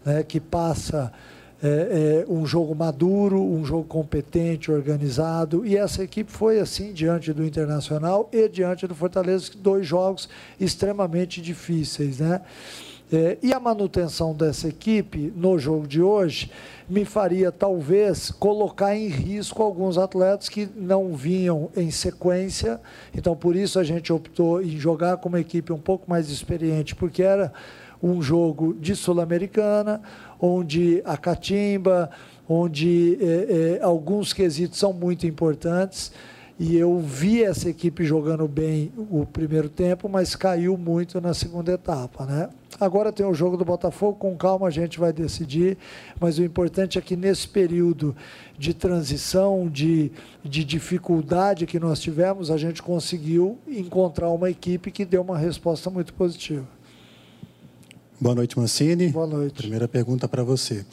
né, 0.04 0.22
que 0.22 0.38
passa 0.38 1.12
é, 1.60 2.24
é, 2.28 2.32
um 2.32 2.46
jogo 2.46 2.72
maduro, 2.72 3.42
um 3.42 3.64
jogo 3.64 3.82
competente, 3.82 4.70
organizado. 4.70 5.66
E 5.66 5.76
essa 5.76 6.04
equipe 6.04 6.30
foi 6.30 6.60
assim 6.60 6.92
diante 6.92 7.32
do 7.32 7.44
Internacional 7.44 8.28
e 8.32 8.48
diante 8.48 8.86
do 8.86 8.94
Fortaleza, 8.94 9.50
dois 9.58 9.84
jogos 9.84 10.28
extremamente 10.60 11.42
difíceis. 11.42 12.20
Né? 12.20 12.40
É, 13.14 13.38
e 13.40 13.52
a 13.52 13.60
manutenção 13.60 14.34
dessa 14.34 14.66
equipe 14.66 15.32
no 15.36 15.56
jogo 15.56 15.86
de 15.86 16.02
hoje 16.02 16.50
me 16.88 17.04
faria 17.04 17.52
talvez 17.52 18.32
colocar 18.32 18.96
em 18.96 19.06
risco 19.06 19.62
alguns 19.62 19.96
atletas 19.96 20.48
que 20.48 20.68
não 20.74 21.14
vinham 21.14 21.70
em 21.76 21.92
sequência. 21.92 22.80
Então, 23.16 23.36
por 23.36 23.54
isso 23.54 23.78
a 23.78 23.84
gente 23.84 24.12
optou 24.12 24.60
em 24.60 24.76
jogar 24.76 25.18
com 25.18 25.28
uma 25.28 25.38
equipe 25.38 25.72
um 25.72 25.78
pouco 25.78 26.10
mais 26.10 26.28
experiente, 26.28 26.96
porque 26.96 27.22
era 27.22 27.52
um 28.02 28.20
jogo 28.20 28.74
de 28.74 28.96
Sul-Americana, 28.96 30.02
onde 30.40 31.00
a 31.04 31.16
catimba, 31.16 32.10
onde 32.48 33.16
é, 33.20 33.78
é, 33.78 33.82
alguns 33.84 34.32
quesitos 34.32 34.76
são 34.76 34.92
muito 34.92 35.24
importantes 35.24 36.10
e 36.58 36.76
eu 36.76 37.00
vi 37.00 37.42
essa 37.42 37.68
equipe 37.68 38.04
jogando 38.04 38.46
bem 38.46 38.92
o 39.10 39.26
primeiro 39.26 39.68
tempo, 39.68 40.08
mas 40.08 40.36
caiu 40.36 40.76
muito 40.78 41.20
na 41.20 41.34
segunda 41.34 41.72
etapa, 41.72 42.24
né? 42.24 42.48
Agora 42.80 43.12
tem 43.12 43.26
o 43.26 43.34
jogo 43.34 43.56
do 43.56 43.64
Botafogo, 43.64 44.18
com 44.18 44.36
calma 44.36 44.68
a 44.68 44.70
gente 44.70 44.98
vai 44.98 45.12
decidir, 45.12 45.76
mas 46.20 46.38
o 46.38 46.44
importante 46.44 46.98
é 46.98 47.00
que 47.00 47.16
nesse 47.16 47.48
período 47.48 48.14
de 48.56 48.72
transição, 48.72 49.68
de, 49.68 50.12
de 50.44 50.64
dificuldade 50.64 51.66
que 51.66 51.78
nós 51.78 52.00
tivemos, 52.00 52.50
a 52.50 52.56
gente 52.56 52.82
conseguiu 52.82 53.58
encontrar 53.66 54.28
uma 54.30 54.50
equipe 54.50 54.90
que 54.90 55.04
deu 55.04 55.22
uma 55.22 55.38
resposta 55.38 55.90
muito 55.90 56.12
positiva. 56.14 56.66
Boa 58.20 58.34
noite, 58.34 58.56
Mancini. 58.58 59.08
Boa 59.08 59.26
noite. 59.26 59.54
Primeira 59.54 59.88
pergunta 59.88 60.28
para 60.28 60.44
você. 60.44 60.86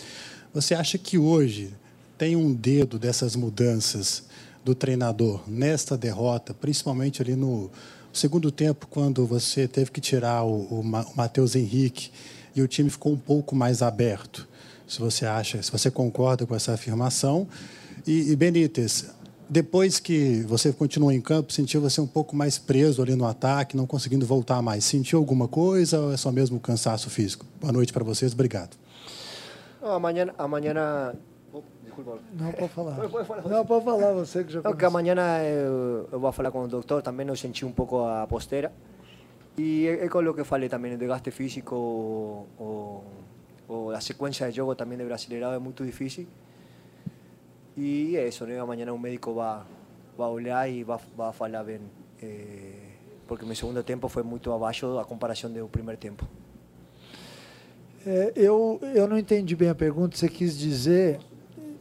Você 0.54 0.74
acha 0.74 0.98
que 0.98 1.18
hoje 1.18 1.74
tem 2.18 2.36
um 2.36 2.54
dedo 2.54 3.00
dessas 3.00 3.36
mudanças 3.36 4.24
do 4.64 4.76
treinador 4.76 5.42
nesta 5.48 5.98
derrota, 5.98 6.54
principalmente 6.54 7.22
ali 7.22 7.36
no 7.36 7.72
segundo 8.14 8.52
tempo, 8.52 8.88
quando 8.88 9.26
você 9.26 9.68
teve 9.68 9.92
que 9.92 10.02
tirar 10.02 10.44
o, 10.44 10.80
o 10.80 10.84
Matheus 11.16 11.56
Henrique 11.56 12.12
e 12.56 12.62
o 12.62 12.68
time 12.68 12.90
ficou 12.90 13.14
um 13.14 13.18
pouco 13.18 13.56
mais 13.56 13.82
aberto. 13.82 14.48
Se 14.88 15.00
você 15.00 15.26
acha, 15.26 15.62
se 15.64 15.72
você 15.72 15.90
concorda 15.90 16.46
com 16.46 16.54
essa 16.54 16.74
afirmação. 16.74 17.48
E, 18.06 18.32
e 18.32 18.36
Benítez, 18.36 19.10
depois 19.50 20.00
que 20.00 20.42
você 20.48 20.72
continuou 20.74 21.12
em 21.12 21.22
campo, 21.22 21.52
sentiu 21.54 21.82
você 21.82 22.02
um 22.02 22.08
pouco 22.08 22.36
mais 22.36 22.58
preso 22.58 23.02
ali 23.02 23.16
no 23.16 23.26
ataque, 23.26 23.78
não 23.78 23.88
conseguindo 23.88 24.26
voltar 24.26 24.62
mais? 24.62 24.84
Sentiu 24.84 25.20
alguma 25.20 25.48
coisa 25.48 26.00
ou 26.00 26.14
é 26.14 26.18
só 26.18 26.32
mesmo 26.32 26.60
cansaço 26.60 27.10
físico? 27.10 27.46
Boa 27.60 27.72
noite 27.72 27.94
para 27.94 28.04
vocês, 28.04 28.34
obrigado. 28.34 28.78
Amanhã, 29.82 30.28
amanhã 30.38 30.74
desculpa. 31.92 32.20
Não, 32.34 32.52
pode 32.52 32.74
falar. 32.74 32.98
Não, 33.48 33.66
pode 33.66 33.86
falar, 33.86 34.14
você 34.14 34.44
que 34.44 34.54
já 34.54 34.62
Não, 34.62 34.76
que 34.76 34.86
amanhã 34.86 35.14
eu, 35.44 36.08
eu 36.12 36.20
vou 36.20 36.32
falar 36.32 36.52
com 36.52 36.64
o 36.64 36.68
doutor, 36.68 37.02
também 37.02 37.28
eu 37.28 37.36
senti 37.36 37.66
um 37.66 37.72
pouco 37.72 38.04
a 38.06 38.26
posteira. 38.28 38.72
E 39.58 39.88
é, 39.88 40.06
é 40.06 40.10
com 40.10 40.20
o 40.20 40.34
que 40.34 40.44
falei 40.44 40.70
também, 40.70 40.94
o 40.94 40.98
desgaste 40.98 41.30
físico, 41.32 41.76
ou, 41.76 43.04
ou 43.68 43.92
a 43.92 44.00
sequência 44.00 44.50
de 44.50 44.56
jogo 44.56 44.76
também 44.76 44.98
de 44.98 45.04
Brasileirão 45.04 45.54
é 45.54 45.60
muito 45.60 45.86
difícil. 45.86 46.26
E 47.76 48.16
é 48.18 48.28
isso, 48.28 48.46
né? 48.46 48.60
amanhã 48.60 48.92
o 48.94 48.98
médico 48.98 49.34
vai, 49.34 49.62
vai 50.18 50.30
olhar 50.30 50.70
e 50.70 50.84
vai, 50.84 51.00
vai 51.16 51.34
falar 51.34 51.64
bem. 51.64 51.82
Eh, 52.22 52.92
porque 53.28 53.46
meu 53.46 53.56
segundo 53.56 53.82
tempo 53.84 54.08
foi 54.10 54.24
muito 54.24 54.52
abaixo 54.52 54.94
da 54.96 55.06
comparação 55.06 55.52
do 55.52 55.68
primeiro 55.68 56.00
tempo. 56.00 56.28
É, 58.06 58.34
eu, 58.36 58.80
eu 58.96 59.08
não 59.08 59.18
entendi 59.18 59.56
bem 59.56 59.70
a 59.70 59.76
pergunta. 59.76 60.18
Você 60.18 60.28
quis 60.28 60.58
dizer 60.58 61.20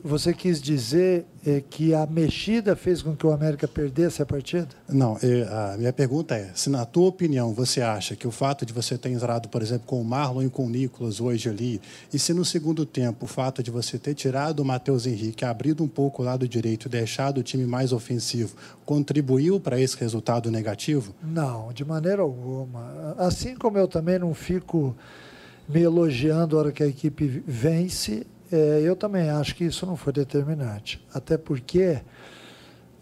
você 0.03 0.33
quis 0.33 0.61
dizer 0.61 1.27
é, 1.47 1.61
que 1.61 1.95
a 1.95 2.07
mexida 2.07 2.75
fez 2.77 3.03
com 3.03 3.15
que 3.15 3.27
o 3.27 3.33
América 3.33 3.67
perdesse 3.67 4.23
a 4.23 4.27
partida? 4.27 4.69
Não, 4.89 5.17
é, 5.23 5.43
a 5.43 5.77
minha 5.79 5.93
pergunta 5.93 6.35
é: 6.35 6.51
se 6.55 6.69
na 6.69 6.85
tua 6.85 7.09
opinião 7.09 7.53
você 7.53 7.81
acha 7.81 8.17
que 8.17 8.27
o 8.27 8.31
fato 8.31 8.65
de 8.65 8.73
você 8.73 8.99
ter 8.99 9.11
entrado, 9.11 9.49
por 9.49 9.63
exemplo, 9.63 9.87
com 9.87 10.01
o 10.01 10.05
Marlon 10.05 10.43
e 10.43 10.51
com 10.51 10.67
o 10.67 10.69
Nicolas 10.69 11.21
hoje 11.21 11.49
ali, 11.49 11.81
e 12.13 12.19
se 12.19 12.33
no 12.33 12.45
segundo 12.45 12.85
tempo 12.85 13.25
o 13.25 13.29
fato 13.29 13.63
de 13.63 13.71
você 13.71 13.99
ter 13.99 14.15
tirado 14.15 14.61
o 14.61 14.65
Matheus 14.65 15.07
Henrique, 15.07 15.45
abrido 15.45 15.83
um 15.83 15.89
pouco 15.89 16.23
o 16.23 16.25
lado 16.25 16.49
direito, 16.49 16.89
deixado 16.89 17.39
o 17.39 17.43
time 17.43 17.67
mais 17.67 17.93
ofensivo, 17.93 18.55
contribuiu 18.85 19.61
para 19.61 19.81
esse 19.81 19.97
resultado 19.97 20.51
negativo? 20.51 21.15
Não, 21.23 21.73
de 21.73 21.85
maneira 21.85 22.23
alguma. 22.23 23.15
Assim 23.19 23.55
como 23.55 23.79
eu 23.79 23.89
também 23.89 24.19
não 24.19 24.35
fico 24.35 24.97
me 25.69 25.81
elogiando 25.81 26.57
a 26.57 26.61
hora 26.61 26.73
que 26.73 26.83
a 26.83 26.87
equipe 26.87 27.43
vence, 27.47 28.27
é, 28.51 28.81
eu 28.83 28.97
também 28.97 29.31
acho 29.31 29.55
que 29.55 29.65
isso 29.65 29.87
não 29.87 29.97
foi 29.97 30.13
determinante. 30.13 31.05
Até 31.13 31.37
porque 31.39 32.01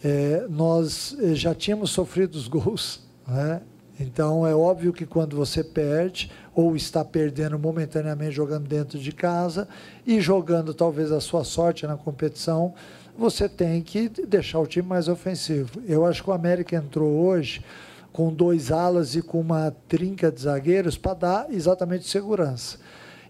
é, 0.05 0.47
nós 0.49 1.17
é, 1.21 1.35
já 1.35 1.55
tínhamos 1.55 1.91
sofrido 1.91 2.35
os 2.35 2.47
gols, 2.49 3.03
né? 3.27 3.63
Então 4.01 4.47
é 4.47 4.55
óbvio 4.55 4.93
que 4.93 5.05
quando 5.05 5.37
você 5.37 5.65
perde 5.65 6.31
ou 6.55 6.77
está 6.77 7.05
perdendo 7.05 7.59
momentaneamente 7.59 8.31
jogando 8.31 8.69
dentro 8.69 8.97
de 8.97 9.11
casa 9.11 9.67
e 10.07 10.21
jogando 10.21 10.73
talvez 10.73 11.11
a 11.11 11.21
sua 11.21 11.43
sorte 11.43 11.85
na 11.85 11.97
competição, 11.97 12.75
você 13.17 13.49
tem 13.49 13.83
que 13.83 14.09
deixar 14.09 14.61
o 14.61 14.67
time 14.69 14.87
mais 14.87 15.09
ofensivo. 15.09 15.83
Eu 15.85 16.07
acho 16.07 16.23
que 16.23 16.31
o 16.31 16.33
América 16.33 16.77
entrou 16.77 17.13
hoje 17.13 17.65
com 18.13 18.33
dois 18.33 18.71
alas 18.71 19.17
e 19.17 19.23
com 19.23 19.41
uma 19.41 19.75
trinca 19.89 20.31
de 20.31 20.43
zagueiros 20.43 20.97
para 20.97 21.15
dar 21.15 21.47
exatamente 21.51 22.09
segurança. 22.09 22.79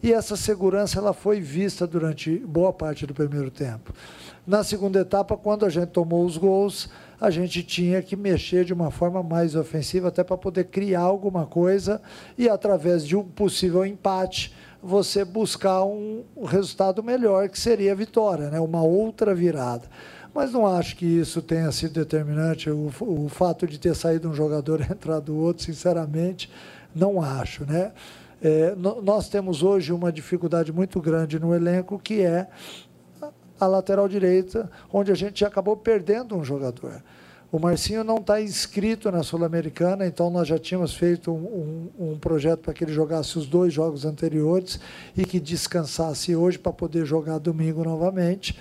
E 0.03 0.13
essa 0.13 0.37
segurança 0.37 0.99
ela 0.99 1.13
foi 1.13 1.41
vista 1.41 1.87
durante 1.87 2.39
boa 2.39 2.73
parte 2.73 3.07
do 3.07 3.15
primeiro 3.15 3.51
tempo. 3.51 3.93
Na 4.47 4.63
segunda 4.63 5.01
etapa, 5.01 5.37
quando 5.37 5.67
a 5.67 5.69
gente 5.69 5.89
tomou 5.89 6.25
os 6.25 6.37
gols, 6.37 6.89
a 7.21 7.31
gente 7.31 7.63
tinha 7.63 8.01
que 8.01 8.17
mexer 8.17 8.65
de 8.65 8.73
uma 8.73 8.91
forma 8.91 9.23
mais 9.23 9.57
ofensiva, 9.57 10.09
até 10.09 10.23
para 10.23 10.37
poder 10.37 10.65
criar 10.65 11.01
alguma 11.01 11.47
coisa 11.47 12.01
e, 12.37 12.49
através 12.49 13.07
de 13.07 13.17
um 13.17 13.25
possível 13.25 13.85
empate, 13.85 14.55
você 14.83 15.25
buscar 15.25 15.85
um 15.85 16.25
resultado 16.45 17.03
melhor, 17.03 17.49
que 17.49 17.59
seria 17.59 17.93
a 17.93 17.97
vitória, 17.97 18.49
né? 18.49 18.61
uma 18.61 18.83
outra 18.83 19.35
virada. 19.35 19.89
Mas 20.33 20.53
não 20.53 20.67
acho 20.67 20.95
que 20.97 21.05
isso 21.05 21.43
tenha 21.43 21.73
sido 21.73 21.95
determinante. 21.95 22.71
O, 22.71 22.93
o 23.01 23.29
fato 23.29 23.67
de 23.67 23.79
ter 23.79 23.95
saído 23.97 24.29
um 24.29 24.35
jogador 24.35 24.81
e 24.81 24.85
entrado 24.93 25.37
outro, 25.37 25.65
sinceramente, 25.65 26.51
não 26.95 27.21
acho. 27.21 27.65
Né? 27.65 27.93
É, 28.41 28.75
nós 28.77 29.29
temos 29.29 29.63
hoje 29.63 29.93
uma 29.93 30.13
dificuldade 30.13 30.73
muito 30.73 31.01
grande 31.01 31.39
no 31.41 31.55
elenco, 31.55 31.99
que 31.99 32.21
é 32.21 32.49
a 33.59 33.67
lateral 33.67 34.09
direita, 34.09 34.71
onde 34.93 35.11
a 35.11 35.15
gente 35.15 35.45
acabou 35.45 35.77
perdendo 35.77 36.37
um 36.37 36.45
jogador. 36.45 37.03
O 37.51 37.59
Marcinho 37.59 38.05
não 38.05 38.19
está 38.19 38.41
inscrito 38.41 39.11
na 39.11 39.23
Sul-Americana, 39.23 40.07
então 40.07 40.31
nós 40.31 40.47
já 40.47 40.59
tínhamos 40.59 40.95
feito 40.95 41.33
um, 41.33 41.91
um, 41.99 42.13
um 42.13 42.19
projeto 42.19 42.61
para 42.61 42.75
que 42.75 42.85
ele 42.85 42.93
jogasse 42.93 43.39
os 43.39 43.47
dois 43.47 43.73
jogos 43.73 44.05
anteriores 44.05 44.79
e 45.17 45.25
que 45.25 45.41
descansasse 45.41 46.37
hoje 46.37 46.59
para 46.59 46.73
poder 46.73 47.07
jogar 47.07 47.39
domingo 47.39 47.83
novamente. 47.83 48.57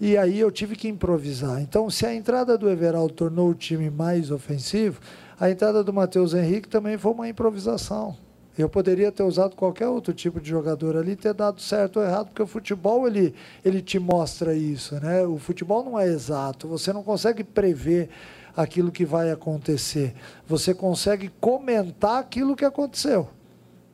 E 0.00 0.16
aí 0.16 0.40
eu 0.40 0.50
tive 0.50 0.76
que 0.76 0.88
improvisar. 0.88 1.60
Então, 1.60 1.88
se 1.90 2.06
a 2.06 2.14
entrada 2.14 2.56
do 2.56 2.70
Everaldo 2.70 3.12
tornou 3.12 3.50
o 3.50 3.54
time 3.54 3.90
mais 3.90 4.30
ofensivo, 4.30 4.98
a 5.38 5.50
entrada 5.50 5.84
do 5.84 5.92
Matheus 5.92 6.32
Henrique 6.32 6.68
também 6.68 6.96
foi 6.96 7.12
uma 7.12 7.28
improvisação. 7.28 8.16
Eu 8.58 8.68
poderia 8.68 9.12
ter 9.12 9.22
usado 9.22 9.54
qualquer 9.54 9.88
outro 9.88 10.14
tipo 10.14 10.40
de 10.40 10.48
jogador 10.48 10.96
ali, 10.96 11.14
ter 11.14 11.34
dado 11.34 11.60
certo 11.60 11.98
ou 11.98 12.04
errado, 12.04 12.28
porque 12.28 12.42
o 12.42 12.46
futebol 12.46 13.06
ele, 13.06 13.34
ele 13.64 13.82
te 13.82 13.98
mostra 13.98 14.54
isso, 14.54 14.94
né? 15.00 15.26
O 15.26 15.38
futebol 15.38 15.84
não 15.84 15.98
é 15.98 16.06
exato, 16.06 16.66
você 16.66 16.92
não 16.92 17.02
consegue 17.02 17.44
prever 17.44 18.08
aquilo 18.56 18.90
que 18.90 19.04
vai 19.04 19.30
acontecer. 19.30 20.14
Você 20.46 20.72
consegue 20.72 21.30
comentar 21.38 22.18
aquilo 22.18 22.56
que 22.56 22.64
aconteceu, 22.64 23.28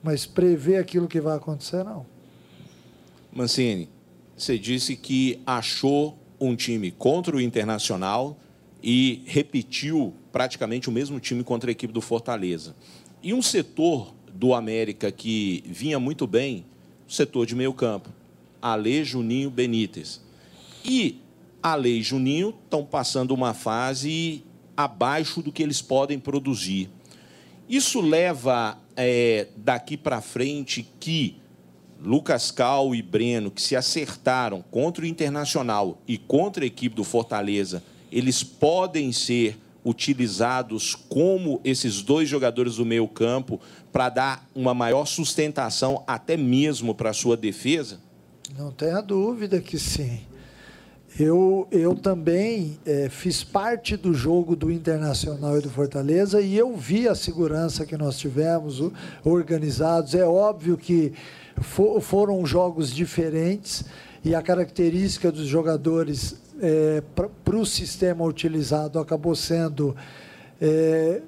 mas 0.03 0.25
prever 0.25 0.77
aquilo 0.77 1.09
que 1.09 1.21
vai 1.21 1.37
acontecer 1.37 1.83
não. 1.83 2.07
Mancini, 3.33 3.89
você 4.37 4.57
disse 4.57 4.95
que 4.95 5.41
achou 5.45 6.17
um 6.41 6.55
time 6.55 6.91
contra 6.93 7.37
o 7.37 7.41
Internacional 7.41 8.37
e 8.83 9.23
repetiu 9.27 10.15
praticamente 10.31 10.89
o 10.89 10.93
mesmo 10.93 11.19
time 11.19 11.43
contra 11.43 11.71
a 11.71 11.73
equipe 11.73 11.93
do 11.93 12.01
Fortaleza. 12.01 12.75
E 13.23 13.33
um 13.33 13.41
setor 13.41 14.13
do 14.33 14.55
América 14.55 15.11
que 15.11 15.63
vinha 15.67 15.99
muito 15.99 16.27
bem, 16.27 16.65
o 17.09 17.13
setor 17.13 17.47
de 17.47 17.55
meio 17.55 17.73
campo. 17.73 18.09
Ale, 18.61 19.05
Juninho, 19.05 19.51
Benítez. 19.51 20.21
E 20.85 21.21
Ale 21.63 21.99
e 21.99 22.03
Juninho 22.03 22.55
estão 22.65 22.85
passando 22.85 23.33
uma 23.33 23.55
fase 23.55 24.43
abaixo 24.77 25.43
do 25.43 25.53
que 25.53 25.63
eles 25.63 25.81
podem 25.81 26.19
produzir. 26.19 26.89
Isso 27.69 28.01
leva 28.01 28.79
é, 28.97 29.49
daqui 29.57 29.97
para 29.97 30.21
frente 30.21 30.87
que 30.99 31.37
Lucas 32.05 32.51
Cal 32.51 32.95
e 32.95 33.01
Breno, 33.01 33.51
que 33.51 33.63
se 33.63 33.77
acertaram 33.77 34.63
contra 34.71 35.05
o 35.05 35.07
Internacional 35.07 35.99
e 36.07 36.19
contra 36.19 36.65
a 36.65 36.67
equipe 36.67 36.97
do 36.97 37.05
Fortaleza, 37.05 37.83
eles 38.11 38.43
podem 38.43 39.13
ser 39.13 39.57
utilizados 39.85 40.95
como 40.95 41.61
esses 41.65 42.03
dois 42.03 42.29
jogadores 42.29 42.77
do 42.77 42.85
meio 42.85 43.09
campo 43.09 43.61
para 43.93 44.09
dar 44.09 44.49
uma 44.55 44.73
maior 44.73 45.07
sustentação 45.07 46.03
até 46.07 46.37
mesmo 46.37 46.95
para 46.95 47.11
a 47.11 47.15
sua 47.15 47.37
defesa? 47.37 48.01
Não 48.57 48.71
tenha 48.71 49.01
dúvida 49.01 49.61
que 49.61 49.79
sim. 49.79 50.21
Eu, 51.19 51.69
eu 51.71 51.95
também 51.95 52.79
é, 52.87 53.09
fiz 53.11 53.45
parte 53.45 53.97
do 53.99 54.15
jogo 54.15 54.57
do 54.57 54.71
Internacional 54.71 55.59
e 55.59 55.61
do 55.61 55.69
Fortaleza 55.69 56.41
e 56.41 56.57
eu 56.57 56.75
vi 56.75 57.07
a 57.07 57.15
segurança 57.15 57.85
que 57.85 57.99
nós 57.99 58.19
tivemos 58.19 58.81
organizados. 59.23 60.15
É 60.15 60.25
óbvio 60.25 60.77
que 60.77 61.13
for, 61.61 62.01
foram 62.01 62.45
jogos 62.47 62.91
diferentes 62.91 63.85
e 64.25 64.35
a 64.35 64.43
característica 64.43 65.33
dos 65.33 65.47
jogadores 65.47 66.41
é, 66.61 67.03
para 67.45 67.57
o 67.57 67.67
sistema 67.67 68.25
utilizado 68.25 68.99
acabou 68.99 69.35
sendo 69.35 69.97
é, 70.61 71.23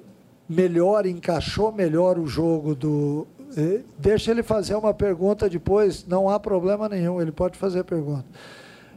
melhor, 0.47 1.05
encaixou 1.05 1.71
melhor 1.71 2.17
o 2.17 2.25
jogo 2.25 2.73
do. 2.73 3.27
É, 3.57 3.81
deixa 3.97 4.31
ele 4.31 4.43
fazer 4.43 4.75
uma 4.75 4.93
pergunta 4.93 5.49
depois, 5.49 6.05
não 6.07 6.29
há 6.29 6.39
problema 6.39 6.87
nenhum, 6.87 7.21
ele 7.21 7.31
pode 7.31 7.57
fazer 7.57 7.79
a 7.79 7.83
pergunta. 7.83 8.25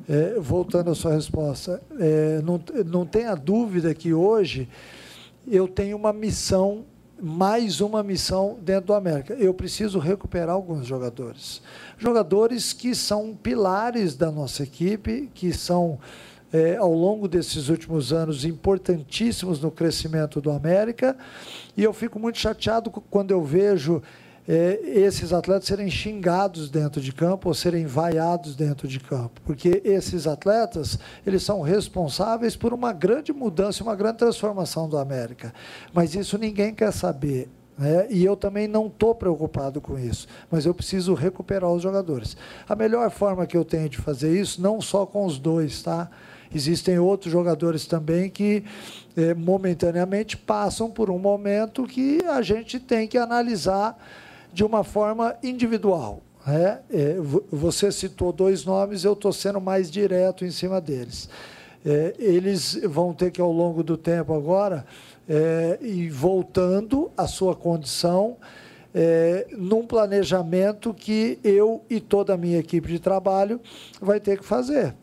É, 0.09 0.39
voltando 0.41 0.91
à 0.91 0.95
sua 0.95 1.13
resposta, 1.13 1.83
é, 1.99 2.41
não, 2.43 2.61
não 2.87 3.05
tenha 3.05 3.35
dúvida 3.35 3.93
que 3.95 4.15
hoje 4.15 4.69
eu 5.47 5.67
tenho 5.67 5.97
uma 5.97 6.13
missão, 6.13 6.85
mais 7.21 7.81
uma 7.81 8.03
missão 8.03 8.59
dentro 8.63 8.87
do 8.87 8.95
América. 8.95 9.35
Eu 9.35 9.53
preciso 9.53 9.99
recuperar 9.99 10.51
alguns 10.51 10.87
jogadores. 10.87 11.61
Jogadores 11.97 12.73
que 12.73 12.95
são 12.95 13.35
pilares 13.35 14.15
da 14.17 14.31
nossa 14.31 14.63
equipe, 14.63 15.29
que 15.35 15.53
são 15.53 15.99
é, 16.53 16.77
ao 16.77 16.93
longo 16.93 17.29
desses 17.29 17.69
últimos 17.69 18.13
anos 18.13 18.45
importantíssimos 18.45 19.61
no 19.61 19.71
crescimento 19.71 20.41
do 20.41 20.51
América. 20.51 21.17
E 21.77 21.83
eu 21.83 21.93
fico 21.93 22.19
muito 22.19 22.39
chateado 22.39 22.91
quando 22.91 23.31
eu 23.33 23.43
vejo 23.43 24.03
é, 24.49 24.81
esses 24.83 25.35
atletas 25.35 25.67
serem 25.67 25.91
xingados 25.91 26.71
dentro 26.71 27.03
de 27.03 27.13
campo 27.13 27.49
ou 27.49 27.55
serem 27.55 27.85
vaiados 27.85 28.57
dentro 28.57 28.89
de 28.89 28.99
campo, 28.99 29.43
porque 29.45 29.83
esses 29.85 30.27
atletas 30.27 30.99
eles 31.27 31.43
são 31.43 31.61
responsáveis 31.61 32.57
por 32.57 32.73
uma 32.73 32.95
grande 32.95 33.31
mudança, 33.31 33.85
uma 33.85 33.95
grande 33.95 34.17
transformação 34.17 34.89
do 34.89 34.97
América. 34.97 35.53
Mas 35.93 36.15
isso 36.15 36.39
ninguém 36.39 36.75
quer 36.75 36.93
saber. 36.95 37.51
Né? 37.77 38.07
E 38.09 38.25
eu 38.25 38.35
também 38.35 38.67
não 38.67 38.87
estou 38.87 39.15
preocupado 39.15 39.83
com 39.83 39.99
isso, 39.99 40.27
mas 40.51 40.65
eu 40.65 40.73
preciso 40.73 41.13
recuperar 41.13 41.71
os 41.71 41.83
jogadores. 41.83 42.35
A 42.67 42.75
melhor 42.75 43.11
forma 43.11 43.47
que 43.47 43.57
eu 43.57 43.67
tenho 43.67 43.89
de 43.89 43.99
fazer 43.99 44.35
isso, 44.35 44.63
não 44.63 44.81
só 44.81 45.05
com 45.05 45.27
os 45.27 45.39
dois, 45.39 45.83
tá? 45.83 46.11
Existem 46.53 46.99
outros 46.99 47.31
jogadores 47.31 47.87
também 47.87 48.31
que 48.31 48.65
é, 49.15 49.35
momentaneamente 49.35 50.39
passam 50.39 50.91
por 50.91 51.11
um 51.11 51.19
momento 51.19 51.85
que 51.85 52.25
a 52.27 52.41
gente 52.41 52.81
tem 52.81 53.07
que 53.07 53.19
analisar 53.19 53.97
de 54.53 54.65
uma 54.65 54.85
forma 54.85 55.37
individual. 55.43 56.21
Né? 56.47 56.81
É, 56.91 57.17
você 57.51 57.93
citou 57.93 58.33
dois 58.33 58.65
nomes, 58.65 59.05
eu 59.05 59.13
estou 59.13 59.33
sendo 59.33 59.61
mais 59.61 59.91
direto 59.91 60.45
em 60.45 60.51
cima 60.51 60.81
deles. 60.81 61.29
É, 61.85 62.15
eles 62.19 62.81
vão 62.85 63.13
ter 63.13 63.31
que, 63.31 63.41
ao 63.41 63.53
longo 63.53 63.83
do 63.83 63.97
tempo 63.97 64.35
agora, 64.35 64.85
é, 65.29 65.79
ir 65.81 66.11
voltando 66.11 67.11
à 67.17 67.27
sua 67.27 67.55
condição, 67.55 68.37
é, 68.95 69.47
num 69.53 69.87
planejamento 69.87 70.95
que 70.95 71.39
eu 71.45 71.83
e 71.89 72.01
toda 72.01 72.35
a 72.35 72.37
minha 72.37 72.59
equipe 72.59 72.89
de 72.89 72.99
trabalho 72.99 73.61
vai 74.01 74.19
ter 74.19 74.39
que 74.39 74.45
fazer. 74.45 74.95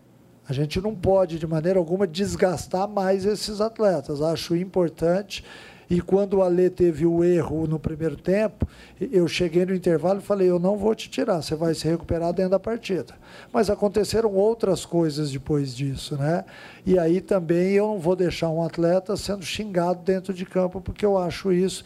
A 0.48 0.54
gente 0.54 0.80
não 0.80 0.94
pode, 0.94 1.40
de 1.40 1.48
maneira 1.48 1.80
alguma, 1.80 2.06
desgastar 2.06 2.88
mais 2.88 3.26
esses 3.26 3.62
atletas. 3.62 4.22
Acho 4.22 4.56
importante. 4.56 5.44
E 5.90 6.02
quando 6.02 6.36
o 6.38 6.42
Alê 6.42 6.70
teve 6.70 7.06
o 7.06 7.24
erro 7.24 7.68
no 7.68 7.80
primeiro 7.80 8.16
tempo, 8.16 8.68
eu 9.00 9.28
cheguei 9.28 9.66
no 9.66 9.76
intervalo 9.76 10.20
e 10.20 10.24
falei: 10.24 10.50
Eu 10.50 10.60
não 10.60 10.78
vou 10.78 10.96
te 10.96 11.10
tirar, 11.10 11.42
você 11.42 11.56
vai 11.56 11.74
se 11.74 11.88
recuperar 11.88 12.34
dentro 12.34 12.52
da 12.52 12.60
partida. 12.60 13.14
Mas 13.54 13.70
aconteceram 13.70 14.34
outras 14.34 14.86
coisas 14.86 15.32
depois 15.32 15.76
disso, 15.76 16.18
né? 16.18 16.44
E 16.86 16.98
aí 16.98 17.22
também 17.22 17.74
eu 17.74 17.88
não 17.88 18.00
vou 18.00 18.16
deixar 18.16 18.50
um 18.50 18.64
atleta 18.64 19.16
sendo 19.16 19.44
xingado 19.44 20.02
dentro 20.04 20.34
de 20.34 20.46
campo, 20.46 20.82
porque 20.82 21.06
eu 21.06 21.18
acho 21.18 21.52
isso 21.52 21.84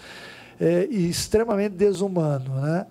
é, 0.60 0.86
extremamente 0.86 1.76
desumano, 1.76 2.62
né? 2.62 2.86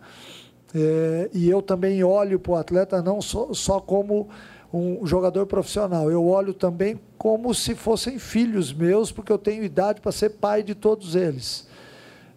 É, 0.75 1.31
e 1.33 1.49
eu 1.49 1.63
também 1.63 2.05
olho 2.05 2.39
para 2.39 2.53
o 2.53 2.57
atleta 2.57 3.01
não 3.01 3.23
só, 3.23 3.53
só 3.55 3.81
como 3.81 4.29
um 4.73 5.07
jogador 5.07 5.47
profissional. 5.47 6.11
Eu 6.11 6.27
olho 6.27 6.53
também 6.53 7.01
como 7.19 7.53
se 7.53 7.75
fossem 7.75 8.19
filhos 8.19 8.73
meus, 8.73 9.11
porque 9.11 9.33
eu 9.33 9.39
tenho 9.39 9.65
idade 9.65 10.01
para 10.01 10.13
ser 10.13 10.31
pai 10.31 10.63
de 10.63 10.75
todos 10.75 11.17
eles. 11.17 11.67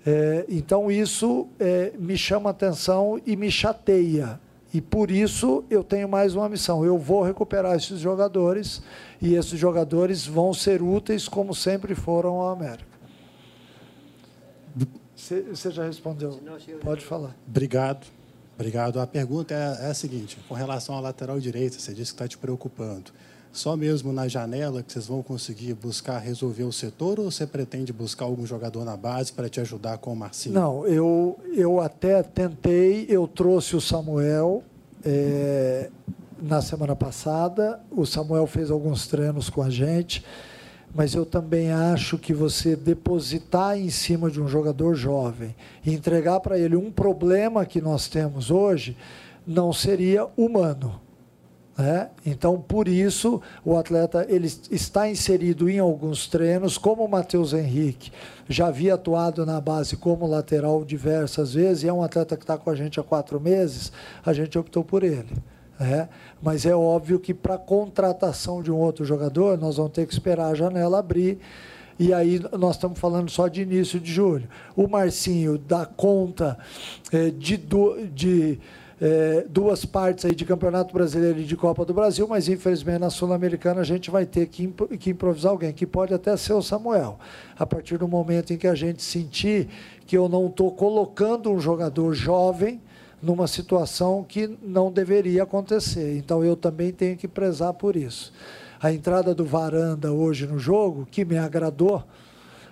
É, 0.05 0.45
então 0.49 0.91
isso 0.91 1.47
é, 1.59 1.93
me 1.97 2.17
chama 2.17 2.49
atenção 2.49 3.21
e 3.25 3.35
me 3.35 3.51
chateia. 3.51 4.39
E 4.73 4.81
por 4.81 5.11
isso 5.11 5.63
eu 5.69 5.83
tenho 5.83 6.09
mais 6.09 6.33
uma 6.33 6.49
missão. 6.49 6.83
Eu 6.83 6.97
vou 6.97 7.21
recuperar 7.21 7.75
esses 7.75 7.99
jogadores 7.99 8.81
e 9.21 9.35
esses 9.35 9.59
jogadores 9.59 10.25
vão 10.25 10.53
ser 10.53 10.81
úteis 10.81 11.27
como 11.27 11.53
sempre 11.53 11.93
foram 11.93 12.41
ao 12.41 12.49
América. 12.49 12.89
Você 15.15 15.69
já 15.69 15.85
respondeu. 15.85 16.39
Pode 16.81 17.05
falar. 17.05 17.35
Obrigado. 17.47 18.07
Obrigado. 18.55 18.99
A 18.99 19.05
pergunta 19.05 19.53
é, 19.53 19.85
é 19.87 19.91
a 19.91 19.93
seguinte: 19.93 20.37
com 20.47 20.55
relação 20.55 20.95
à 20.95 20.99
lateral 20.99 21.39
direita, 21.39 21.77
você 21.77 21.93
disse 21.93 22.11
que 22.11 22.15
está 22.15 22.27
te 22.27 22.37
preocupando. 22.37 23.11
Só 23.51 23.75
mesmo 23.75 24.13
na 24.13 24.27
janela 24.27 24.81
que 24.81 24.93
vocês 24.93 25.07
vão 25.07 25.21
conseguir 25.21 25.73
buscar 25.73 26.17
resolver 26.19 26.63
o 26.63 26.71
setor 26.71 27.19
ou 27.19 27.29
você 27.29 27.45
pretende 27.45 27.91
buscar 27.91 28.25
algum 28.25 28.45
jogador 28.45 28.85
na 28.85 28.95
base 28.95 29.33
para 29.33 29.49
te 29.49 29.59
ajudar 29.59 29.97
com 29.97 30.13
o 30.13 30.15
Marcinho? 30.15 30.55
Não, 30.55 30.87
eu, 30.87 31.37
eu 31.53 31.81
até 31.81 32.23
tentei, 32.23 33.05
eu 33.09 33.27
trouxe 33.27 33.75
o 33.75 33.81
Samuel 33.81 34.63
é, 35.03 35.89
na 36.41 36.61
semana 36.61 36.95
passada. 36.95 37.79
O 37.91 38.05
Samuel 38.05 38.47
fez 38.47 38.71
alguns 38.71 39.07
treinos 39.07 39.49
com 39.49 39.61
a 39.61 39.69
gente 39.69 40.23
mas 40.93 41.15
eu 41.15 41.25
também 41.25 41.71
acho 41.71 42.17
que 42.17 42.33
você 42.33 42.75
depositar 42.75 43.77
em 43.77 43.89
cima 43.89 44.29
de 44.29 44.41
um 44.41 44.47
jogador 44.47 44.93
jovem 44.93 45.55
e 45.85 45.93
entregar 45.93 46.39
para 46.41 46.59
ele 46.59 46.75
um 46.75 46.91
problema 46.91 47.65
que 47.65 47.81
nós 47.81 48.07
temos 48.07 48.51
hoje 48.51 48.97
não 49.47 49.71
seria 49.71 50.27
humano. 50.35 50.99
Né? 51.77 52.09
Então, 52.25 52.59
por 52.59 52.87
isso, 52.87 53.41
o 53.63 53.77
atleta 53.77 54.25
ele 54.29 54.47
está 54.69 55.09
inserido 55.09 55.69
em 55.69 55.79
alguns 55.79 56.27
treinos, 56.27 56.77
como 56.77 57.03
o 57.03 57.09
Matheus 57.09 57.53
Henrique 57.53 58.11
já 58.47 58.67
havia 58.67 58.95
atuado 58.95 59.45
na 59.45 59.59
base 59.61 59.95
como 59.95 60.27
lateral 60.27 60.83
diversas 60.83 61.53
vezes, 61.53 61.83
e 61.83 61.87
é 61.87 61.93
um 61.93 62.03
atleta 62.03 62.35
que 62.35 62.43
está 62.43 62.57
com 62.57 62.69
a 62.69 62.75
gente 62.75 62.99
há 62.99 63.03
quatro 63.03 63.39
meses, 63.39 63.91
a 64.25 64.33
gente 64.33 64.57
optou 64.57 64.83
por 64.83 65.03
ele. 65.03 65.31
Né? 65.79 66.09
Mas 66.41 66.65
é 66.65 66.75
óbvio 66.75 67.19
que 67.19 67.33
para 67.33 67.57
contratação 67.57 68.61
de 68.61 68.71
um 68.71 68.77
outro 68.77 69.05
jogador, 69.05 69.57
nós 69.57 69.77
vamos 69.77 69.93
ter 69.93 70.05
que 70.05 70.13
esperar 70.13 70.47
a 70.47 70.55
janela 70.55 70.99
abrir. 70.99 71.39
E 71.97 72.13
aí 72.13 72.41
nós 72.57 72.75
estamos 72.75 72.99
falando 72.99 73.29
só 73.29 73.47
de 73.47 73.61
início 73.61 73.99
de 73.99 74.11
julho. 74.11 74.47
O 74.75 74.87
Marcinho 74.87 75.57
dá 75.57 75.85
conta 75.85 76.57
é, 77.11 77.29
de, 77.29 77.59
de 78.13 78.59
é, 79.01 79.47
duas 79.49 79.83
partes 79.83 80.25
aí 80.25 80.35
de 80.35 80.45
Campeonato 80.45 80.93
Brasileiro 80.93 81.39
e 81.39 81.43
de 81.43 81.57
Copa 81.57 81.83
do 81.83 81.91
Brasil, 81.91 82.27
mas 82.27 82.47
infelizmente 82.47 82.99
na 82.99 83.09
Sul-Americana 83.09 83.81
a 83.81 83.83
gente 83.83 84.11
vai 84.11 84.27
ter 84.27 84.45
que, 84.45 84.71
que 84.99 85.09
improvisar 85.09 85.51
alguém, 85.51 85.73
que 85.73 85.87
pode 85.87 86.13
até 86.13 86.37
ser 86.37 86.53
o 86.53 86.61
Samuel. 86.61 87.17
A 87.57 87.65
partir 87.65 87.97
do 87.97 88.07
momento 88.07 88.53
em 88.53 88.57
que 88.57 88.67
a 88.67 88.75
gente 88.75 89.01
sentir 89.01 89.67
que 90.05 90.15
eu 90.15 90.29
não 90.29 90.45
estou 90.45 90.71
colocando 90.71 91.51
um 91.51 91.59
jogador 91.59 92.13
jovem 92.13 92.79
numa 93.19 93.47
situação 93.47 94.23
que 94.23 94.55
não 94.61 94.91
deveria 94.91 95.43
acontecer. 95.43 96.15
Então 96.15 96.43
eu 96.43 96.55
também 96.55 96.91
tenho 96.91 97.17
que 97.17 97.27
prezar 97.27 97.73
por 97.73 97.95
isso. 97.95 98.31
A 98.79 98.93
entrada 98.93 99.33
do 99.33 99.45
Varanda 99.45 100.11
hoje 100.11 100.45
no 100.45 100.59
jogo, 100.59 101.07
que 101.09 101.25
me 101.25 101.39
agradou, 101.39 102.03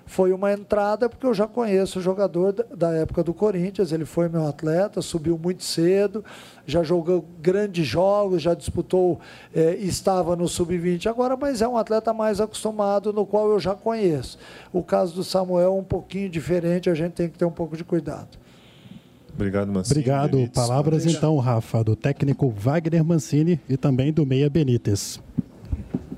foi 0.10 0.34
uma 0.34 0.51
entrada 0.51 1.07
porque 1.07 1.24
eu 1.24 1.36
já 1.36 1.45
conheço 1.45 1.99
o 1.99 2.01
jogador 2.01 2.51
da 2.76 2.91
época 2.93 3.24
do 3.24 3.32
Corinthians, 3.32 3.91
ele 3.91 4.05
foi 4.05 4.28
meu 4.28 4.47
atleta, 4.47 5.03
subiu 5.03 5.38
muito 5.38 5.64
cedo, 5.64 6.26
já 6.66 6.82
jogou 6.82 7.24
grandes 7.39 7.86
jogos, 7.86 8.41
já 8.41 8.55
disputou, 8.55 9.20
eh, 9.53 9.78
estava 9.80 10.36
no 10.36 10.47
sub-20 10.47 11.05
agora, 11.05 11.38
mas 11.38 11.62
é 11.62 11.68
um 11.68 11.78
atleta 11.78 12.12
mais 12.12 12.41
acostumado, 12.41 13.14
no 13.14 13.24
qual 13.24 13.51
eu 13.51 13.60
já 13.60 13.76
conheço. 13.76 14.39
O 14.74 14.82
caso 14.82 15.14
do 15.14 15.24
Samuel 15.24 15.68
é 15.68 15.70
um 15.70 15.84
pouquinho 15.84 16.28
diferente, 16.28 16.89
a 16.89 16.95
gente 16.95 17.14
tem 17.14 17.30
que 17.30 17.38
ter 17.38 17.45
um 17.45 17.51
pouco 17.51 17.78
de 17.78 17.84
cuidado. 17.84 18.30
Obrigado, 19.36 19.72
Mancini. 19.72 19.99
Obrigado. 19.99 20.32
Benítez. 20.32 20.55
Palavras 20.55 21.05
então, 21.05 21.38
Rafa, 21.38 21.84
do 21.84 21.95
técnico 21.95 22.49
Wagner 22.49 23.05
Mancini 23.05 23.60
e 23.70 23.78
também 23.78 24.12
do 24.12 24.26
Meia 24.26 24.49
Benítez. 24.49 25.22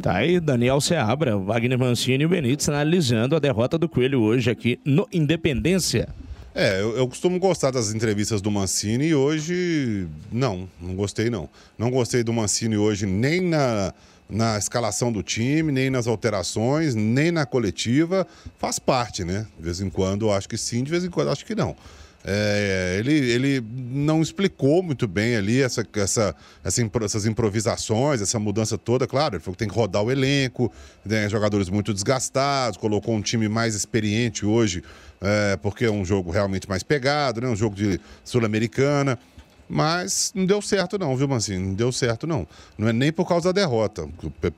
Tá 0.02 0.16
aí 0.16 0.40
Daniel 0.40 0.82
Seabra, 0.82 1.38
Wagner 1.38 1.78
Mancini 1.78 2.24
e 2.24 2.26
o 2.26 2.30
Benítez 2.30 2.68
analisando 2.68 3.36
a 3.36 3.40
derrota 3.40 3.78
do 3.78 3.88
Coelho 3.88 4.20
hoje 4.20 4.50
aqui 4.50 4.80
no 4.84 5.08
Independência. 5.14 6.10
É, 6.56 6.82
eu, 6.82 6.98
eu, 6.98 7.08
costumo 7.08 7.38
gostar 7.38 7.70
das 7.70 7.94
entrevistas 7.94 8.42
do 8.42 8.50
Mancini 8.50 9.10
e 9.10 9.16
hoje 9.16 10.08
não, 10.32 10.68
não 10.82 10.96
gostei 10.96 11.30
não. 11.30 11.48
Não 11.78 11.92
gostei 11.92 12.24
do 12.24 12.34
Mancini 12.34 12.76
hoje 12.78 13.06
nem 13.06 13.42
na, 13.42 13.94
na 14.28 14.58
escalação 14.58 15.12
do 15.12 15.22
time, 15.22 15.72
nem 15.72 15.92
nas 15.92 16.08
alterações, 16.08 16.96
nem 16.96 17.32
na 17.32 17.46
coletiva. 17.46 18.26
Faz 18.58 18.80
parte, 18.80 19.24
né? 19.24 19.46
De 19.56 19.64
vez 19.64 19.82
em 19.82 19.90
quando 19.90 20.32
acho 20.32 20.50
que 20.50 20.58
sim, 20.58 20.84
de 20.84 20.90
vez 20.90 21.06
em 21.06 21.12
quando 21.12 21.30
acho 21.30 21.46
que 21.46 21.54
não. 21.54 21.76
É, 22.24 22.98
ele, 23.00 23.14
ele 23.14 23.66
não 23.92 24.22
explicou 24.22 24.84
muito 24.84 25.08
bem 25.08 25.36
ali 25.36 25.62
essa, 25.62 25.86
essa, 25.96 26.36
essa, 26.64 26.92
essas 27.04 27.26
improvisações, 27.26 28.22
essa 28.22 28.40
mudança 28.40 28.78
toda. 28.78 29.08
Claro, 29.08 29.36
ele 29.36 29.44
falou 29.44 29.54
que 29.56 29.60
tem 29.60 29.68
que 29.68 29.76
rodar 29.76 30.04
o 30.04 30.12
elenco, 30.12 30.72
né, 31.04 31.28
jogadores 31.30 31.70
muito 31.70 31.94
desgastados, 31.94 32.78
colocou 32.78 33.16
um 33.16 33.22
time 33.22 33.50
mais 33.50 33.74
experiente 33.76 34.46
hoje, 34.46 34.84
é, 35.20 35.58
porque 35.58 35.86
é 35.86 35.92
um 35.92 36.06
jogo 36.06 36.32
realmente 36.32 36.70
mais 36.70 36.84
pegado, 36.84 37.42
né, 37.42 37.48
um 37.48 37.56
jogo 37.56 37.76
de 37.76 38.00
Sul-Americana. 38.24 39.18
Mas 39.74 40.34
não 40.36 40.46
deu 40.46 40.62
certo, 40.62 41.00
não, 41.00 41.16
viu, 41.16 41.30
Mancini? 41.30 41.66
Não 41.66 41.74
deu 41.74 41.94
certo, 41.94 42.28
não. 42.28 42.46
Não 42.78 42.90
é 42.90 42.94
nem 42.94 43.10
por 43.10 43.26
causa 43.26 43.54
da 43.54 43.62
derrota, 43.62 44.06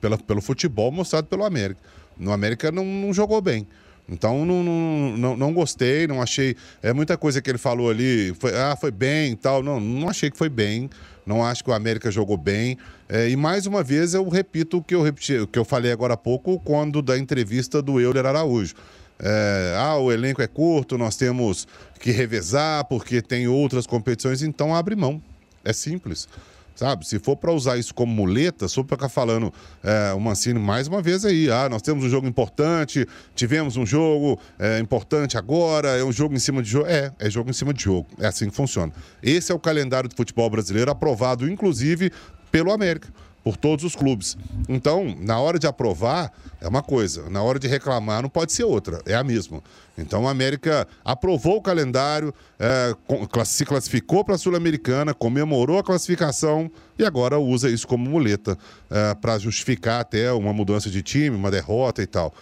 pelo, 0.00 0.18
pelo 0.18 0.42
futebol 0.42 0.90
mostrado 0.90 1.28
pelo 1.28 1.44
América. 1.44 1.80
No 2.18 2.32
América 2.32 2.72
não, 2.72 2.84
não 2.84 3.14
jogou 3.14 3.40
bem. 3.40 3.64
Então 4.08 4.44
não, 4.44 4.62
não, 4.62 5.16
não, 5.16 5.36
não, 5.36 5.52
gostei, 5.52 6.06
não 6.06 6.20
achei. 6.20 6.56
É 6.82 6.92
muita 6.92 7.16
coisa 7.16 7.40
que 7.40 7.50
ele 7.50 7.58
falou 7.58 7.88
ali, 7.90 8.34
foi, 8.38 8.54
ah, 8.54 8.76
foi 8.78 8.90
bem 8.90 9.32
e 9.32 9.36
tal. 9.36 9.62
Não, 9.62 9.80
não 9.80 10.08
achei 10.08 10.30
que 10.30 10.36
foi 10.36 10.48
bem. 10.48 10.90
Não 11.24 11.42
acho 11.42 11.64
que 11.64 11.70
o 11.70 11.72
América 11.72 12.10
jogou 12.10 12.36
bem. 12.36 12.76
É, 13.08 13.28
e 13.30 13.36
mais 13.36 13.66
uma 13.66 13.82
vez 13.82 14.12
eu 14.12 14.28
repito 14.28 14.78
o 14.78 14.82
que 14.82 14.94
eu, 14.94 15.02
repeti, 15.02 15.38
o 15.38 15.46
que 15.46 15.58
eu 15.58 15.64
falei 15.64 15.90
agora 15.90 16.14
há 16.14 16.16
pouco, 16.18 16.60
quando 16.60 17.00
da 17.00 17.18
entrevista 17.18 17.80
do 17.80 17.98
Euler 17.98 18.26
Araújo. 18.26 18.74
É, 19.18 19.74
ah, 19.78 19.96
o 19.96 20.12
elenco 20.12 20.42
é 20.42 20.46
curto, 20.46 20.98
nós 20.98 21.16
temos 21.16 21.66
que 22.00 22.10
revezar 22.10 22.84
porque 22.86 23.22
tem 23.22 23.48
outras 23.48 23.86
competições, 23.86 24.42
então 24.42 24.74
abre 24.74 24.94
mão. 24.94 25.22
É 25.64 25.72
simples. 25.72 26.28
Sabe? 26.74 27.06
Se 27.06 27.18
for 27.18 27.36
para 27.36 27.52
usar 27.52 27.76
isso 27.76 27.94
como 27.94 28.12
muleta, 28.12 28.66
só 28.66 28.82
para 28.82 28.96
ficar 28.96 29.08
falando 29.08 29.52
é, 29.82 30.12
o 30.12 30.20
Mancini 30.20 30.58
mais 30.58 30.88
uma 30.88 31.00
vez 31.00 31.24
aí, 31.24 31.48
ah, 31.50 31.68
nós 31.68 31.82
temos 31.82 32.04
um 32.04 32.08
jogo 32.08 32.26
importante, 32.26 33.06
tivemos 33.34 33.76
um 33.76 33.86
jogo 33.86 34.40
é, 34.58 34.80
importante 34.80 35.38
agora, 35.38 35.90
é 35.90 36.04
um 36.04 36.12
jogo 36.12 36.34
em 36.34 36.38
cima 36.38 36.62
de 36.62 36.68
jogo. 36.68 36.86
É, 36.88 37.12
é 37.18 37.30
jogo 37.30 37.50
em 37.50 37.52
cima 37.52 37.72
de 37.72 37.82
jogo. 37.82 38.08
É 38.18 38.26
assim 38.26 38.48
que 38.48 38.56
funciona. 38.56 38.92
Esse 39.22 39.52
é 39.52 39.54
o 39.54 39.58
calendário 39.58 40.08
do 40.08 40.16
futebol 40.16 40.50
brasileiro, 40.50 40.90
aprovado 40.90 41.48
inclusive 41.48 42.10
pelo 42.50 42.72
América 42.72 43.08
por 43.44 43.58
todos 43.58 43.84
os 43.84 43.94
clubes. 43.94 44.38
Então, 44.68 45.14
na 45.20 45.38
hora 45.38 45.58
de 45.58 45.66
aprovar, 45.66 46.32
é 46.62 46.66
uma 46.66 46.82
coisa, 46.82 47.28
na 47.28 47.42
hora 47.42 47.58
de 47.58 47.68
reclamar, 47.68 48.22
não 48.22 48.30
pode 48.30 48.54
ser 48.54 48.64
outra, 48.64 49.02
é 49.04 49.14
a 49.14 49.22
mesma. 49.22 49.62
Então, 49.98 50.26
a 50.26 50.30
América 50.30 50.88
aprovou 51.04 51.58
o 51.58 51.62
calendário, 51.62 52.34
é, 52.58 52.96
se 53.44 53.66
classificou 53.66 54.24
para 54.24 54.36
a 54.36 54.38
Sul-Americana, 54.38 55.12
comemorou 55.12 55.78
a 55.78 55.84
classificação 55.84 56.70
e 56.98 57.04
agora 57.04 57.38
usa 57.38 57.68
isso 57.68 57.86
como 57.86 58.08
muleta 58.08 58.58
é, 58.90 59.14
para 59.14 59.38
justificar 59.38 60.00
até 60.00 60.32
uma 60.32 60.52
mudança 60.54 60.88
de 60.88 61.02
time, 61.02 61.36
uma 61.36 61.50
derrota 61.50 62.02
e 62.02 62.06
tal. 62.06 62.34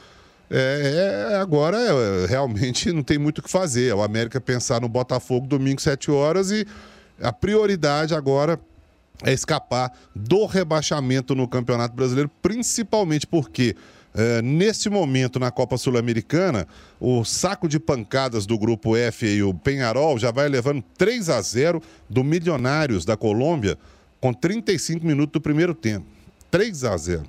É, 0.48 1.30
é, 1.32 1.36
agora 1.36 1.78
é, 1.78 2.26
realmente 2.26 2.92
não 2.92 3.02
tem 3.02 3.18
muito 3.18 3.38
o 3.38 3.42
que 3.42 3.50
fazer. 3.50 3.88
É 3.88 3.94
o 3.94 4.02
América 4.02 4.40
pensar 4.40 4.80
no 4.80 4.88
Botafogo 4.88 5.46
domingo, 5.46 5.80
7 5.80 6.10
horas, 6.10 6.50
e 6.50 6.66
a 7.20 7.32
prioridade 7.32 8.14
agora 8.14 8.60
é 9.24 9.32
escapar 9.32 9.92
do 10.14 10.46
rebaixamento 10.46 11.34
no 11.34 11.48
Campeonato 11.48 11.94
Brasileiro, 11.94 12.30
principalmente 12.40 13.26
porque 13.26 13.76
é, 14.14 14.42
nesse 14.42 14.90
momento 14.90 15.38
na 15.38 15.50
Copa 15.50 15.78
Sul-Americana, 15.78 16.66
o 17.00 17.24
saco 17.24 17.66
de 17.66 17.80
pancadas 17.80 18.44
do 18.44 18.58
grupo 18.58 18.94
F 18.96 19.26
e 19.26 19.42
o 19.42 19.54
Penharol 19.54 20.18
já 20.18 20.30
vai 20.30 20.48
levando 20.48 20.82
3 20.98 21.30
a 21.30 21.40
0 21.40 21.82
do 22.08 22.22
Milionários 22.22 23.04
da 23.04 23.16
Colômbia 23.16 23.78
com 24.20 24.32
35 24.32 25.04
minutos 25.06 25.32
do 25.32 25.40
primeiro 25.40 25.74
tempo. 25.74 26.06
3 26.50 26.84
a 26.84 26.96
0. 26.96 27.22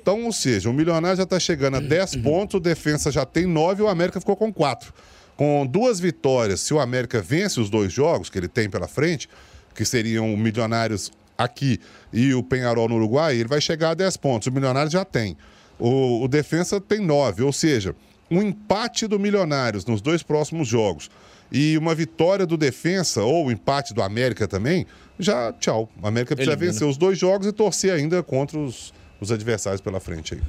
Então, 0.00 0.24
ou 0.24 0.32
seja, 0.32 0.70
o 0.70 0.72
Milionário 0.72 1.16
já 1.16 1.24
está 1.24 1.40
chegando 1.40 1.78
a 1.78 1.80
10 1.80 2.16
pontos, 2.16 2.54
o 2.54 2.60
Defensa 2.60 3.10
já 3.10 3.26
tem 3.26 3.44
9 3.44 3.82
e 3.82 3.84
o 3.84 3.88
América 3.88 4.20
ficou 4.20 4.36
com 4.36 4.52
4. 4.52 4.94
Com 5.36 5.66
duas 5.66 5.98
vitórias, 5.98 6.60
se 6.60 6.72
o 6.72 6.78
América 6.78 7.20
vence 7.20 7.60
os 7.60 7.68
dois 7.68 7.92
jogos 7.92 8.30
que 8.30 8.38
ele 8.38 8.48
tem 8.48 8.70
pela 8.70 8.86
frente, 8.86 9.28
que 9.76 9.84
seriam 9.84 10.32
o 10.32 10.36
Milionários 10.36 11.12
aqui 11.36 11.78
e 12.12 12.34
o 12.34 12.42
Penharol 12.42 12.88
no 12.88 12.96
Uruguai, 12.96 13.36
ele 13.36 13.48
vai 13.48 13.60
chegar 13.60 13.90
a 13.90 13.94
10 13.94 14.16
pontos. 14.16 14.48
O 14.48 14.52
Milionários 14.52 14.92
já 14.92 15.04
tem. 15.04 15.36
O, 15.78 16.24
o 16.24 16.28
Defensa 16.28 16.80
tem 16.80 17.00
9, 17.00 17.42
ou 17.42 17.52
seja, 17.52 17.94
um 18.30 18.42
empate 18.42 19.06
do 19.06 19.18
Milionários 19.18 19.84
nos 19.84 20.00
dois 20.00 20.22
próximos 20.22 20.66
jogos 20.66 21.10
e 21.50 21.76
uma 21.78 21.94
vitória 21.94 22.46
do 22.46 22.56
Defensa 22.56 23.22
ou 23.22 23.46
o 23.46 23.52
empate 23.52 23.94
do 23.94 24.02
América 24.02 24.48
também, 24.48 24.86
já 25.18 25.52
tchau. 25.52 25.88
A 26.02 26.08
América 26.08 26.34
precisa 26.34 26.54
Elimina. 26.54 26.72
vencer 26.72 26.88
os 26.88 26.96
dois 26.96 27.18
jogos 27.18 27.46
e 27.46 27.52
torcer 27.52 27.92
ainda 27.92 28.22
contra 28.22 28.58
os, 28.58 28.92
os 29.20 29.30
adversários 29.30 29.80
pela 29.80 30.00
frente 30.00 30.34
aí. 30.34 30.40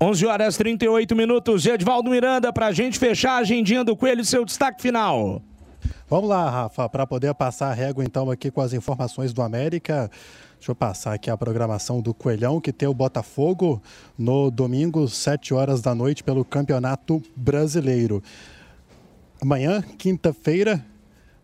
11 0.00 0.26
horas 0.26 0.56
38 0.56 1.14
minutos. 1.16 1.66
Edvaldo 1.66 2.10
Miranda, 2.10 2.52
para 2.52 2.66
a 2.66 2.72
gente 2.72 2.98
fechar 2.98 3.32
a 3.32 3.36
agendinha 3.38 3.84
do 3.84 3.96
Coelho, 3.96 4.24
seu 4.24 4.44
destaque 4.44 4.80
final. 4.80 5.42
Vamos 6.08 6.28
lá, 6.28 6.48
Rafa, 6.48 6.88
para 6.88 7.06
poder 7.06 7.34
passar 7.34 7.70
a 7.70 7.74
régua 7.74 8.04
então 8.04 8.30
aqui 8.30 8.50
com 8.50 8.60
as 8.60 8.72
informações 8.72 9.32
do 9.32 9.42
América. 9.42 10.10
Deixa 10.58 10.72
eu 10.72 10.74
passar 10.74 11.14
aqui 11.14 11.30
a 11.30 11.36
programação 11.36 12.00
do 12.00 12.12
Coelhão, 12.12 12.60
que 12.60 12.72
tem 12.72 12.88
o 12.88 12.94
Botafogo 12.94 13.80
no 14.18 14.50
domingo, 14.50 15.06
7 15.06 15.54
horas 15.54 15.80
da 15.80 15.94
noite, 15.94 16.24
pelo 16.24 16.44
Campeonato 16.44 17.22
Brasileiro. 17.36 18.22
amanhã, 19.40 19.82
quinta-feira, 19.96 20.84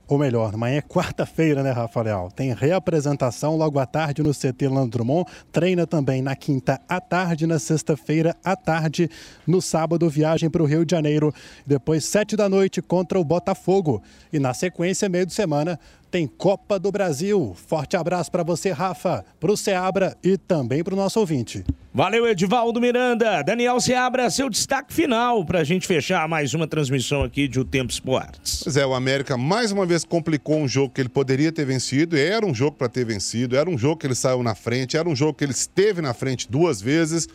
ou 0.07 0.19
melhor, 0.19 0.53
amanhã 0.55 0.77
é 0.77 0.83
quarta-feira, 0.83 1.63
né, 1.63 1.71
Rafael? 1.71 2.29
Tem 2.35 2.53
reapresentação 2.53 3.57
logo 3.57 3.79
à 3.79 3.87
tarde 3.87 4.23
no 4.23 4.33
CT 4.35 4.69
Lando 4.69 4.91
Drummond. 4.91 5.31
Treina 5.51 5.87
também 5.87 6.21
na 6.21 6.37
quinta 6.37 6.79
à 6.87 7.01
tarde, 7.01 7.47
na 7.47 7.59
sexta-feira 7.59 8.37
à 8.45 8.55
tarde. 8.55 9.11
No 9.47 9.63
sábado, 9.63 10.09
viagem 10.11 10.51
para 10.51 10.63
o 10.63 10.67
Rio 10.67 10.85
de 10.85 10.91
Janeiro. 10.91 11.33
Depois, 11.67 12.05
sete 12.05 12.37
da 12.37 12.51
noite, 12.51 12.83
contra 12.83 13.19
o 13.19 13.25
Botafogo. 13.25 14.03
E 14.31 14.39
na 14.39 14.53
sequência, 14.53 15.09
meio 15.09 15.25
de 15.25 15.33
semana, 15.33 15.81
tem 16.15 16.29
Copa 16.29 16.79
do 16.79 16.93
Brasil. 16.93 17.57
Forte 17.67 17.97
abraço 17.97 18.31
para 18.31 18.45
você, 18.45 18.71
Rafa, 18.71 19.25
para 19.41 19.51
o 19.51 19.57
Seabra 19.57 20.17
e 20.23 20.39
também 20.39 20.85
para 20.85 20.95
o 20.95 20.97
nosso 20.97 21.19
ouvinte. 21.19 21.65
Valeu, 21.93 22.25
Edivaldo 22.29 22.81
Miranda. 22.81 23.43
Daniel 23.43 23.81
Seabra, 23.81 24.31
seu 24.31 24.49
destaque 24.49 24.95
final 24.95 25.45
para 25.45 25.59
a 25.59 25.65
gente 25.65 25.89
fechar 25.89 26.29
mais 26.29 26.55
uma 26.55 26.69
transmissão 26.69 27.25
aqui 27.25 27.49
de 27.49 27.59
O 27.59 27.65
Tempo 27.65 27.91
Esportes. 27.91 28.61
Pois 28.63 28.77
é, 28.77 28.87
o 28.87 28.95
América 28.95 29.37
mais 29.37 29.73
uma 29.73 29.85
vez 29.85 30.05
complicou 30.05 30.59
um 30.59 30.69
jogo 30.69 30.95
que 30.95 31.01
ele 31.01 31.09
poderia 31.09 31.51
ter 31.51 31.65
vencido. 31.65 32.17
Era 32.17 32.47
um 32.47 32.55
jogo 32.55 32.77
para 32.77 32.89
ter 32.89 33.05
vencido, 33.05 33.57
era 33.57 33.69
um 33.69 33.77
jogo 33.77 33.97
que 33.97 34.07
ele 34.07 34.15
saiu 34.15 34.41
na 34.41 34.55
frente, 34.55 34.97
era 34.97 35.09
um 35.09 35.17
jogo 35.17 35.35
que 35.35 35.43
ele 35.43 35.51
esteve 35.51 36.01
na 36.01 36.15
frente 36.15 36.49
duas 36.49 36.81
vezes. 36.81 37.29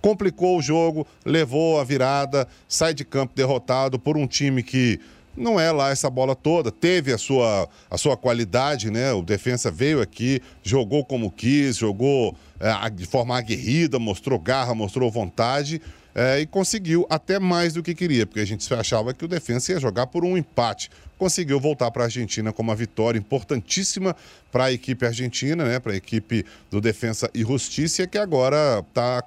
Complicou 0.00 0.56
o 0.56 0.62
jogo, 0.62 1.06
levou 1.22 1.78
a 1.78 1.84
virada, 1.84 2.48
sai 2.66 2.94
de 2.94 3.04
campo 3.04 3.34
derrotado 3.36 3.98
por 3.98 4.16
um 4.16 4.26
time 4.26 4.62
que 4.62 4.98
não 5.36 5.58
é 5.58 5.70
lá 5.72 5.90
essa 5.90 6.10
bola 6.10 6.34
toda. 6.34 6.70
Teve 6.70 7.12
a 7.12 7.18
sua, 7.18 7.68
a 7.90 7.98
sua 7.98 8.16
qualidade, 8.16 8.90
né? 8.90 9.12
O 9.12 9.22
defensa 9.22 9.70
veio 9.70 10.00
aqui, 10.00 10.40
jogou 10.62 11.04
como 11.04 11.30
quis, 11.30 11.76
jogou 11.76 12.36
é, 12.60 12.90
de 12.90 13.06
forma 13.06 13.36
aguerrida, 13.36 13.98
mostrou 13.98 14.38
garra, 14.38 14.74
mostrou 14.74 15.10
vontade. 15.10 15.80
É, 16.14 16.40
e 16.40 16.46
conseguiu 16.46 17.06
até 17.08 17.38
mais 17.38 17.72
do 17.72 17.82
que 17.82 17.94
queria, 17.94 18.26
porque 18.26 18.40
a 18.40 18.44
gente 18.44 18.72
achava 18.74 19.14
que 19.14 19.24
o 19.24 19.28
defensa 19.28 19.72
ia 19.72 19.80
jogar 19.80 20.06
por 20.06 20.24
um 20.24 20.36
empate. 20.36 20.90
Conseguiu 21.16 21.58
voltar 21.58 21.90
para 21.90 22.02
a 22.02 22.06
Argentina 22.06 22.52
com 22.52 22.62
uma 22.62 22.74
vitória 22.74 23.18
importantíssima 23.18 24.14
para 24.50 24.64
a 24.64 24.72
equipe 24.72 25.06
argentina, 25.06 25.64
né, 25.64 25.78
para 25.78 25.92
a 25.92 25.96
equipe 25.96 26.44
do 26.70 26.80
Defensa 26.80 27.30
e 27.32 27.40
Justiça, 27.40 28.06
que 28.06 28.18
agora 28.18 28.84
está 28.86 29.24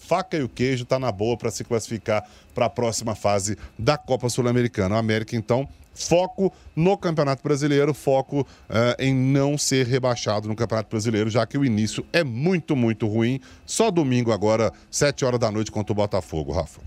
faca 0.00 0.36
e 0.36 0.42
o 0.42 0.48
queijo, 0.48 0.82
está 0.82 0.98
na 0.98 1.12
boa 1.12 1.36
para 1.36 1.50
se 1.50 1.62
classificar 1.62 2.26
para 2.52 2.66
a 2.66 2.70
próxima 2.70 3.14
fase 3.14 3.56
da 3.78 3.96
Copa 3.96 4.28
Sul-Americana. 4.28 4.98
América, 4.98 5.36
então, 5.36 5.68
foco 5.94 6.52
no 6.74 6.96
Campeonato 6.96 7.42
Brasileiro, 7.42 7.92
foco 7.94 8.40
uh, 8.40 8.46
em 8.98 9.14
não 9.14 9.56
ser 9.56 9.86
rebaixado 9.86 10.48
no 10.48 10.56
Campeonato 10.56 10.90
Brasileiro, 10.90 11.30
já 11.30 11.46
que 11.46 11.58
o 11.58 11.64
início 11.64 12.04
é 12.12 12.24
muito, 12.24 12.74
muito 12.74 13.06
ruim. 13.06 13.40
Só 13.66 13.90
domingo 13.90 14.32
agora, 14.32 14.72
7 14.90 15.24
horas 15.24 15.38
da 15.38 15.50
noite 15.50 15.70
contra 15.70 15.92
o 15.92 15.94
Botafogo, 15.96 16.52
Rafa. 16.52 16.80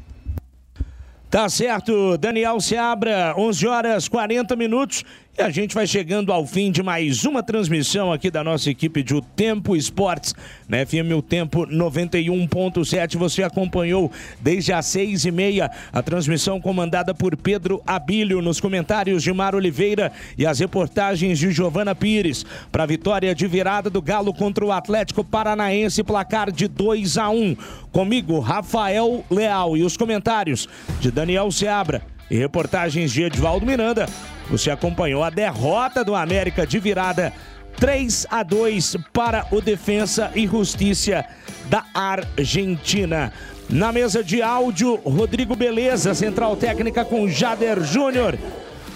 Tá 1.30 1.50
certo, 1.50 2.16
Daniel 2.18 2.60
Seabra, 2.62 3.34
11 3.36 3.68
horas 3.68 4.08
40 4.08 4.56
minutos. 4.56 5.04
E 5.36 5.42
a 5.42 5.50
gente 5.50 5.74
vai 5.74 5.88
chegando 5.88 6.32
ao 6.32 6.46
fim 6.46 6.72
de 6.72 6.84
mais 6.84 7.26
uma 7.26 7.42
transmissão 7.42 8.14
aqui 8.14 8.30
da 8.30 8.44
nossa 8.44 8.70
equipe 8.70 9.02
de 9.02 9.16
O 9.16 9.22
Tempo 9.22 9.76
Esportes, 9.76 10.36
na 10.70 10.86
FM 10.86 11.12
O 11.18 11.24
Tempo 11.24 11.66
91.7. 11.66 13.18
Você 13.18 13.42
acompanhou 13.42 14.12
desde 14.40 14.72
as 14.72 14.86
seis 14.86 15.26
e 15.26 15.32
meia 15.32 15.72
a 15.92 16.04
transmissão 16.04 16.62
comandada 16.62 17.16
por 17.16 17.36
Pedro 17.36 17.82
Abílio, 17.84 18.44
nos 18.44 18.62
comentários 18.62 19.24
de 19.24 19.34
Mar 19.34 19.56
Oliveira 19.56 20.12
e 20.38 20.46
as 20.46 20.60
reportagens 20.60 21.40
de 21.40 21.52
Giovana 21.52 21.96
Pires, 21.96 22.46
para 22.72 22.84
a 22.84 22.88
vitória 22.88 23.34
de 23.34 23.48
virada 23.48 23.90
do 23.90 24.04
Galo 24.04 24.36
contra 24.36 24.64
o 24.64 24.72
Atlético 24.72 25.24
Paranaense, 25.24 26.04
placar 26.04 26.52
de 26.52 26.68
2 26.68 27.18
a 27.18 27.32
1. 27.32 27.56
Comigo, 27.92 28.38
Rafael 28.40 29.26
Leal, 29.32 29.76
e 29.76 29.82
os 29.82 29.98
comentários 29.98 30.70
de 31.02 31.10
Daniel 31.10 31.52
Seabra 31.52 32.13
e 32.30 32.38
reportagens 32.38 33.12
de 33.12 33.24
Edvaldo 33.24 33.66
Miranda. 33.66 34.08
Você 34.50 34.70
acompanhou 34.72 35.24
a 35.24 35.30
derrota 35.30 36.04
do 36.04 36.16
América 36.16 36.66
de 36.66 36.80
virada 36.80 37.34
3 37.78 38.28
a 38.30 38.44
2 38.44 38.98
para 39.12 39.46
o 39.52 39.62
Defensa 39.62 40.32
e 40.36 40.48
Justiça 40.48 41.26
da 41.66 41.84
Argentina. 41.94 43.34
Na 43.70 43.92
mesa 43.92 44.24
de 44.24 44.42
áudio, 44.42 44.96
Rodrigo 44.96 45.56
Beleza, 45.56 46.14
central 46.14 46.56
técnica 46.56 47.04
com 47.06 47.28
Jader 47.28 47.82
Júnior. 47.84 48.38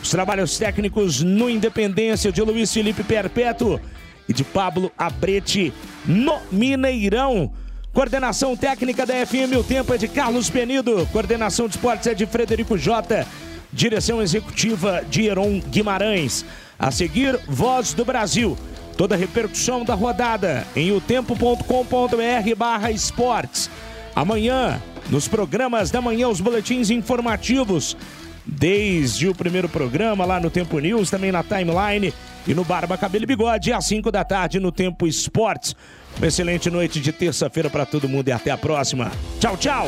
Os 0.01 0.09
trabalhos 0.09 0.57
técnicos 0.57 1.21
no 1.21 1.49
Independência 1.49 2.31
de 2.31 2.41
Luiz 2.41 2.71
Felipe 2.71 3.03
Perpétuo 3.03 3.79
e 4.27 4.33
de 4.33 4.43
Pablo 4.43 4.91
Abrete 4.97 5.73
no 6.05 6.37
Mineirão. 6.51 7.51
Coordenação 7.93 8.55
técnica 8.55 9.05
da 9.05 9.25
FM 9.25 9.57
O 9.59 9.63
Tempo 9.63 9.93
é 9.93 9.97
de 9.97 10.07
Carlos 10.07 10.49
Penido. 10.49 11.07
Coordenação 11.11 11.67
de 11.67 11.75
esportes 11.75 12.07
é 12.07 12.13
de 12.13 12.25
Frederico 12.25 12.77
Jota. 12.77 13.25
Direção 13.73 14.21
executiva 14.21 15.03
de 15.09 15.25
Heron 15.25 15.59
Guimarães. 15.59 16.45
A 16.77 16.91
seguir, 16.91 17.39
Voz 17.47 17.93
do 17.93 18.05
Brasil. 18.05 18.55
Toda 18.95 19.15
a 19.15 19.17
repercussão 19.17 19.83
da 19.83 19.95
rodada 19.95 20.65
em 20.75 20.91
otempo.com.br 20.91 22.55
barra 22.55 22.91
esportes. 22.91 23.69
Amanhã, 24.15 24.81
nos 25.09 25.27
programas 25.27 25.89
da 25.91 26.01
manhã, 26.01 26.27
os 26.27 26.41
boletins 26.41 26.89
informativos. 26.89 27.97
Desde 28.45 29.27
o 29.27 29.35
primeiro 29.35 29.67
programa 29.67 30.23
lá 30.23 30.39
no 30.39 30.49
Tempo 30.49 30.79
News, 30.79 31.09
também 31.09 31.31
na 31.31 31.43
timeline 31.43 32.13
e 32.47 32.53
no 32.53 32.63
Barba 32.63 32.97
Cabelo 32.97 33.25
e 33.25 33.27
Bigode, 33.27 33.73
às 33.73 33.85
5 33.85 34.09
da 34.11 34.23
tarde 34.23 34.59
no 34.59 34.71
Tempo 34.71 35.05
Esportes. 35.05 35.75
Uma 36.17 36.27
excelente 36.27 36.69
noite 36.69 36.99
de 36.99 37.11
terça-feira 37.11 37.69
para 37.69 37.85
todo 37.85 38.09
mundo 38.09 38.27
e 38.27 38.31
até 38.31 38.49
a 38.49 38.57
próxima. 38.57 39.11
Tchau, 39.39 39.55
tchau! 39.57 39.87